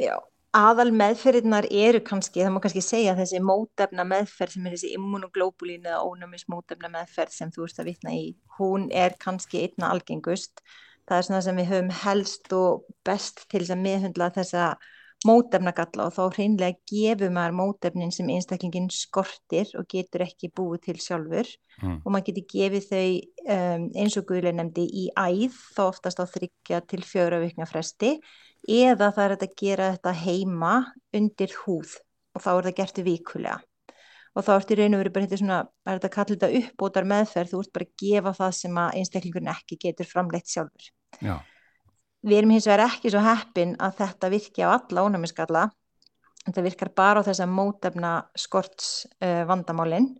Já, 0.00 0.14
aðal 0.56 0.88
meðferðirnar 0.96 1.68
eru 1.70 2.00
kannski, 2.02 2.42
það 2.42 2.54
má 2.56 2.60
kannski 2.64 2.82
segja 2.82 3.12
þessi 3.18 3.38
mótefna 3.44 4.06
meðferð 4.10 4.56
sem 4.56 4.64
er 4.66 4.74
þessi 4.74 4.90
immunoglobulín 4.96 5.86
eða 5.86 6.00
ónumis 6.02 6.48
mótefna 6.50 6.90
meðferð 6.96 7.36
sem 7.36 7.52
þú 7.54 7.68
ert 7.68 7.78
að 7.78 7.90
vitna 7.92 8.16
í, 8.16 8.24
hún 8.58 8.88
er 8.90 9.14
kannski 9.22 9.62
einna 9.68 9.92
algengust. 9.94 10.64
Það 11.04 11.18
er 11.20 11.28
svona 11.28 11.42
sem 11.44 11.60
við 11.60 11.70
höfum 11.70 11.94
helst 12.00 12.52
og 12.56 12.84
best 13.06 13.44
til 13.52 13.60
þess 13.60 13.74
að 13.76 13.84
meðhundla 13.84 14.30
þessa 14.34 14.66
mótefna 15.24 15.72
galla 15.76 16.08
og 16.08 16.14
þá 16.14 16.36
hreinlega 16.36 16.78
gefur 16.90 17.32
maður 17.34 17.56
mótefnin 17.58 18.12
sem 18.14 18.30
einstaklingin 18.34 18.90
skortir 18.92 19.70
og 19.78 19.88
getur 19.90 20.24
ekki 20.26 20.50
búið 20.54 20.86
til 20.88 20.96
sjálfur 21.02 21.50
mm. 21.82 22.00
og 22.02 22.08
maður 22.08 22.30
getur 22.30 22.48
gefið 22.54 22.88
þau 22.90 23.08
um, 23.56 23.86
eins 24.04 24.18
og 24.20 24.26
Guðlega 24.28 24.58
nefndi 24.60 24.86
í 24.88 25.04
æð 25.16 25.60
þá 25.76 25.84
oftast 25.88 26.20
á 26.20 26.26
þryggja 26.28 26.82
til 26.90 27.02
fjögra 27.06 27.42
vikna 27.44 27.68
fresti 27.70 28.16
eða 28.68 29.12
það 29.12 29.24
er 29.24 29.36
að 29.36 29.54
gera 29.60 29.92
þetta 29.96 30.16
heima 30.24 30.74
undir 31.16 31.56
húð 31.64 31.96
og 32.34 32.44
þá 32.44 32.50
er 32.54 32.68
það 32.68 32.76
gert 32.82 33.06
vikulega 33.08 33.60
og 34.34 34.42
þá 34.42 34.54
ertu 34.56 34.76
raun 34.78 34.96
og 34.96 35.02
veru 35.04 35.14
bara 35.14 35.38
svona, 35.38 35.58
er 35.86 35.98
þetta 35.98 36.08
að 36.10 36.14
kalla 36.16 36.34
þetta 36.34 36.60
uppbótar 36.60 37.08
meðferð, 37.10 37.52
þú 37.52 37.60
ert 37.62 37.74
bara 37.76 37.86
að 37.86 37.92
gefa 38.02 38.32
það 38.40 38.54
sem 38.58 38.78
að 38.82 38.96
einstaklingurinn 39.00 39.52
ekki 39.52 39.78
getur 39.84 40.08
framleitt 40.10 40.50
sjálfur. 40.50 40.88
Já. 41.22 41.36
Við 42.24 42.38
erum 42.38 42.54
hins 42.54 42.68
vegar 42.68 42.86
ekki 42.88 43.12
svo 43.12 43.20
heppin 43.24 43.74
að 43.82 43.98
þetta 44.00 44.30
virki 44.32 44.64
á 44.64 44.68
alla 44.72 45.04
ónæmiskalla, 45.04 45.66
þetta 46.46 46.64
virkar 46.64 46.90
bara 46.96 47.20
á 47.20 47.26
þess 47.26 47.44
að 47.44 47.54
mótefna 47.58 48.14
skorts 48.38 49.04
uh, 49.20 49.44
vandamálinn. 49.48 50.14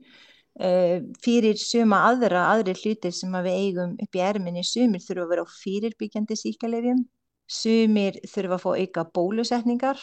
Uh, 0.55 1.01
fyrir 1.25 1.59
suma 1.59 2.05
aðra, 2.11 2.45
aðri 2.53 2.77
hlutir 2.79 3.15
sem 3.17 3.33
að 3.35 3.49
við 3.49 3.61
eigum 3.65 3.97
upp 4.05 4.19
í 4.21 4.23
erminni, 4.23 4.63
sumir 4.63 5.03
þurfa 5.03 5.25
að 5.25 5.33
vera 5.33 5.47
á 5.49 5.55
fyrirbyggjandi 5.57 6.37
síkaleifjum, 6.39 7.01
Sumir 7.45 8.17
þurfa 8.25 8.57
að 8.57 8.63
fá 8.63 8.71
auka 8.73 9.03
bólusetningar 9.13 9.99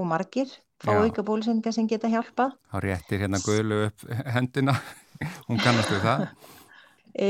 og 0.00 0.08
margir 0.10 0.48
fá 0.82 0.96
Já. 0.96 1.04
auka 1.06 1.22
bólusetningar 1.22 1.74
sem 1.76 1.86
geta 1.88 2.10
hjálpa. 2.10 2.50
Há 2.72 2.76
réttir 2.82 3.22
hérna 3.22 3.38
guðlu 3.38 3.84
upp 3.86 4.02
hendina, 4.34 4.74
hún 5.48 5.62
kannast 5.62 5.92
við 5.94 6.02
það. 6.02 6.24
E, 7.14 7.28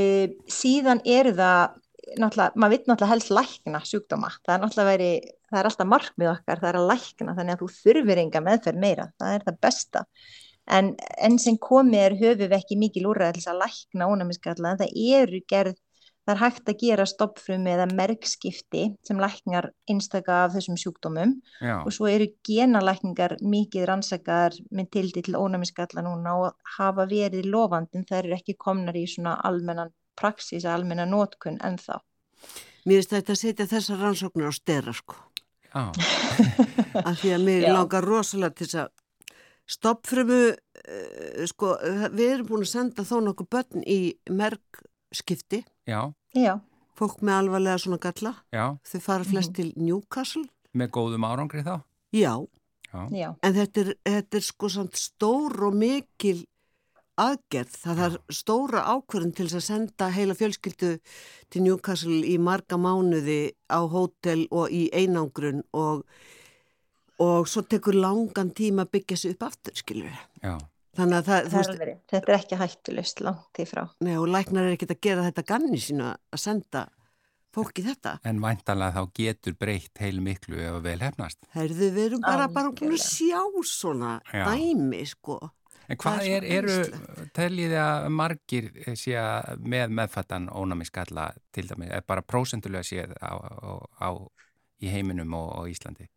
síðan 0.50 1.02
eru 1.04 1.34
það, 1.36 1.76
náttúrulega, 2.14 2.54
maður 2.54 2.74
vitt 2.74 2.88
náttúrulega 2.88 3.12
helst 3.12 3.32
lækna 3.34 3.82
sjúkdóma. 3.86 4.32
Það 4.46 4.54
er 4.54 4.62
náttúrulega 4.62 4.90
veri, 4.92 5.12
það 5.50 5.60
er 5.60 5.68
alltaf 5.70 5.88
markmið 5.92 6.32
okkar, 6.32 6.60
það 6.62 6.68
er 6.70 6.78
að 6.80 6.90
lækna 6.92 7.36
þannig 7.38 7.56
að 7.56 7.62
þú 7.62 7.70
þurfir 7.80 8.20
enga 8.22 8.42
meðferð 8.46 8.84
meira, 8.84 9.08
það 9.20 9.38
er 9.38 9.46
það 9.48 9.58
besta. 9.66 10.04
En 10.76 10.92
enn 11.22 11.40
sem 11.42 11.58
komið 11.62 12.04
er 12.04 12.20
höfum 12.20 12.44
við 12.44 12.54
ekki 12.56 12.78
mikil 12.78 13.08
úrræði 13.10 13.42
til 13.42 13.50
að 13.52 13.60
lækna 13.64 14.08
ónæmiskalla 14.10 14.72
en 14.72 14.80
það 14.80 14.96
eru 15.16 15.42
gerð, 15.50 15.76
það 16.26 16.32
er 16.34 16.40
hægt 16.42 16.70
að 16.72 16.80
gera 16.80 17.06
stoppfrumi 17.06 17.74
eða 17.74 17.86
merkskipti 17.92 18.86
sem 19.06 19.20
læknar 19.22 19.70
einstaka 19.90 20.40
af 20.46 20.56
þessum 20.56 20.78
sjúkdómum. 20.82 21.36
Já, 21.62 21.76
og 21.84 21.94
svo 21.94 22.08
eru 22.10 22.26
genalækningar 22.46 23.36
mikið 23.42 23.86
rannsakar 23.92 24.58
með 24.74 24.90
tildi 24.96 25.22
til 25.28 25.38
ónæmiskalla 25.38 26.02
núna 26.06 26.34
og 26.40 26.74
hafa 26.78 27.06
verið 27.10 27.46
lofandi 27.50 28.00
en 28.00 28.08
það 28.10 28.24
eru 28.24 28.36
ekki 28.40 28.58
komnar 28.58 28.98
í 28.98 29.06
svona 29.10 29.38
almennan 29.46 29.94
praxis, 30.16 30.64
almenna 30.64 31.06
nótkun 31.06 31.58
en 31.64 31.76
þá. 31.78 31.98
Mér 32.86 33.00
finnst 33.02 33.14
þetta 33.16 33.32
að 33.34 33.40
setja 33.42 33.66
þessar 33.70 34.02
rannsóknir 34.04 34.48
á 34.48 34.52
stera 34.54 34.92
sko. 34.94 35.16
já, 35.74 35.90
Af 37.04 37.18
því 37.20 37.30
að 37.36 37.42
mér 37.44 37.62
Já. 37.66 37.72
langar 37.74 38.04
rosalega 38.06 38.54
til 38.56 38.66
þess 38.66 38.78
að 38.84 38.90
stoppfrumu, 39.66 40.40
uh, 40.54 41.46
sko, 41.50 41.72
við 42.14 42.28
erum 42.36 42.46
búin 42.52 42.62
að 42.66 42.70
senda 42.70 43.02
þó 43.04 43.16
nokkuð 43.26 43.48
börn 43.50 43.82
í 43.86 43.98
merkskipti, 44.30 45.64
já, 45.90 46.00
Já, 46.36 46.58
fólk 46.96 47.22
með 47.24 47.38
alvarlega 47.40 47.80
svona 47.82 47.98
galla, 48.02 48.34
já, 48.54 48.66
þau 48.86 49.00
fara 49.02 49.24
flest 49.26 49.54
til 49.56 49.72
Newcastle, 49.76 50.44
með 50.76 50.90
góðum 50.96 51.26
árangri 51.26 51.64
þá. 51.66 51.80
já, 52.14 52.34
Já, 52.86 53.00
já, 53.10 53.30
en 53.42 53.52
þetta 53.56 53.80
er, 53.82 53.88
þetta 54.06 54.38
er 54.38 54.44
sko 54.46 54.68
samt 54.72 54.94
stór 54.96 55.56
og 55.66 55.74
mikil 55.74 56.44
aðgerð, 57.20 57.76
það 57.82 58.00
er 58.06 58.16
stóra 58.36 58.82
ákvörðin 58.92 59.34
til 59.36 59.46
þess 59.48 59.56
að 59.60 59.66
senda 59.70 60.08
heila 60.12 60.34
fjölskyldu 60.36 60.90
til 61.50 61.62
Newcastle 61.64 62.18
í 62.28 62.36
marga 62.42 62.76
mánuði 62.80 63.40
á 63.72 63.80
hótel 63.88 64.46
og 64.50 64.72
í 64.74 64.86
einangrun 64.92 65.62
og, 65.72 66.02
og 67.22 67.48
svo 67.48 67.64
tekur 67.64 67.96
langan 67.96 68.50
tíma 68.56 68.84
að 68.84 68.92
byggja 68.98 69.16
sig 69.22 69.36
upp 69.36 69.46
aftur, 69.48 69.76
skilur 69.78 70.10
við. 70.10 70.24
já, 70.44 70.56
Þannig 70.96 71.16
að 71.18 71.26
það, 71.28 71.48
það 71.52 71.70
er 71.70 71.80
rétt. 71.86 72.04
þetta 72.08 72.32
er 72.32 72.38
ekki 72.38 72.56
hættulust 72.60 73.18
langt 73.24 73.58
í 73.60 73.64
frá. 73.68 73.82
nei, 74.00 74.14
og 74.16 74.28
læknar 74.32 74.64
er 74.68 74.76
ekkert 74.76 74.94
að 74.96 75.02
gera 75.04 75.24
þetta 75.26 75.42
ganni 75.50 75.80
sínu 75.80 76.06
að 76.12 76.40
senda 76.40 76.86
fólki 77.56 77.84
þetta. 77.84 78.14
en 78.28 78.40
væntanlega 78.44 78.92
þá 78.96 79.12
getur 79.16 79.56
breytt 79.60 80.00
heil 80.00 80.20
miklu 80.24 80.56
ef 80.60 80.74
að 80.78 80.82
vel 80.88 80.98
hefnast. 81.04 81.38
Heyrðu, 81.56 81.90
við 81.96 82.06
erum 82.10 82.24
bara, 82.24 82.48
bara 82.52 82.72
búin 82.72 82.92
að 82.96 83.04
sjá 83.04 83.40
svona 83.64 84.18
Já. 84.32 84.44
dæmi, 84.52 85.02
sko. 85.08 85.38
En 85.88 85.98
hvað 86.02 86.18
Það 86.18 86.26
er 86.26 86.44
er, 86.44 86.46
eru, 86.58 86.76
æðislegt. 86.76 87.32
teljið 87.36 87.70
þið 87.72 87.80
að 87.84 88.08
margir 88.18 88.68
sé 88.98 89.14
að 89.20 89.62
með 89.74 89.94
meðfattan 90.00 90.48
ónæmiskalla 90.50 91.28
til 91.54 91.66
dæmi, 91.70 91.88
eða 91.90 92.06
bara 92.06 92.24
prósendulega 92.26 92.82
séð 92.86 93.14
á, 93.22 93.32
á, 93.38 93.72
á, 94.02 94.08
í 94.82 94.90
heiminum 94.90 95.34
og 95.38 95.52
á 95.56 95.60
Íslandi? 95.70 96.08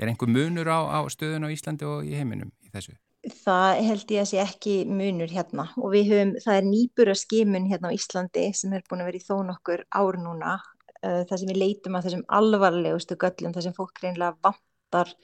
Er 0.00 0.08
einhver 0.08 0.30
munur 0.32 0.68
á, 0.72 0.80
á 0.88 1.00
stöðun 1.12 1.44
á 1.46 1.52
Íslandi 1.52 1.86
og 1.86 2.06
í 2.08 2.14
heiminum 2.16 2.52
í 2.64 2.72
þessu? 2.72 2.96
Það 3.44 3.82
held 3.86 4.10
ég 4.10 4.24
að 4.24 4.30
sé 4.32 4.38
ekki 4.42 4.72
munur 4.90 5.30
hérna 5.30 5.68
og 5.78 5.92
við 5.92 6.08
höfum, 6.10 6.32
það 6.42 6.56
er 6.58 6.64
nýbura 6.66 7.14
skimun 7.14 7.68
hérna 7.70 7.92
á 7.92 7.96
Íslandi 7.96 8.48
sem 8.58 8.72
er 8.74 8.82
búin 8.88 9.04
að 9.04 9.12
vera 9.12 9.20
í 9.20 9.26
þó 9.28 9.36
nokkur 9.46 9.84
ár 9.94 10.18
núna 10.18 10.56
uh, 10.58 11.22
þar 11.28 11.38
sem 11.38 11.52
við 11.52 11.60
leitum 11.62 11.98
að 11.98 12.08
þessum 12.08 12.24
alvarlegustu 12.40 13.18
göllum 13.22 13.54
þar 13.54 13.66
sem 13.68 13.76
fólk 13.76 14.02
reynilega 14.02 14.34
vantar 14.42 15.14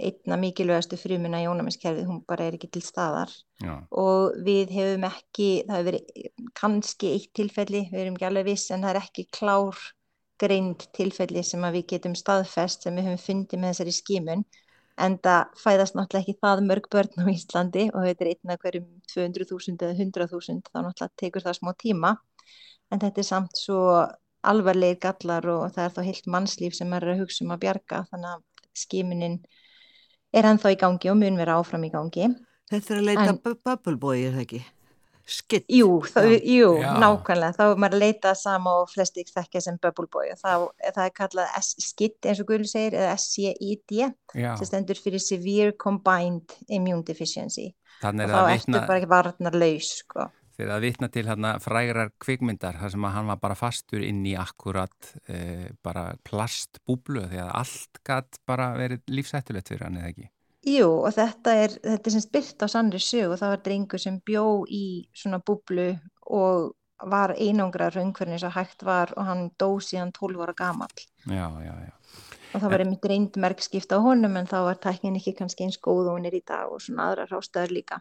einna 0.00 0.38
mikilvægastu 0.40 0.98
frumuna 0.98 1.42
í 1.42 1.48
ónæmiskerfið, 1.50 2.06
hún 2.08 2.22
bara 2.26 2.48
er 2.48 2.56
ekki 2.56 2.70
til 2.74 2.82
staðar. 2.82 3.30
Já, 3.62 3.74
og 3.94 4.34
við 4.46 4.72
hefum 4.74 5.06
ekki, 5.08 5.50
það 5.68 5.76
hefur 5.76 5.90
verið 5.90 6.48
kannski 6.58 7.12
eitt 7.14 7.30
tilfelli, 7.38 7.84
við 7.92 8.02
erum 8.02 8.18
ekki 8.18 8.28
alveg 8.30 8.50
viss 8.50 8.74
en 8.74 8.82
það 8.86 8.94
er 8.94 9.00
ekki 9.04 9.28
klár 9.38 9.78
greind 10.42 10.88
tilfelli 10.96 11.44
sem 11.46 11.62
að 11.64 11.78
við 11.78 11.86
getum 11.94 12.18
staðfest 12.18 12.84
sem 12.84 12.96
við 12.98 13.08
höfum 13.08 13.22
fundið 13.22 13.62
með 13.62 13.74
þessari 13.74 13.94
skimun 13.94 14.44
en 15.04 15.16
það 15.22 15.54
fæðast 15.58 15.96
náttúrulega 15.98 16.22
ekki 16.22 16.42
það 16.42 16.62
mörg 16.68 16.88
börn 16.90 17.22
á 17.22 17.24
Íslandi 17.32 17.86
og 17.90 18.06
þetta 18.06 18.24
er 18.24 18.30
einn 18.32 18.52
af 18.54 18.60
hverjum 18.62 18.88
200.000 19.14 19.86
eða 19.86 19.96
100.000 19.96 20.70
þá 20.70 20.78
náttúrulega 20.80 21.22
tekur 21.22 21.46
það 21.46 21.58
smá 21.58 21.72
tíma. 21.80 22.12
En 22.92 23.02
þetta 23.02 23.22
er 23.22 23.28
samt 23.28 23.58
svo 23.58 23.80
alvarlegir 24.44 25.00
gallar 25.02 25.48
og 25.50 25.64
það 25.74 25.84
er 25.86 25.94
þá 25.96 26.00
heilt 26.08 26.30
mannslíf 26.30 26.76
sem 26.78 26.92
er 26.94 27.08
að 27.14 27.24
hugsa 27.24 27.44
um 27.46 27.54
að 27.54 27.62
bjarga 27.64 28.02
þannig 28.10 28.34
að 28.34 28.42
skimunin 28.84 29.38
er 30.34 30.50
ennþá 30.50 30.74
í 30.74 30.80
gangi 30.80 31.12
og 31.12 31.20
mun 31.20 31.40
vera 31.40 31.58
áfram 31.60 31.86
í 31.86 31.92
gangi. 31.94 32.32
Þetta 32.72 32.94
er 32.94 33.00
að 33.00 33.10
leita 33.10 33.26
En- 33.28 33.36
en... 33.36 33.60
bubble 33.64 33.98
boy, 34.00 34.16
er 34.26 34.34
það 34.34 34.46
ekki? 34.48 34.64
Skitt. 35.24 35.64
Jú, 35.72 36.02
það, 36.04 36.34
jú 36.44 36.66
nákvæmlega, 37.00 37.54
þá 37.56 37.62
er 37.64 37.78
maður 37.80 37.94
að 37.96 38.02
leita 38.02 38.32
sama 38.36 38.74
og 38.82 38.90
flesti 38.92 39.22
þekkja 39.24 39.62
sem 39.64 39.78
Bubble 39.80 40.04
Boy 40.12 40.34
og 40.34 40.36
þá, 40.36 40.50
það 40.90 41.06
er 41.06 41.14
kallað 41.16 41.54
S-SKID 41.62 42.28
eins 42.28 42.42
og 42.42 42.48
Guðlu 42.50 42.68
segir 42.68 42.96
eða 43.00 43.14
SCID 43.16 43.94
sem 44.34 44.68
stendur 44.68 45.00
fyrir 45.00 45.22
Severe 45.24 45.72
Combined 45.80 46.52
Immune 46.68 47.00
Deficiency 47.08 47.70
þannig 48.02 48.26
er 48.26 48.34
þá 48.34 48.36
það 48.36 48.50
vitna, 48.50 48.82
bara 48.84 49.00
ekki 49.00 49.10
varnarlaus 49.14 49.90
sko. 50.02 50.28
Þegar 50.56 50.74
að 50.76 50.84
vitna 50.86 51.08
til 51.12 51.24
hérna 51.28 51.54
frægrar 51.62 52.12
kvikmyndar 52.22 52.78
þar 52.80 52.94
sem 52.94 53.08
að 53.08 53.16
hann 53.16 53.32
var 53.32 53.40
bara 53.42 53.58
fastur 53.58 54.04
inn 54.06 54.22
í 54.26 54.36
akkurat 54.38 55.10
eh, 55.28 55.66
bara 55.84 56.12
plastbúblu 56.26 57.26
að 57.26 57.50
allt 57.50 58.00
gatt 58.06 58.40
bara 58.46 58.72
verið 58.78 59.02
lífsættulegt 59.10 59.72
fyrir 59.72 59.88
hann 59.88 59.98
eða 60.00 60.12
ekki. 60.12 60.30
Jú, 60.64 60.86
og 61.04 61.12
þetta 61.12 61.52
er, 61.60 61.74
þetta 61.82 62.08
er 62.08 62.14
sem 62.14 62.24
spilt 62.24 62.64
á 62.64 62.68
sannri 62.72 63.00
sög 63.02 63.34
og 63.34 63.40
það 63.42 63.52
var 63.52 63.64
drengur 63.66 64.00
sem 64.00 64.16
bjó 64.24 64.46
í 64.72 64.84
svona 65.12 65.42
búblu 65.44 65.90
og 66.32 66.72
var 67.04 67.34
einangrar 67.36 67.96
umhverfni 68.00 68.38
svo 68.40 68.50
hægt 68.54 68.84
var 68.86 69.12
og 69.18 69.26
hann 69.28 69.50
dó 69.60 69.74
síðan 69.82 70.12
12 70.14 70.40
ára 70.40 70.54
gamall 70.56 71.04
Já, 71.26 71.50
já, 71.60 71.74
já. 71.84 71.92
og 72.54 72.62
það 72.62 72.70
var 72.70 72.84
einmitt 72.84 73.08
reynd 73.10 73.36
merkskipta 73.44 73.98
á 73.98 74.04
honum 74.04 74.38
en 74.40 74.48
þá 74.48 74.58
var 74.70 74.80
tæknin 74.80 75.18
ekki 75.18 75.34
kannski 75.40 75.66
eins 75.66 75.80
góð 75.82 76.08
og 76.08 76.18
hún 76.18 76.28
er 76.30 76.38
í 76.38 76.44
dag 76.46 76.70
og 76.72 76.80
svona 76.80 77.10
aðrar 77.10 77.34
ástöður 77.34 77.74
líka. 77.74 78.00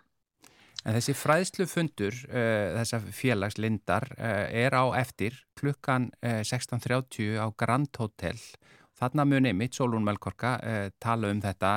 En 0.83 0.97
þessi 0.97 1.15
fræðslufundur 1.15 2.15
uh, 2.27 2.73
þessa 2.79 2.99
félags 3.15 3.59
lindar 3.61 4.09
uh, 4.17 4.45
er 4.51 4.75
á 4.75 4.83
eftir 4.99 5.37
klukkan 5.59 6.09
uh, 6.19 6.41
16.30 6.43 7.39
á 7.39 7.47
Grand 7.55 7.91
Hotel. 7.99 8.39
Þarna 8.99 9.25
mun 9.25 9.47
einmitt 9.49 9.75
Solún 9.75 10.03
Melkorka 10.05 10.51
tala 11.01 11.31
um 11.33 11.39
þetta 11.41 11.69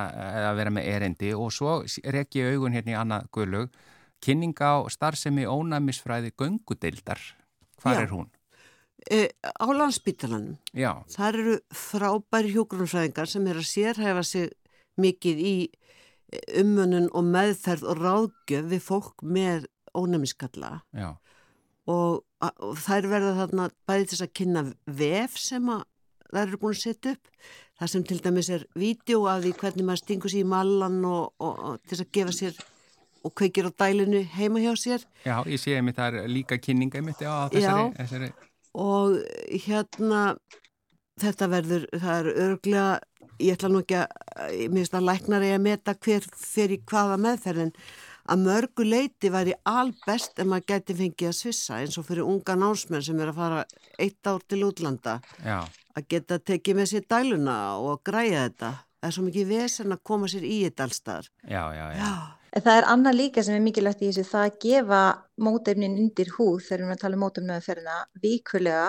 að 0.47 0.59
vera 0.59 0.71
með 0.71 0.89
erindi 0.91 1.31
og 1.33 1.49
svo 1.51 1.79
rekki 2.13 2.43
augun 2.45 2.75
hérna 2.77 2.93
í 2.93 2.95
annað 2.95 3.25
guðlug. 3.33 3.79
Kynning 4.23 4.53
á 4.61 4.85
starfsemi 4.93 5.47
ónæmisfræði 5.49 6.31
göngudildar. 6.37 7.19
Hvar 7.81 7.97
Já. 7.97 8.03
er 8.05 8.13
hún? 8.13 8.29
E, 9.09 9.27
á 9.33 9.67
landsbytalanum, 9.71 10.55
Já, 10.77 10.91
þar 11.09 11.41
eru 11.41 11.57
frábæri 11.73 12.53
hjógrunfræðingar 12.53 13.29
sem 13.29 13.45
er 13.49 13.59
að 13.59 13.69
sérhæfa 13.69 14.23
sig 14.25 14.49
mikið 14.97 15.41
í 15.41 15.55
umönnun 16.59 17.09
og 17.15 17.27
meðferð 17.27 17.85
og 17.87 18.01
ráðgjöf 18.01 18.69
við 18.71 18.83
fólk 18.83 19.23
með 19.23 19.67
ónæmiskalla. 19.97 20.81
Og, 21.87 22.23
og 22.43 22.81
þær 22.83 23.07
verða 23.13 23.35
þarna 23.41 23.69
bæði 23.87 24.09
til 24.11 24.23
að 24.25 24.33
kynna 24.39 24.63
vef 24.85 25.37
sem 25.39 25.69
að 25.71 25.85
þær 26.27 26.41
eru 26.43 26.59
búin 26.59 26.75
að 26.75 26.81
setja 26.83 27.13
upp 27.15 27.29
það 27.77 27.91
sem 27.93 28.07
til 28.09 28.17
dæmis 28.25 28.49
er 28.51 28.65
vídeo 28.75 29.21
af 29.29 29.43
því 29.45 29.53
hvernig 29.61 29.87
maður 29.87 30.01
stingur 30.01 30.33
sér 30.33 30.43
í 30.43 30.49
mallan 30.49 30.97
og, 31.07 31.29
og, 31.39 31.61
og 31.69 31.87
til 31.87 32.01
að 32.01 32.11
gefa 32.17 32.33
sér 32.35 32.59
og 33.25 33.33
kveikir 33.37 33.69
á 33.69 33.71
dælinu 33.83 34.23
heima 34.35 34.59
hjá 34.63 34.73
sér. 34.79 35.05
Já, 35.23 35.39
ég 35.47 35.61
sé 35.61 35.77
einmitt 35.77 35.97
það 35.99 36.19
er 36.19 36.31
líka 36.31 36.59
kynning 36.59 36.93
einmitt 36.95 37.23
já, 37.23 37.47
þessari, 37.53 37.87
Já. 37.87 37.97
þessari 38.01 38.31
og 38.77 39.17
hérna 39.65 40.21
þetta 41.21 41.47
verður, 41.51 41.87
það 41.93 42.19
er 42.19 42.41
örglega 42.47 42.89
ég 43.37 43.57
ætla 43.57 43.69
nú 43.71 43.81
ekki 43.83 43.97
að 44.01 44.53
mér 44.67 44.81
finnst 44.81 44.97
að 44.97 45.07
læknar 45.07 45.45
er 45.45 45.57
að 45.57 45.65
meta 45.65 45.95
hver 46.05 46.29
fyrir 46.37 46.85
hvaða 46.89 47.17
meðferðin 47.21 47.73
að 48.27 48.43
mörgu 48.43 48.85
leiti 48.87 49.31
væri 49.31 49.53
albest 49.67 50.39
ef 50.41 50.47
maður 50.47 50.65
gæti 50.73 50.95
fengið 50.97 51.29
að 51.29 51.37
svissa 51.37 51.81
eins 51.81 51.97
og 51.99 52.07
fyrir 52.07 52.27
unga 52.27 52.57
námsmenn 52.59 53.05
sem 53.05 53.19
er 53.23 53.31
að 53.31 53.39
fara 53.39 53.61
eitt 53.97 54.27
ár 54.27 54.43
til 54.49 54.63
útlanda 54.67 55.19
Já, 55.45 55.61
að 55.95 56.09
geta 56.11 56.39
tekið 56.39 56.79
með 56.79 56.91
sér 56.91 57.05
dæluna 57.09 57.59
og 57.79 58.01
græja 58.07 58.47
þetta. 58.47 58.73
Það 58.97 59.07
er 59.07 59.15
svo 59.15 59.27
mikið 59.27 59.53
vesen 59.53 59.93
að 59.93 60.03
koma 60.09 60.27
sér 60.31 60.47
í 60.47 60.57
þetta 60.65 60.87
allstar 60.87 61.29
já, 61.45 61.63
já, 61.77 61.85
já. 61.95 62.11
En 62.57 62.63
það 62.63 62.79
er 62.79 62.87
annað 62.89 63.17
líka 63.19 63.43
sem 63.45 63.53
er 63.53 63.61
mikilvægt 63.61 64.01
í 64.01 64.07
þessu, 64.09 64.23
það 64.25 64.45
að 64.47 64.55
gefa 64.63 65.01
mótefnin 65.45 65.97
undir 66.01 66.31
húð 66.33 66.63
þegar 66.65 66.71
við 66.71 66.77
erum 66.79 66.93
að 66.95 67.01
tala 67.03 67.17
um 67.17 67.23
mótefnaðferðina 67.25 67.97
vikulega 68.23 68.85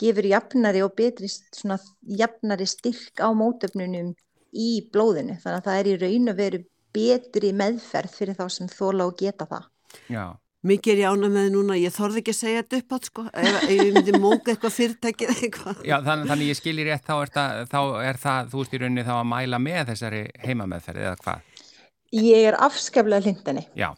gefur 0.00 0.28
jafnari 0.30 0.82
og 0.84 0.94
betri 0.98 1.28
svona 1.30 1.78
jafnari 2.20 2.66
styrk 2.68 3.20
á 3.20 3.28
mótefnunum 3.36 4.12
í 4.56 4.68
blóðinu. 4.92 5.38
Þannig 5.42 5.58
að 5.58 5.66
það 5.68 5.80
er 5.80 5.90
í 5.90 5.96
raun 6.04 6.32
og 6.32 6.38
veru 6.40 6.62
betri 6.94 7.50
meðferð 7.56 8.14
fyrir 8.16 8.38
þá 8.38 8.46
sem 8.50 8.70
þóla 8.70 9.10
og 9.10 9.18
geta 9.20 9.46
það. 9.50 9.68
já. 10.10 10.24
Mikið 10.60 10.92
er 10.92 10.98
ég 11.00 11.14
ána 11.14 11.28
með 11.32 11.46
núna, 11.54 11.76
ég 11.80 11.92
þorði 11.94 12.20
ekki 12.20 12.32
að 12.34 12.36
segja 12.36 12.60
þetta 12.60 12.78
upp 12.82 12.90
átt 12.92 13.06
sko, 13.08 13.22
ef, 13.32 13.54
ef 13.64 13.70
ég 13.70 13.94
myndi 13.94 14.18
móka 14.20 14.52
eitthvað 14.52 14.74
fyrirtækið 14.74 15.30
eða 15.32 15.44
eitthvað. 15.46 15.78
Já, 15.88 15.94
þannig, 16.04 16.28
þannig 16.28 16.50
ég 16.50 16.58
skilir 16.58 16.90
rétt, 16.90 17.06
þá 17.06 17.14
er, 17.14 17.30
það, 17.36 17.62
þá 17.70 17.78
er 18.10 18.18
það, 18.20 18.50
þú 18.52 18.60
veist 18.60 18.74
í 18.76 18.80
rauninni 18.82 19.04
þá 19.06 19.14
að 19.14 19.30
mæla 19.30 19.60
með 19.64 19.80
þessari 19.94 20.20
heimameðferði 20.44 21.06
eða 21.06 21.14
hvað? 21.22 21.64
Ég 22.20 22.48
er 22.50 22.58
afskaplega 22.66 23.24
hlindinni. 23.24 23.64
Já, 23.80 23.88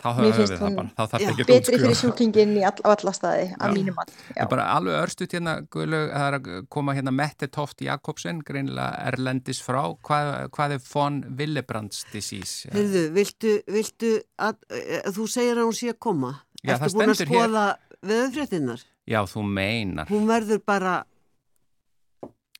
Þá 0.00 0.08
höfum 0.16 0.38
við 0.38 0.52
það 0.56 0.76
bara, 0.78 0.90
þá 0.96 1.02
þarf 1.02 1.22
Já. 1.22 1.28
ekki 1.30 1.44
að 1.44 1.50
betri 1.50 1.78
fyrir 1.82 1.98
sjúklingin 1.98 2.52
í 2.56 2.62
all, 2.64 2.78
á 2.80 2.88
alla 2.94 3.12
staði 3.12 3.48
að 3.60 3.74
mínum. 3.76 3.98
Það 4.00 4.40
er 4.40 4.48
bara 4.48 4.64
alveg 4.76 4.96
örstuðt 4.96 5.34
hérna, 5.36 5.54
Guðlaug, 5.74 6.06
það 6.14 6.24
er 6.28 6.36
að 6.38 6.48
koma 6.76 6.94
hérna 6.96 7.12
Mette 7.12 7.48
Toft 7.52 7.84
Jakobsen, 7.84 8.40
greinilega 8.48 9.10
erlendis 9.10 9.60
frá. 9.64 9.82
Hvað, 10.08 10.30
hvað 10.56 10.76
er 10.78 10.86
von 10.88 11.20
Willebrands 11.36 12.06
disease? 12.14 12.70
Heyrðu, 12.72 13.04
viltu, 13.18 13.52
viltu 13.68 14.14
að, 14.40 14.64
að 15.02 15.12
þú 15.18 15.28
segir 15.36 15.60
að 15.60 15.68
hún 15.68 15.78
sé 15.82 15.92
að 15.92 16.00
koma? 16.08 16.32
Já, 16.62 16.74
það 16.78 16.88
Ertu 16.88 16.96
búin 16.96 17.12
að 17.12 17.22
skoða 17.26 17.66
veðurfréttinnar? 18.00 18.88
Já, 19.10 19.20
þú 19.28 19.44
meinar. 19.52 20.08
Hún 20.08 20.26
verður 20.30 20.64
bara 20.64 20.96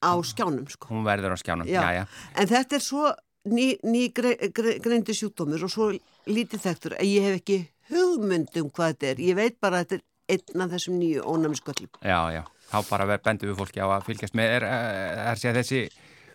á 0.01 0.13
skjánum, 0.25 0.69
sko. 0.69 0.93
Hún 0.93 1.09
verður 1.09 1.37
á 1.37 1.39
skjánum, 1.41 1.69
Já. 1.69 1.81
já, 1.81 2.01
já. 2.01 2.05
En 2.37 2.49
þetta 2.53 2.77
er 2.79 2.85
svo 2.85 3.09
ný, 3.49 3.79
ný 3.87 4.09
gre, 4.13 4.35
gre, 4.53 4.79
greindi 4.83 5.15
sjúkdómur 5.17 5.65
og 5.65 5.73
svo 5.73 5.91
lítið 6.29 6.65
þekktur 6.67 6.97
að 6.99 7.09
ég 7.09 7.27
hef 7.29 7.41
ekki 7.41 7.59
hugmynd 7.91 8.57
um 8.61 8.71
hvað 8.71 8.93
þetta 8.95 9.11
er. 9.15 9.23
Ég 9.31 9.39
veit 9.39 9.57
bara 9.61 9.81
að 9.81 9.87
þetta 9.95 9.99
er 9.99 10.37
einn 10.37 10.65
af 10.67 10.71
þessum 10.77 10.99
nýju 11.01 11.25
ónæmisköllum. 11.27 11.91
Já, 12.07 12.21
já, 12.37 12.43
þá 12.71 12.79
bara 12.91 13.07
ver- 13.11 13.23
bendum 13.25 13.51
við 13.51 13.59
fólki 13.59 13.83
á 13.83 13.89
að 13.91 14.07
fylgjast 14.07 14.37
með. 14.39 14.57
Er, 14.61 14.67
er, 14.69 15.23
er 15.33 15.43
að 15.51 15.59
þessi 15.63 15.81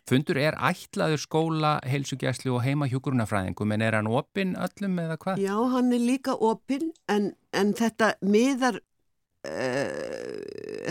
fundur 0.06 0.38
er 0.38 0.58
ætlaður 0.62 1.22
skóla, 1.24 1.72
heilsugjæslu 1.88 2.52
og 2.54 2.62
heima 2.66 2.86
hjúgrunafræðingum, 2.92 3.72
en 3.74 3.82
er 3.82 3.96
hann 3.98 4.10
opinn 4.12 4.54
öllum 4.60 5.00
eða 5.02 5.18
hvað? 5.18 5.40
Já, 5.42 5.56
hann 5.72 5.94
er 5.96 6.04
líka 6.04 6.36
opinn 6.38 6.92
en, 7.10 7.32
en 7.56 7.74
þetta 7.74 8.12
miðar 8.22 8.78
uh, 8.80 10.42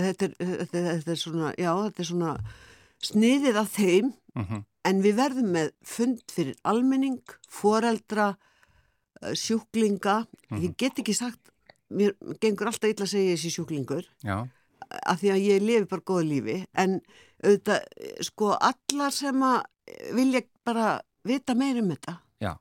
þetta, 0.09 0.27
er, 0.27 0.35
þetta, 0.41 0.83
þetta 0.89 1.15
er 1.15 1.21
svona 1.21 1.53
já, 1.59 1.71
þetta 1.87 2.03
er 2.05 2.11
svona 2.11 2.37
sniðið 3.05 3.61
af 3.61 3.75
þeim 3.77 4.15
Mm 4.35 4.65
en 4.85 5.01
við 5.05 5.19
verðum 5.21 5.53
með 5.55 5.73
fund 5.87 6.23
fyrir 6.33 6.57
almenning, 6.69 7.23
foreldra 7.49 8.35
uh, 8.35 9.33
sjúklinga. 9.33 10.25
Ég 10.55 10.77
get 10.81 11.01
ekki 11.01 11.17
sagt 11.17 11.41
mér 11.95 12.15
gengur 12.43 12.71
alltaf 12.71 12.91
illa 12.91 13.07
að 13.07 13.13
segja 13.15 13.37
þessi 13.37 13.53
sjúklingur. 13.55 14.07
Já, 14.25 14.45
af 15.05 15.21
því 15.21 15.33
að 15.35 15.47
ég 15.49 15.65
lifi 15.65 15.89
bara 15.91 16.07
góða 16.11 16.27
lífi. 16.29 16.57
En 16.81 16.99
auðvitað, 17.45 17.87
eh, 17.97 18.23
sko, 18.25 18.53
allar 18.57 19.15
sem 19.15 19.43
að 19.43 19.63
vilja 20.17 20.43
bara 20.65 21.01
vita 21.25 21.55
meir 21.55 21.81
um 21.81 21.91
þetta. 21.93 22.19
Já. 22.41 22.53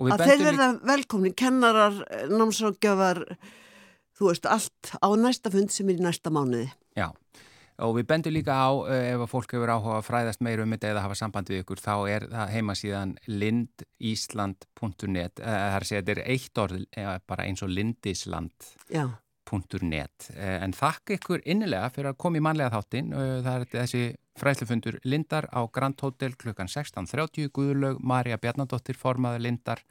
Að 0.00 0.24
þeir 0.24 0.44
verða 0.46 0.68
velkomni, 0.88 1.34
kennarar, 1.36 1.96
námsrákjafar, 2.32 3.24
þú 4.16 4.30
veist, 4.30 4.46
allt 4.48 4.92
á 4.96 5.08
næsta 5.12 5.52
fund 5.52 5.72
sem 5.72 5.88
er 5.92 6.00
í 6.00 6.04
næsta 6.06 6.32
mánuði. 6.32 6.70
Já, 6.96 7.12
og 7.86 7.96
við 7.96 8.06
bendum 8.10 8.34
líka 8.34 8.54
á 8.56 8.70
uh, 8.72 8.90
ef 8.90 9.20
að 9.24 9.32
fólk 9.32 9.50
hefur 9.56 9.72
áhuga 9.74 9.96
að 10.00 10.06
fræðast 10.08 10.44
meira 10.44 10.64
um 10.64 10.72
þetta 10.74 10.92
eða 10.92 11.06
hafa 11.06 11.16
samband 11.20 11.50
við 11.52 11.62
ykkur, 11.64 11.80
þá 11.82 11.94
er 12.10 12.22
það 12.32 12.52
heimasíðan 12.56 13.16
lindísland.net 13.40 15.34
er 15.40 15.80
að 15.80 15.88
segja, 15.88 16.02
þetta 16.04 16.14
er 16.16 16.22
eitt 16.36 16.62
orð 16.64 16.74
uh, 16.84 17.16
bara 17.30 17.46
eins 17.48 17.64
og 17.64 17.72
uh, 20.36 20.58
en 20.60 20.74
þakk 20.76 21.16
ykkur 21.18 21.40
innilega 21.48 21.90
fyrir 21.94 22.12
að 22.12 22.20
koma 22.22 22.38
í 22.38 22.44
manlega 22.44 22.74
þáttin 22.76 23.12
uh, 23.14 23.38
það 23.46 23.54
er 23.56 23.70
þessi 23.74 24.04
fræðslufundur 24.40 25.00
Lindar 25.04 25.48
á 25.50 25.60
Grand 25.72 26.00
Hotel 26.04 26.36
klukkan 26.38 26.70
16.30 26.70 27.50
Guðlaug, 27.54 28.00
Marja 28.00 28.38
Bjarnadóttir 28.40 28.98
formaði 28.98 29.44
Lindar 29.46 29.82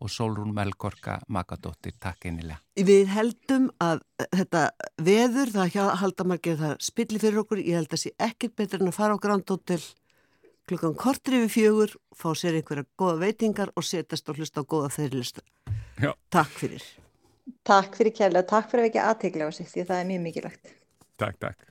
og 0.00 0.10
Solrún 0.12 0.52
Melgorka 0.54 1.18
Magadóttir, 1.28 1.94
takk 2.00 2.28
innilega 2.30 2.60
við 2.78 3.08
heldum 3.14 3.70
að 3.82 4.02
þetta 4.36 4.70
veður, 5.02 5.50
það 5.56 5.72
hjá- 5.74 5.96
halda 6.02 6.24
margir 6.24 6.56
það 6.60 6.76
spilli 6.80 7.18
fyrir 7.22 7.40
okkur, 7.42 7.58
ég 7.64 7.74
held 7.80 7.88
að 7.96 8.02
sé 8.04 8.12
ekkert 8.18 8.54
betur 8.56 8.80
en 8.84 8.92
að 8.92 8.98
fara 9.00 9.16
á 9.18 9.22
Grand 9.22 9.48
Hotel 9.50 9.80
klukkan 10.68 10.94
kortri 11.00 11.40
við 11.46 11.52
fjögur, 11.56 11.94
fá 12.14 12.28
sér 12.36 12.58
einhverja 12.60 12.84
góða 13.00 13.18
veitingar 13.24 13.70
og 13.74 13.84
setjast 13.88 14.28
og 14.28 14.36
hlusta 14.36 14.60
á 14.60 14.68
góða 14.68 14.90
fyrirlista. 14.92 15.40
Já. 15.98 16.12
Takk 16.30 16.52
fyrir. 16.60 16.84
Takk 17.64 17.96
fyrir 17.96 18.12
kærlega 18.12 18.44
og 18.44 18.50
takk 18.50 18.68
fyrir 18.70 18.84
að 18.84 18.90
ekki 18.90 19.00
aðtegla 19.06 19.48
á 19.48 19.50
sig 19.56 19.66
því 19.72 19.86
það 19.88 20.02
er 20.02 20.10
mjög 20.12 20.22
mikilvægt. 20.26 20.74
Takk, 21.18 21.38
takk 21.40 21.67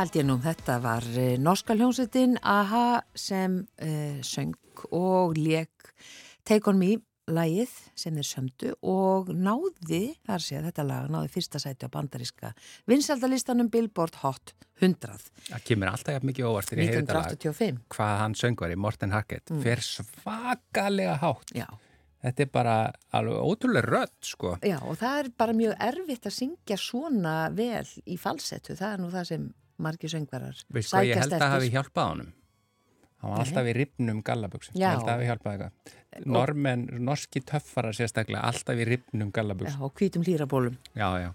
Það 0.00 0.06
held 0.06 0.16
ég 0.16 0.24
nú, 0.30 0.34
þetta 0.40 0.74
var 0.80 1.04
uh, 1.12 1.24
norska 1.44 1.74
hljómsveitin 1.76 2.38
AHA 2.40 2.84
sem 3.20 3.58
uh, 3.84 4.20
söng 4.24 4.54
og 4.96 5.36
leik 5.36 5.90
Take 6.48 6.70
On 6.72 6.78
Me 6.80 6.94
lagið 7.28 7.74
sem 8.00 8.16
þeir 8.16 8.24
sömdu 8.30 8.70
og 8.88 9.28
náði, 9.36 10.14
þar 10.24 10.40
sé 10.46 10.56
að 10.56 10.70
þetta 10.70 10.86
lag 10.88 11.10
náði 11.12 11.28
fyrsta 11.34 11.60
sæti 11.60 11.84
á 11.84 11.92
bandaríska 11.92 12.54
vinsaldalistanum 12.88 13.68
Billboard 13.68 14.16
Hot 14.22 14.54
100 14.80 15.28
Það 15.50 15.68
kemur 15.68 15.92
alltaf 15.92 16.16
jafn 16.16 16.30
mikið 16.32 16.48
óvart 16.48 16.72
þegar 16.72 16.82
ég 16.86 16.90
heyri 16.94 17.02
þetta 17.04 17.18
lag 17.20 17.30
1985. 17.36 17.84
hvað 17.98 18.16
hann 18.24 18.38
söngvari, 18.40 18.80
Morten 18.80 19.12
Harket 19.18 19.52
Mm. 19.52 19.62
fer 19.68 19.84
svakalega 19.84 21.20
hátt 21.20 21.52
Já. 21.60 21.68
þetta 22.24 22.46
er 22.48 22.52
bara 22.56 22.78
alveg 23.12 23.52
ótrúlega 23.52 23.84
rödd 24.00 24.16
sko 24.32 24.56
Já, 24.64 24.80
og 24.80 24.96
það 24.96 25.20
er 25.26 25.32
bara 25.44 25.60
mjög 25.60 25.76
erfitt 25.92 26.24
að 26.32 26.38
syngja 26.40 26.80
svona 26.80 27.38
vel 27.52 27.84
í 28.08 28.16
falsettu. 28.16 28.80
Það 28.80 28.94
er 28.96 29.04
nú 29.04 29.12
það 29.12 29.34
sem 29.36 29.50
margir 29.82 30.12
söngvarar 30.12 30.60
Veist 30.72 30.92
hvað, 30.94 31.08
ég 31.10 31.20
held 31.20 31.34
að 31.38 31.52
hafi 31.56 31.72
hjálpað 31.74 32.12
honum. 32.14 32.30
Hann 33.20 33.34
var 33.34 33.42
alltaf 33.44 33.66
í 33.68 33.72
ripnum 33.76 34.22
gallabuxum. 34.24 34.74
Ég 34.78 34.80
Já. 34.80 34.90
held 34.94 35.04
að 35.04 35.12
hafi 35.12 35.28
hjálpað 35.28 35.52
eitthvað. 35.52 35.94
Normenn, 36.24 36.86
norski 37.04 37.42
töffarar 37.44 37.96
sérstaklega 37.96 38.46
alltaf 38.48 38.80
í 38.80 38.86
ripnum 38.88 39.28
Já, 39.28 39.34
gallabuxum. 39.40 39.82
Og 39.84 39.92
hvítum 40.00 40.24
hlýrabólum. 40.24 40.78
já, 40.96 41.08
já, 41.20 41.30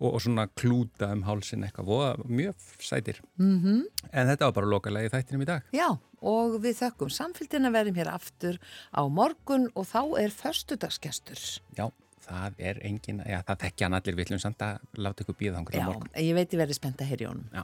og, 0.00 0.08
og 0.14 0.20
svona 0.24 0.48
klúta 0.50 1.12
um 1.14 1.22
hálsin 1.22 1.62
eitthvað, 1.62 2.24
mjög 2.26 2.56
sætir. 2.82 3.20
Mm 3.38 3.84
en 4.12 4.28
þetta 4.28 4.48
var 4.48 4.52
bara 4.52 4.66
lokalegi 4.66 5.12
þættinum 5.14 5.42
í 5.42 5.46
dag. 5.46 5.62
Já, 5.72 5.88
og 6.22 6.58
við 6.62 6.78
þökkum 6.82 7.10
samfélgina 7.10 7.70
verðum 7.70 7.94
hér 7.94 8.10
aftur 8.12 8.58
á 8.90 9.02
morgun 9.08 9.70
og 9.74 9.86
þá 9.86 10.18
er 10.18 10.30
föstudagsgestur. 10.30 11.60
já, 11.78 11.86
það 12.26 12.60
er 12.70 12.80
engin, 12.86 13.20
já, 13.26 13.40
það 13.48 13.60
tekja 13.66 13.88
hann 13.88 13.98
allir 13.98 14.16
villum 14.22 14.40
samt 14.42 14.62
að 14.64 14.78
láta 15.02 15.24
ykkur 15.26 15.38
býða 15.40 15.58
þangur 15.58 15.74
á 15.74 15.82
Já, 15.82 16.22
ég 16.22 16.34
veit 16.38 16.52
ég 16.54 16.62
verði 16.62 16.76
spennt 16.78 17.02
að 17.02 17.10
heyri 17.12 17.28
honum. 17.28 17.48
já, 17.52 17.62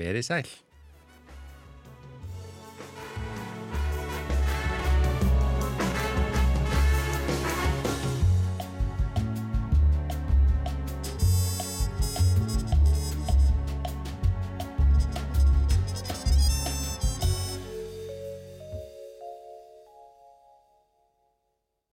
verið 0.00 0.26
sæl 0.26 0.44